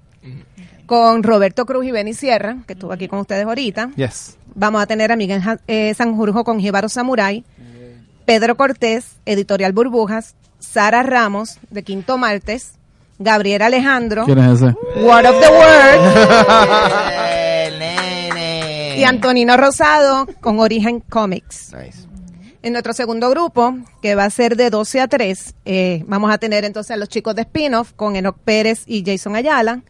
con 0.86 1.24
Roberto 1.24 1.66
Cruz 1.66 1.86
y 1.86 1.92
Benny 1.92 2.14
Sierra, 2.14 2.58
que 2.68 2.74
estuvo 2.74 2.92
aquí 2.94 3.08
con 3.08 3.20
ustedes 3.20 3.46
ahorita. 3.46 3.90
Yes. 3.96 4.38
Vamos 4.56 4.82
a 4.82 4.86
tener 4.86 5.12
a 5.12 5.16
Miguel 5.16 5.42
Ja- 5.42 5.60
eh, 5.68 5.94
Sanjurjo 5.94 6.44
con 6.44 6.60
Jíbaro 6.60 6.88
Samurai, 6.90 7.44
Pedro 8.26 8.58
Cortés, 8.58 9.18
Editorial 9.26 9.72
Burbujas, 9.74 10.36
Sara 10.60 11.04
Ramos, 11.04 11.60
de 11.70 11.84
Quinto 11.84 12.18
Martes, 12.18 12.74
Gabriel 13.20 13.62
Alejandro, 13.64 14.26
¿Quién 14.26 14.38
es 14.40 14.62
ese? 14.62 14.76
Word 15.02 15.26
of 15.26 15.36
the 15.42 15.50
nene. 15.52 17.28
y 18.98 19.04
Antonino 19.04 19.58
Rosado 19.58 20.28
con 20.42 20.60
Origen 20.60 21.02
Comics. 21.02 21.74
Nice. 21.74 22.08
En 22.64 22.74
nuestro 22.74 22.94
segundo 22.94 23.30
grupo, 23.30 23.78
que 24.02 24.16
va 24.16 24.26
a 24.26 24.30
ser 24.30 24.58
de 24.58 24.70
12 24.70 25.02
a 25.02 25.08
3, 25.08 25.56
eh, 25.66 26.04
vamos 26.08 26.32
a 26.32 26.38
tener 26.38 26.66
entonces 26.66 26.92
a 26.92 26.98
los 26.98 27.08
chicos 27.08 27.36
de 27.36 27.44
spin-off 27.44 27.94
con 27.94 28.16
Enoch 28.16 28.38
Pérez 28.44 28.84
y 28.88 29.04
Jason 29.06 29.36
Ayala, 29.36 29.84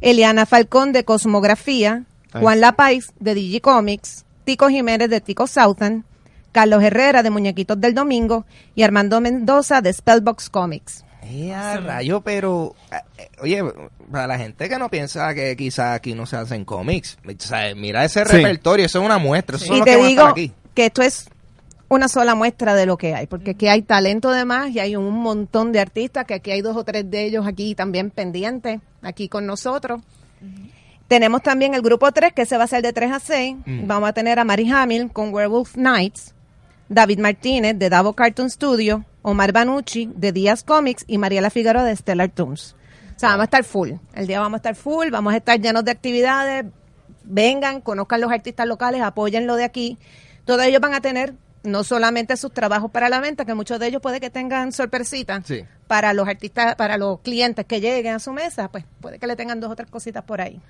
Eliana 0.00 0.44
Falcón 0.44 0.92
de 0.92 1.04
Cosmografía, 1.04 2.04
Nice. 2.26 2.40
Juan 2.40 2.60
Lapais 2.60 3.12
de 3.20 3.34
Digicomics, 3.34 4.24
Tico 4.44 4.68
Jiménez 4.68 5.08
de 5.08 5.20
Tico 5.20 5.46
Southern, 5.46 6.04
Carlos 6.52 6.82
Herrera 6.82 7.22
de 7.22 7.30
Muñequitos 7.30 7.80
del 7.80 7.94
Domingo 7.94 8.44
y 8.74 8.82
Armando 8.82 9.20
Mendoza 9.20 9.80
de 9.80 9.92
Spellbox 9.92 10.50
Comics. 10.50 11.04
Eh, 11.22 11.52
a 11.52 11.78
rayo, 11.78 12.20
pero 12.20 12.74
eh, 12.92 12.96
eh, 13.18 13.28
oye, 13.42 13.62
para 14.10 14.26
la 14.26 14.38
gente 14.38 14.68
que 14.68 14.78
no 14.78 14.88
piensa 14.88 15.34
que 15.34 15.56
quizás 15.56 15.94
aquí 15.96 16.14
no 16.14 16.26
se 16.26 16.36
hacen 16.36 16.64
cómics, 16.64 17.18
o 17.26 17.32
sea, 17.38 17.74
mira 17.74 18.04
ese 18.04 18.24
Sí. 18.24 18.36
repertorio, 18.36 18.86
eso 18.86 19.00
es 19.00 19.04
una 19.04 19.18
muestra, 19.18 19.56
eso 19.56 19.66
y 19.74 19.78
los 19.78 19.84
te 19.84 19.84
que 19.84 19.90
a 19.90 19.94
estar 19.96 20.08
digo 20.08 20.22
aquí. 20.22 20.52
que 20.74 20.86
esto 20.86 21.02
es 21.02 21.28
una 21.88 22.08
sola 22.08 22.34
muestra 22.34 22.74
de 22.74 22.86
lo 22.86 22.96
que 22.96 23.14
hay, 23.14 23.26
porque 23.26 23.50
aquí 23.52 23.66
hay 23.68 23.82
talento 23.82 24.30
de 24.30 24.44
más 24.44 24.70
y 24.70 24.78
hay 24.80 24.94
un 24.96 25.12
montón 25.12 25.72
de 25.72 25.80
artistas, 25.80 26.24
que 26.24 26.34
aquí 26.34 26.50
hay 26.50 26.60
dos 26.62 26.76
o 26.76 26.84
tres 26.84 27.10
de 27.10 27.24
ellos 27.24 27.46
aquí 27.46 27.74
también 27.74 28.10
pendientes, 28.10 28.80
aquí 29.02 29.28
con 29.28 29.44
nosotros. 29.46 30.00
Tenemos 31.08 31.42
también 31.42 31.72
el 31.74 31.80
grupo 31.80 32.12
3, 32.12 32.34
que 32.34 32.44
se 32.44 32.56
va 32.56 32.62
a 32.62 32.64
hacer 32.66 32.82
de 32.82 32.92
3 32.92 33.12
a 33.12 33.18
6. 33.18 33.56
Mm. 33.64 33.86
Vamos 33.86 34.10
a 34.10 34.12
tener 34.12 34.38
a 34.38 34.44
Mary 34.44 34.70
Hamill 34.70 35.10
con 35.10 35.32
Werewolf 35.32 35.74
Nights, 35.76 36.34
David 36.90 37.18
Martínez 37.18 37.78
de 37.78 37.88
Davo 37.88 38.12
Cartoon 38.12 38.50
Studio, 38.50 39.06
Omar 39.22 39.52
Banucci 39.52 40.10
de 40.14 40.32
Díaz 40.32 40.62
Comics 40.64 41.04
y 41.06 41.18
Mariela 41.18 41.50
Figueroa 41.50 41.84
de 41.84 41.94
Stellar 41.96 42.30
Toons. 42.30 42.74
O 43.16 43.18
sea, 43.18 43.30
vamos 43.30 43.42
a 43.42 43.44
estar 43.44 43.64
full. 43.64 43.92
El 44.14 44.26
día 44.26 44.40
vamos 44.40 44.54
a 44.54 44.58
estar 44.58 44.74
full, 44.76 45.10
vamos 45.10 45.34
a 45.34 45.36
estar 45.38 45.60
llenos 45.60 45.84
de 45.84 45.90
actividades. 45.90 46.64
Vengan, 47.24 47.80
conozcan 47.80 48.20
los 48.20 48.30
artistas 48.30 48.66
locales, 48.66 49.02
apóyenlo 49.02 49.56
de 49.56 49.64
aquí. 49.64 49.98
Todos 50.44 50.62
ellos 50.64 50.80
van 50.80 50.94
a 50.94 51.00
tener 51.00 51.34
no 51.64 51.82
solamente 51.84 52.36
sus 52.36 52.52
trabajos 52.54 52.90
para 52.90 53.08
la 53.08 53.20
venta, 53.20 53.44
que 53.44 53.52
muchos 53.54 53.78
de 53.80 53.88
ellos 53.88 54.00
puede 54.00 54.20
que 54.20 54.30
tengan 54.30 54.72
sorpresitas 54.72 55.44
Sí. 55.46 55.64
para 55.88 56.12
los 56.14 56.26
artistas, 56.28 56.76
para 56.76 56.96
los 56.96 57.20
clientes 57.20 57.66
que 57.66 57.80
lleguen 57.80 58.14
a 58.14 58.18
su 58.20 58.32
mesa, 58.32 58.68
pues 58.70 58.84
puede 59.00 59.18
que 59.18 59.26
le 59.26 59.34
tengan 59.36 59.58
dos 59.60 59.72
o 59.72 59.76
tres 59.76 59.90
cositas 59.90 60.22
por 60.24 60.40
ahí. 60.40 60.60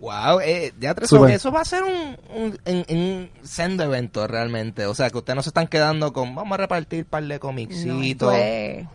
Wow, 0.00 0.40
eh, 0.40 0.72
ya 0.80 0.94
tres 0.94 1.10
Súper. 1.10 1.30
eso 1.34 1.52
va 1.52 1.60
a 1.60 1.64
ser 1.64 1.82
un, 1.82 2.16
un, 2.34 2.58
un- 2.64 2.86
un 2.88 3.30
sendo 3.42 3.84
evento 3.84 4.26
realmente. 4.26 4.86
O 4.86 4.94
sea, 4.94 5.10
que 5.10 5.18
ustedes 5.18 5.36
no 5.36 5.42
se 5.42 5.50
están 5.50 5.66
quedando 5.68 6.12
con 6.12 6.34
vamos 6.34 6.52
a 6.54 6.56
repartir 6.56 7.00
un 7.00 7.04
par 7.10 7.22
de 7.24 7.34
No, 7.34 7.40
comicitos. 7.40 8.34
es 8.34 8.86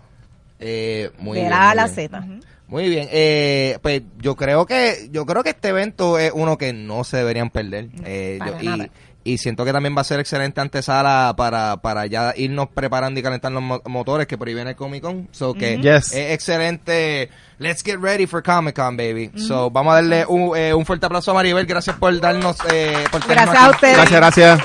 eh, 0.60 1.12
muy 1.20 1.38
de 1.38 1.44
bien, 1.44 1.54
muy 1.54 1.62
A 1.64 1.70
a 1.72 1.76
la. 1.76 1.88
Z. 1.88 2.26
Muy 2.68 2.90
bien, 2.90 3.08
eh, 3.12 3.78
pues 3.84 4.02
yo 4.20 4.36
creo 4.36 4.66
que 4.66 5.10
yo 5.12 5.28
creo 5.28 5.44
que 5.44 5.52
este 5.52 5.68
evento 5.68 6.18
es 6.18 6.32
uno 6.34 6.58
que 6.58 6.74
no 6.74 7.04
se 7.04 7.18
deberían 7.18 7.52
perder 7.52 7.90
Eh, 8.04 8.40
yo- 8.44 8.58
y, 8.60 8.90
y 9.26 9.38
siento 9.40 9.66
que 9.66 9.74
también 9.74 9.98
va 9.98 10.02
a 10.02 10.06
ser 10.06 10.20
excelente 10.22 10.62
antesala 10.62 11.34
para, 11.36 11.78
para 11.82 12.06
ya 12.06 12.32
irnos 12.38 12.70
preparando 12.70 13.20
y 13.20 13.24
calentar 13.24 13.52
los 13.52 13.62
mo- 13.62 13.82
motores 13.88 14.28
que 14.28 14.38
por 14.38 14.48
ahí 14.48 14.54
viene 14.54 14.70
el 14.70 14.76
Comic 14.78 15.02
Con. 15.02 15.28
So 15.32 15.54
que 15.54 15.78
Yes. 15.82 16.14
es 16.14 16.32
excelente. 16.32 17.30
Let's 17.58 17.84
get 17.84 17.98
ready 18.00 18.28
for 18.28 18.42
Comic 18.44 18.76
Con, 18.76 18.96
baby. 18.96 19.32
So 19.36 19.70
vamos 19.72 19.92
a 19.92 19.96
darle 19.96 20.26
un, 20.28 20.56
eh, 20.56 20.74
un 20.74 20.86
fuerte 20.86 21.08
aplauso 21.08 21.32
a 21.32 21.34
Maribel. 21.34 21.66
Gracias 21.66 21.98
por 21.98 22.18
darnos, 22.20 22.56
eh, 22.72 23.04
por 23.12 23.26
Gracias 23.28 23.58
a 23.58 23.70
ustedes. 23.72 23.98
Gracias, 23.98 24.20
gracias. 24.20 24.60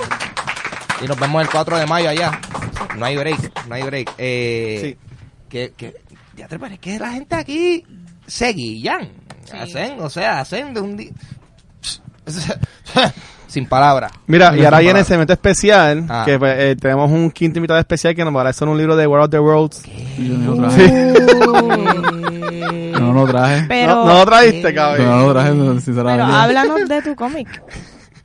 Y 1.02 1.06
nos 1.08 1.18
vemos 1.18 1.42
el 1.42 1.48
4 1.48 1.78
de 1.78 1.86
mayo 1.86 2.10
allá. 2.10 2.38
No 2.98 3.06
hay 3.06 3.16
break, 3.16 3.66
no 3.66 3.74
hay 3.74 3.82
break. 3.82 4.12
Eh, 4.18 4.96
Que, 5.48 5.72
que, 5.76 5.94
ya 6.36 6.46
te 6.46 6.58
parece 6.58 6.78
que 6.78 6.98
la 6.98 7.10
gente 7.12 7.34
aquí 7.34 7.84
se 8.26 8.52
guillan. 8.52 9.10
Hacen, 9.52 10.00
o 10.00 10.10
sea, 10.10 10.40
hacen 10.40 10.74
de 10.74 10.80
un 10.80 10.96
día. 10.98 11.10
Sin 13.50 13.66
palabras. 13.66 14.12
Mira, 14.28 14.56
y 14.56 14.64
ahora 14.64 14.78
viene 14.78 15.00
el 15.00 15.04
segmento 15.04 15.32
especial, 15.32 16.06
Ah. 16.08 16.22
que 16.24 16.38
pues, 16.38 16.54
eh, 16.56 16.76
tenemos 16.80 17.10
un 17.10 17.30
quinto 17.32 17.58
invitado 17.58 17.80
especial 17.80 18.14
que 18.14 18.24
nos 18.24 18.34
va 18.34 18.48
a 18.48 18.52
sobre 18.52 18.70
un 18.72 18.78
libro 18.78 18.94
de 18.96 19.06
World 19.06 19.24
of 19.24 19.30
the 19.30 19.38
Worlds. 19.40 19.82
Yo 20.18 20.38
no 20.38 20.54
lo 20.54 20.68
traje. 20.68 21.14
Yo 22.92 23.00
no 23.00 23.12
lo 23.12 23.26
traje. 23.26 23.64
Pero, 23.68 23.94
no, 23.96 24.04
no 24.06 24.14
lo 24.20 24.26
trajiste, 24.26 24.74
cabrón. 24.74 25.06
no 25.06 25.26
lo 25.26 25.32
traje, 25.32 25.50
pero 25.52 25.80
sinceramente. 25.80 26.32
háblanos 26.32 26.88
de 26.88 27.02
tu 27.02 27.14
cómic. 27.16 27.62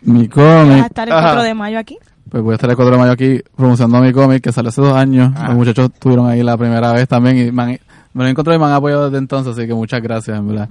Mi 0.02 0.28
Vas 0.28 0.38
a 0.38 0.42
cómic. 0.64 0.86
estar 0.86 1.08
el 1.08 1.14
Ajá. 1.14 1.24
4 1.30 1.44
de 1.44 1.54
mayo 1.54 1.80
aquí. 1.80 1.98
Pues 2.30 2.44
voy 2.44 2.52
a 2.52 2.56
estar 2.56 2.70
el 2.70 2.76
4 2.76 2.92
de 2.94 2.98
mayo 3.00 3.12
aquí 3.12 3.42
promocionando 3.56 4.06
mi 4.06 4.14
cómic 4.14 4.44
que 4.44 4.52
salió 4.52 4.70
hace 4.70 4.82
dos 4.82 4.94
años. 4.96 5.32
Los 5.48 5.56
muchachos 5.56 5.90
estuvieron 5.94 6.28
ahí 6.30 6.44
la 6.44 6.58
primera 6.58 6.92
vez 6.92 7.08
también 7.08 7.38
y 7.38 7.52
me, 7.52 7.64
han- 7.64 7.80
me 8.14 8.24
lo 8.24 8.30
encontré 8.30 8.56
y 8.56 8.60
me 8.60 8.66
han 8.66 8.74
apoyado 8.74 9.06
desde 9.06 9.18
entonces, 9.18 9.58
así 9.58 9.68
que 9.68 9.74
muchas 9.74 10.02
gracias, 10.02 10.38
en 10.38 10.48
verdad. 10.48 10.70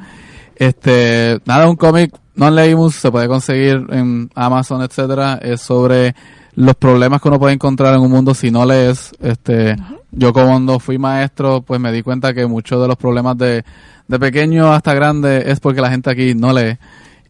Este, 0.56 1.40
nada, 1.44 1.68
un 1.68 1.76
cómic 1.76 2.14
non-legimus, 2.36 2.94
se 2.94 3.10
puede 3.10 3.28
conseguir 3.28 3.86
en 3.90 4.30
Amazon, 4.34 4.82
etcétera. 4.82 5.38
Es 5.42 5.62
sobre 5.62 6.14
los 6.56 6.74
problemas 6.76 7.20
que 7.20 7.28
uno 7.28 7.38
puede 7.38 7.54
encontrar 7.54 7.94
en 7.94 8.00
un 8.00 8.10
mundo 8.10 8.34
si 8.34 8.50
no 8.50 8.64
lees. 8.64 9.12
Este, 9.20 9.76
yo 10.10 10.32
cuando 10.32 10.78
fui 10.78 10.98
maestro, 10.98 11.62
pues 11.62 11.80
me 11.80 11.92
di 11.92 12.02
cuenta 12.02 12.34
que 12.34 12.46
muchos 12.46 12.80
de 12.80 12.88
los 12.88 12.96
problemas 12.96 13.36
de, 13.38 13.64
de 14.06 14.18
pequeño 14.18 14.72
hasta 14.72 14.94
grande 14.94 15.50
es 15.50 15.60
porque 15.60 15.80
la 15.80 15.90
gente 15.90 16.10
aquí 16.10 16.34
no 16.34 16.52
lee. 16.52 16.78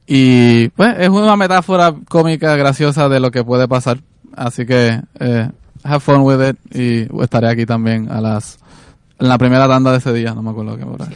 Y 0.07 0.69
pues 0.71 0.97
es 0.99 1.09
una 1.09 1.37
metáfora 1.37 1.95
cómica, 2.09 2.57
graciosa 2.57 3.09
de 3.09 3.21
lo 3.21 3.31
que 3.31 3.43
puede 3.43 3.67
pasar. 3.67 4.01
Así 4.37 4.67
que 4.67 5.01
eh, 5.21 5.51
have 5.83 6.01
fun 6.01 6.21
with 6.21 6.49
it 6.49 6.57
y 6.75 7.23
estaré 7.23 7.49
aquí 7.49 7.65
también 7.65 8.11
a 8.11 8.21
las 8.21 8.59
en 9.19 9.29
la 9.29 9.39
primera 9.39 9.69
tanda 9.69 9.93
de 9.93 9.99
ese 9.99 10.13
día, 10.13 10.35
no 10.35 10.43
me 10.43 10.51
acuerdo 10.51 10.77
qué 10.77 10.85
hora. 10.85 11.07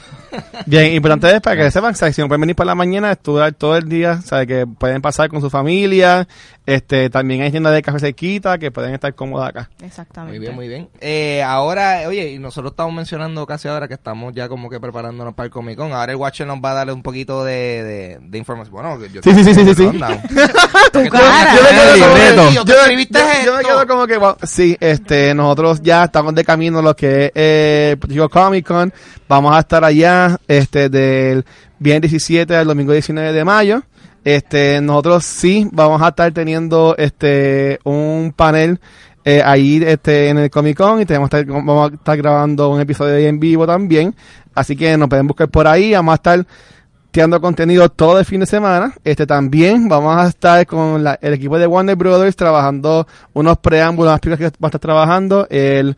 Bien, 0.67 0.93
importante 0.93 1.35
es 1.35 1.41
para 1.41 1.57
que 1.57 1.71
sepan, 1.71 1.95
¿sabes? 1.95 2.15
si 2.15 2.23
no 2.23 2.29
pueden 2.29 2.43
venir 2.43 2.55
por 2.57 2.67
la 2.67 2.75
mañana, 2.75 3.11
estudiar 3.13 3.53
todo 3.53 3.77
el 3.77 3.89
día, 3.89 4.21
¿sabes? 4.23 4.47
que 4.47 4.67
pueden 4.67 5.03
pasar 5.03 5.29
con 5.29 5.41
su 5.41 5.51
familia, 5.51 6.29
este, 6.67 7.09
también 7.11 7.41
hay 7.43 7.51
tiendas 7.51 7.73
de 7.73 7.83
café 7.83 7.99
cerquita 7.99 8.59
que 8.59 8.71
pueden 8.71 8.93
estar 8.95 9.15
cómodas 9.15 9.49
acá. 9.49 9.71
Exactamente. 9.83 10.39
Muy 10.39 10.39
bien, 10.39 10.55
muy 10.55 10.69
bien. 10.69 10.89
Eh, 11.01 11.43
ahora, 11.43 12.03
oye, 12.07 12.33
y 12.33 12.39
nosotros 12.39 12.73
estamos 12.73 12.93
mencionando 12.95 13.47
casi 13.47 13.69
ahora 13.69 13.89
que 13.89 13.95
estamos 13.95 14.35
ya 14.35 14.49
como 14.49 14.69
que 14.69 14.79
preparándonos 14.79 15.35
para 15.35 15.47
el 15.47 15.51
Comic 15.51 15.77
Con. 15.79 15.93
Ahora 15.93 16.13
el 16.13 16.17
Watcher 16.19 16.47
nos 16.47 16.59
va 16.59 16.73
a 16.73 16.75
darle 16.75 16.93
un 16.93 17.03
poquito 17.03 17.43
de, 17.45 17.55
de, 17.83 18.19
de 18.21 18.39
información. 18.39 18.75
Bueno, 18.75 18.99
yo 19.07 19.23
Sí, 19.23 19.33
sí, 19.35 19.43
sí, 19.45 19.55
sí, 19.55 19.65
sí, 19.65 19.75
sí. 19.75 19.89
Tu 20.93 21.09
cara. 21.09 21.55
Yo 22.53 23.57
me 23.57 23.63
quedo 23.65 23.87
como 23.87 24.07
que- 24.07 24.17
wow, 24.19 24.37
sí, 24.43 24.77
este, 24.81 25.35
nosotros 25.35 25.81
ya 25.83 26.05
estamos 26.05 26.35
de 26.35 26.45
camino 26.45 26.83
lo 26.83 26.95
que 26.95 27.27
es 27.27 27.33
eh, 27.35 27.88
Rico 27.97 28.29
Comic 28.29 28.67
Con. 28.67 28.93
Vamos 29.29 29.55
a 29.55 29.61
estar 29.61 29.85
allá, 29.85 30.39
este, 30.49 30.89
del 30.89 31.45
viernes 31.79 32.11
17 32.11 32.57
al 32.57 32.67
domingo 32.67 32.93
19 32.93 33.33
de 33.33 33.45
mayo. 33.45 33.83
Este, 34.25 34.81
nosotros 34.81 35.25
sí 35.25 35.69
vamos 35.73 36.03
a 36.03 36.09
estar 36.09 36.33
teniendo, 36.33 36.95
este, 36.99 37.79
un 37.85 38.33
panel 38.37 38.81
eh, 39.25 39.43
ahí, 39.45 39.83
este, 39.85 40.29
en 40.29 40.39
el 40.39 40.51
Comic 40.51 40.77
Con 40.77 41.01
y 41.01 41.07
tenemos 41.07 41.27
estar- 41.31 41.47
vamos 41.47 41.91
a 41.91 41.95
estar 41.95 42.17
grabando 42.17 42.69
un 42.71 42.81
episodio 42.81 43.15
ahí 43.17 43.27
en 43.27 43.39
vivo 43.39 43.67
también. 43.67 44.15
Así 44.55 44.75
que 44.77 44.97
nos 44.97 45.09
pueden 45.09 45.27
buscar 45.27 45.49
por 45.49 45.67
ahí. 45.67 45.93
Vamos 45.93 46.13
a 46.13 46.17
estar 46.17 46.47
tirando 47.11 47.41
contenido 47.41 47.89
todo 47.89 48.19
el 48.19 48.25
fin 48.25 48.41
de 48.41 48.47
semana. 48.47 48.93
Este 49.05 49.27
también 49.27 49.89
vamos 49.89 50.17
a 50.17 50.29
estar 50.29 50.67
con 50.67 51.03
la- 51.05 51.19
el 51.23 51.35
equipo 51.35 51.59
de 51.59 51.67
Warner 51.67 51.97
Brothers 51.97 52.37
trabajando 52.37 53.07
unos 53.35 53.59
preámbulos, 53.59 54.11
unas 54.11 54.21
películas 54.21 54.53
que 54.53 54.59
va 54.63 54.67
a 54.67 54.69
estar 54.69 54.81
trabajando. 54.81 55.47
El 55.51 55.97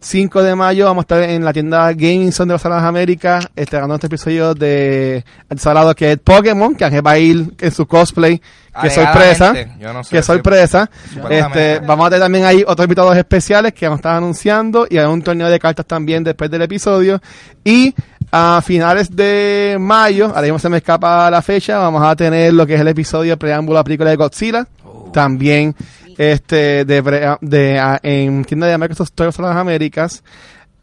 5 0.00 0.42
de 0.44 0.54
mayo 0.54 0.84
vamos 0.84 1.02
a 1.02 1.04
estar 1.04 1.22
en 1.24 1.44
la 1.44 1.52
tienda 1.52 1.92
Gaming 1.92 2.30
Zone 2.30 2.48
de 2.50 2.54
los 2.54 2.62
Salas 2.62 2.84
Américas, 2.84 3.48
este, 3.56 3.72
grabando 3.76 3.96
este 3.96 4.06
episodio 4.06 4.54
de 4.54 5.24
El 5.50 5.58
Salado 5.58 5.92
que 5.94 6.12
es 6.12 6.18
Pokémon, 6.18 6.76
que 6.76 6.84
Ángel 6.84 7.04
va 7.04 7.12
a 7.12 7.18
ir 7.18 7.52
en 7.58 7.70
su 7.72 7.84
cosplay. 7.86 8.40
Qué 8.80 8.90
sorpresa. 8.90 9.50
Alegadamente. 9.50 9.84
Yo 9.84 9.92
no 9.92 10.04
sé 10.04 10.10
Qué 10.16 10.22
si- 10.22 10.26
sorpresa. 10.26 10.88
Este, 11.28 11.80
vamos 11.80 12.06
a 12.06 12.10
tener 12.10 12.22
también 12.22 12.44
ahí 12.44 12.62
otros 12.64 12.84
invitados 12.84 13.16
especiales 13.16 13.72
que 13.74 13.86
vamos 13.86 13.96
a 13.98 14.00
estar 14.00 14.14
anunciando 14.16 14.86
y 14.88 14.98
hay 14.98 15.06
un 15.06 15.20
torneo 15.20 15.50
de 15.50 15.58
cartas 15.58 15.84
también 15.84 16.22
después 16.22 16.48
del 16.48 16.62
episodio. 16.62 17.20
Y 17.64 17.92
a 18.30 18.60
finales 18.64 19.14
de 19.16 19.78
mayo, 19.80 20.26
ahora 20.26 20.42
mismo 20.42 20.60
se 20.60 20.68
me 20.68 20.76
escapa 20.76 21.28
la 21.28 21.42
fecha, 21.42 21.78
vamos 21.78 22.04
a 22.04 22.14
tener 22.14 22.52
lo 22.54 22.64
que 22.68 22.74
es 22.76 22.80
el 22.80 22.88
episodio 22.88 23.36
preámbulo 23.36 23.78
a 23.78 23.80
la 23.80 23.84
película 23.84 24.10
de 24.10 24.16
Godzilla. 24.16 24.64
También 25.12 25.74
este 26.18 26.84
de, 26.84 27.02
pre- 27.02 27.36
de, 27.40 27.78
a- 27.78 27.98
en 28.02 28.44
tienda 28.44 28.66
de 28.66 28.76
Microsoft 28.76 29.12
Toys 29.14 29.38
R 29.38 29.48
Us 29.48 29.56
Américas. 29.56 30.22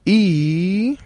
Y 0.03 0.97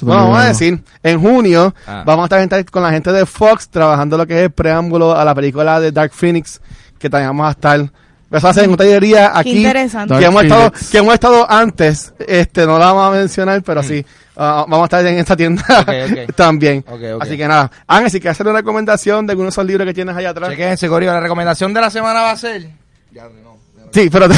bueno, 0.00 0.22
vamos 0.24 0.38
a 0.38 0.44
decir, 0.48 0.82
en 1.02 1.20
junio 1.20 1.74
Ah. 1.86 2.02
vamos 2.06 2.30
a 2.32 2.42
estar 2.42 2.64
con 2.66 2.82
la 2.82 2.90
gente 2.90 3.12
de 3.12 3.26
Fox 3.26 3.68
trabajando 3.68 4.16
lo 4.16 4.26
que 4.26 4.34
es 4.34 4.42
el 4.44 4.50
preámbulo 4.50 5.14
a 5.16 5.24
la 5.24 5.34
película 5.34 5.78
de 5.80 5.92
Dark 5.92 6.12
Phoenix, 6.12 6.60
que 6.98 7.08
también 7.10 7.28
vamos 7.30 7.46
a 7.48 7.50
estar. 7.50 7.80
Eso 7.80 8.42
va 8.46 8.50
a 8.50 8.54
ser 8.54 8.64
en 8.64 8.70
una 8.70 8.76
tallería 8.78 9.30
Qué 9.34 9.38
aquí 9.38 9.56
interesante. 9.58 10.18
que 10.18 10.24
hemos, 10.24 10.42
estado, 10.42 10.72
que 10.90 10.98
hemos 10.98 11.14
estado 11.14 11.48
antes, 11.48 12.12
este 12.26 12.66
no 12.66 12.78
la 12.78 12.86
vamos 12.86 13.08
a 13.14 13.18
mencionar, 13.18 13.62
pero 13.62 13.80
sí, 13.82 14.04
ah, 14.36 14.64
vamos 14.66 14.82
a 14.82 14.84
estar 14.86 15.06
en 15.06 15.18
esta 15.18 15.36
tienda 15.36 15.62
Mm. 15.68 15.80
Ok, 15.82 15.88
ok. 16.28 16.34
también. 16.34 16.84
Ok, 16.88 17.00
ok. 17.16 17.22
Así 17.22 17.36
que 17.36 17.46
nada, 17.46 17.70
Ángel, 17.86 18.10
si 18.10 18.18
quieres 18.20 18.34
hacer 18.36 18.46
una 18.48 18.58
recomendación 18.58 19.26
de 19.26 19.32
algunos 19.32 19.52
de 19.54 19.60
esos 19.60 19.66
libros 19.66 19.86
que 19.86 19.94
tienes 19.94 20.16
allá 20.16 20.30
atrás. 20.30 20.50
Chequense, 20.50 20.88
Corio. 20.88 21.12
La 21.12 21.20
recomendación 21.20 21.72
de 21.74 21.80
la 21.80 21.90
semana 21.90 22.22
va 22.22 22.30
a 22.32 22.36
ser. 22.36 22.68
Ya 23.12 23.24
no. 23.24 23.53
Sí, 23.94 24.10
pero 24.10 24.28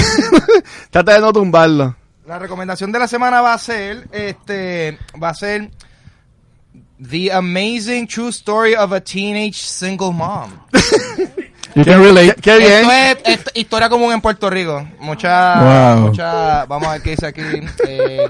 trata 0.90 1.14
de 1.14 1.20
no 1.20 1.32
tumbarlo. 1.32 1.96
La 2.26 2.38
recomendación 2.38 2.92
de 2.92 2.98
la 2.98 3.08
semana 3.08 3.40
va 3.40 3.54
a 3.54 3.58
ser, 3.58 4.06
este, 4.12 4.98
va 5.22 5.30
a 5.30 5.34
ser 5.34 5.70
The 7.02 7.32
Amazing 7.32 8.06
True 8.06 8.28
Story 8.30 8.74
of 8.74 8.92
a 8.92 9.00
Teenage 9.00 9.54
Single 9.58 10.12
Mom. 10.12 10.50
You 11.74 11.84
can 11.84 12.02
relate. 12.02 12.34
Qué, 12.36 12.40
qué 12.42 12.58
bien. 12.58 12.90
Esto 12.90 12.90
es, 13.30 13.38
esto- 13.38 13.50
historia 13.54 13.88
común 13.88 14.12
en 14.12 14.20
Puerto 14.20 14.48
Rico. 14.50 14.86
Mucha, 14.98 15.94
Wow. 15.94 16.08
mucha, 16.08 16.64
vamos 16.66 16.88
a 16.88 16.92
ver 16.92 17.02
qué 17.02 17.10
dice 17.10 17.26
aquí. 17.26 17.42
eh, 17.86 18.28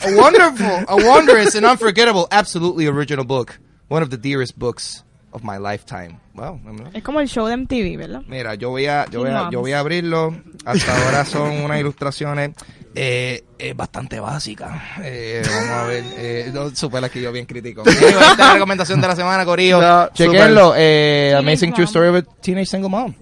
a 0.00 0.10
wonderful, 0.16 0.84
a 0.88 0.96
wondrous 0.96 1.54
and 1.54 1.64
unforgettable, 1.66 2.26
absolutely 2.30 2.86
original 2.86 3.24
book. 3.24 3.58
One 3.88 4.02
of 4.02 4.10
the 4.10 4.16
dearest 4.18 4.58
books 4.58 5.02
of 5.34 5.42
my 5.42 5.58
lifetime. 5.58 6.16
Wow. 6.34 6.60
Es 6.92 7.02
como 7.02 7.20
el 7.20 7.28
show 7.28 7.46
de 7.46 7.56
MTV, 7.56 7.98
¿verdad? 7.98 8.22
Mira, 8.28 8.54
yo 8.54 8.70
voy 8.70 8.86
a, 8.86 9.04
yo 9.10 9.20
voy 9.20 9.30
a, 9.30 9.50
yo 9.50 9.60
voy 9.60 9.72
a 9.72 9.80
abrirlo. 9.80 10.34
Hasta 10.64 11.04
ahora 11.04 11.24
son 11.24 11.50
unas 11.64 11.80
ilustraciones 11.80 12.52
eh, 12.94 13.44
eh, 13.58 13.74
bastante 13.74 14.20
básicas. 14.20 14.80
Eh, 15.02 15.42
vamos 15.44 15.70
a 15.70 15.84
ver. 15.86 16.04
Eh, 16.16 16.50
no, 16.54 16.70
super 16.70 17.04
aquí 17.04 17.20
yo 17.20 17.32
bien 17.32 17.46
crítico. 17.46 17.82
Anyway, 17.86 18.12
esta 18.12 18.32
es 18.32 18.38
la 18.38 18.52
recomendación 18.54 19.00
de 19.00 19.08
la 19.08 19.16
semana, 19.16 19.44
Corillo. 19.44 19.80
No, 19.80 20.08
Chequenlo. 20.12 20.74
Eh, 20.76 21.34
Amazing 21.36 21.72
True. 21.72 21.84
Story 21.86 22.08
of 22.08 22.16
a 22.16 22.22
Teenage 22.40 22.66
Single 22.66 22.90
Mom. 22.90 23.12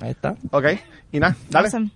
Ahí 0.00 0.10
está. 0.10 0.36
Ok, 0.50 0.64
y 1.10 1.18
nada, 1.18 1.36
dale. 1.50 1.66
Awesome. 1.66 1.90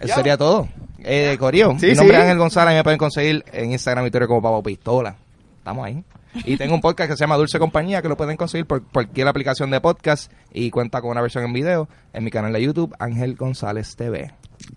Eso 0.00 0.14
sería 0.14 0.36
todo. 0.36 0.68
Eh, 0.98 1.36
Corillo. 1.38 1.76
Sí, 1.78 1.86
mi 1.86 1.94
nombre 1.94 2.16
sí. 2.16 2.20
es 2.20 2.22
Ángel 2.24 2.38
González. 2.38 2.74
Me 2.74 2.82
pueden 2.82 2.98
conseguir 2.98 3.44
en 3.52 3.70
Instagram 3.70 4.06
y 4.06 4.10
Twitter 4.10 4.26
como 4.26 4.42
Pavo 4.42 4.62
Pistola. 4.62 5.14
Estamos 5.58 5.86
ahí. 5.86 6.02
Y 6.44 6.56
tengo 6.56 6.74
un 6.74 6.80
podcast 6.80 7.10
que 7.10 7.16
se 7.16 7.24
llama 7.24 7.36
Dulce 7.36 7.58
Compañía, 7.58 8.02
que 8.02 8.08
lo 8.08 8.16
pueden 8.16 8.36
conseguir 8.36 8.66
por 8.66 8.82
cualquier 8.82 9.28
aplicación 9.28 9.70
de 9.70 9.80
podcast 9.80 10.30
y 10.52 10.70
cuenta 10.70 11.00
con 11.00 11.10
una 11.10 11.20
versión 11.20 11.44
en 11.44 11.52
video 11.52 11.88
en 12.12 12.24
mi 12.24 12.30
canal 12.30 12.52
de 12.52 12.62
YouTube, 12.62 12.94
Ángel 12.98 13.34
González 13.36 13.96
TV. 13.96 14.32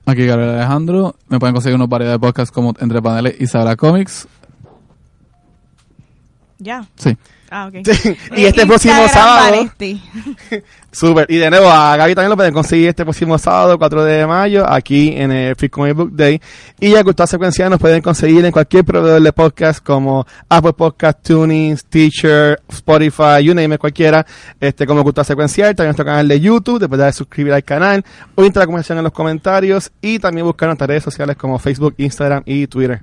Aquí 0.06 0.26
Gabriel 0.26 0.52
Alejandro. 0.52 1.16
Me 1.28 1.40
pueden 1.40 1.54
conseguir 1.54 1.76
unos 1.76 1.90
variedad 1.90 2.14
de 2.14 2.20
podcasts 2.20 2.52
como 2.52 2.74
Entre 2.80 3.02
Paneles 3.02 3.36
y 3.40 3.48
Sabra 3.48 3.76
Comics. 3.76 4.28
Ya. 6.62 6.86
Sí. 6.96 7.18
Ah, 7.50 7.68
ok. 7.68 7.84
Sí, 7.84 8.10
y 8.38 8.44
Eh, 8.44 8.48
este 8.48 8.66
próximo 8.68 9.08
sábado. 9.10 9.70
Super. 10.92 11.26
Y 11.30 11.38
de 11.38 11.50
nuevo, 11.50 11.70
a 11.70 11.98
Gaby 11.98 12.14
también 12.14 12.30
lo 12.30 12.36
pueden 12.36 12.54
conseguir 12.54 12.90
este 12.90 13.04
próximo 13.04 13.38
sábado, 13.38 13.78
4 13.80 14.04
de 14.04 14.28
mayo, 14.28 14.70
aquí 14.70 15.14
en 15.18 15.32
el 15.32 15.56
Free 15.56 15.70
Comic 15.70 15.96
Book 15.96 16.12
Day. 16.14 16.40
Y 16.80 16.96
a 16.96 17.04
Cultura 17.04 17.26
Secuencial 17.26 17.72
nos 17.72 17.80
pueden 17.80 18.02
conseguir 18.02 18.46
en 18.46 18.52
cualquier 18.52 18.86
proveedor 18.86 19.22
de 19.22 19.34
podcast 19.34 19.84
como 19.84 20.26
Apple 20.50 20.74
Podcast, 20.74 21.26
Tuning, 21.26 21.76
Stitcher, 21.78 22.62
Spotify, 22.70 23.44
you 23.44 23.56
name 23.56 23.74
it, 23.74 23.82
cualquiera, 23.82 24.26
este, 24.60 24.86
como 24.86 25.04
Cultura 25.04 25.24
Secuencial. 25.24 25.76
También 25.76 25.90
nuestro 25.90 26.06
canal 26.06 26.28
de 26.28 26.40
YouTube, 26.40 26.80
después 26.80 27.02
de 27.02 27.12
suscribir 27.12 27.54
al 27.54 27.64
canal, 27.64 28.06
o 28.36 28.44
conversación 28.44 29.00
en 29.00 29.04
los 29.04 29.14
comentarios, 29.14 29.92
y 30.00 30.20
también 30.20 30.46
buscar 30.46 30.68
nuestras 30.68 30.88
redes 30.88 31.04
sociales 31.04 31.36
como 31.38 31.58
Facebook, 31.58 31.96
Instagram 31.98 32.44
y 32.46 32.68
Twitter. 32.68 33.02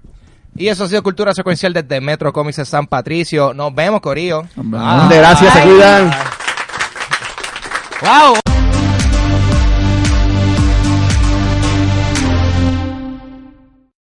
Y 0.59 0.69
eso 0.69 0.85
ha 0.85 0.89
sido 0.89 1.03
Cultura 1.03 1.33
Secuencial 1.33 1.73
desde 1.73 2.01
Metro 2.01 2.33
Comics 2.33 2.57
de 2.57 2.65
San 2.65 2.87
Patricio. 2.87 3.55
Nos 3.55 3.75
vemos, 3.75 4.01
Corillo. 4.01 4.43
Vemos. 4.57 5.09
Gracias, 5.09 5.53
se 5.53 5.63
cuidan. 5.63 6.11
Wow. 8.01 8.48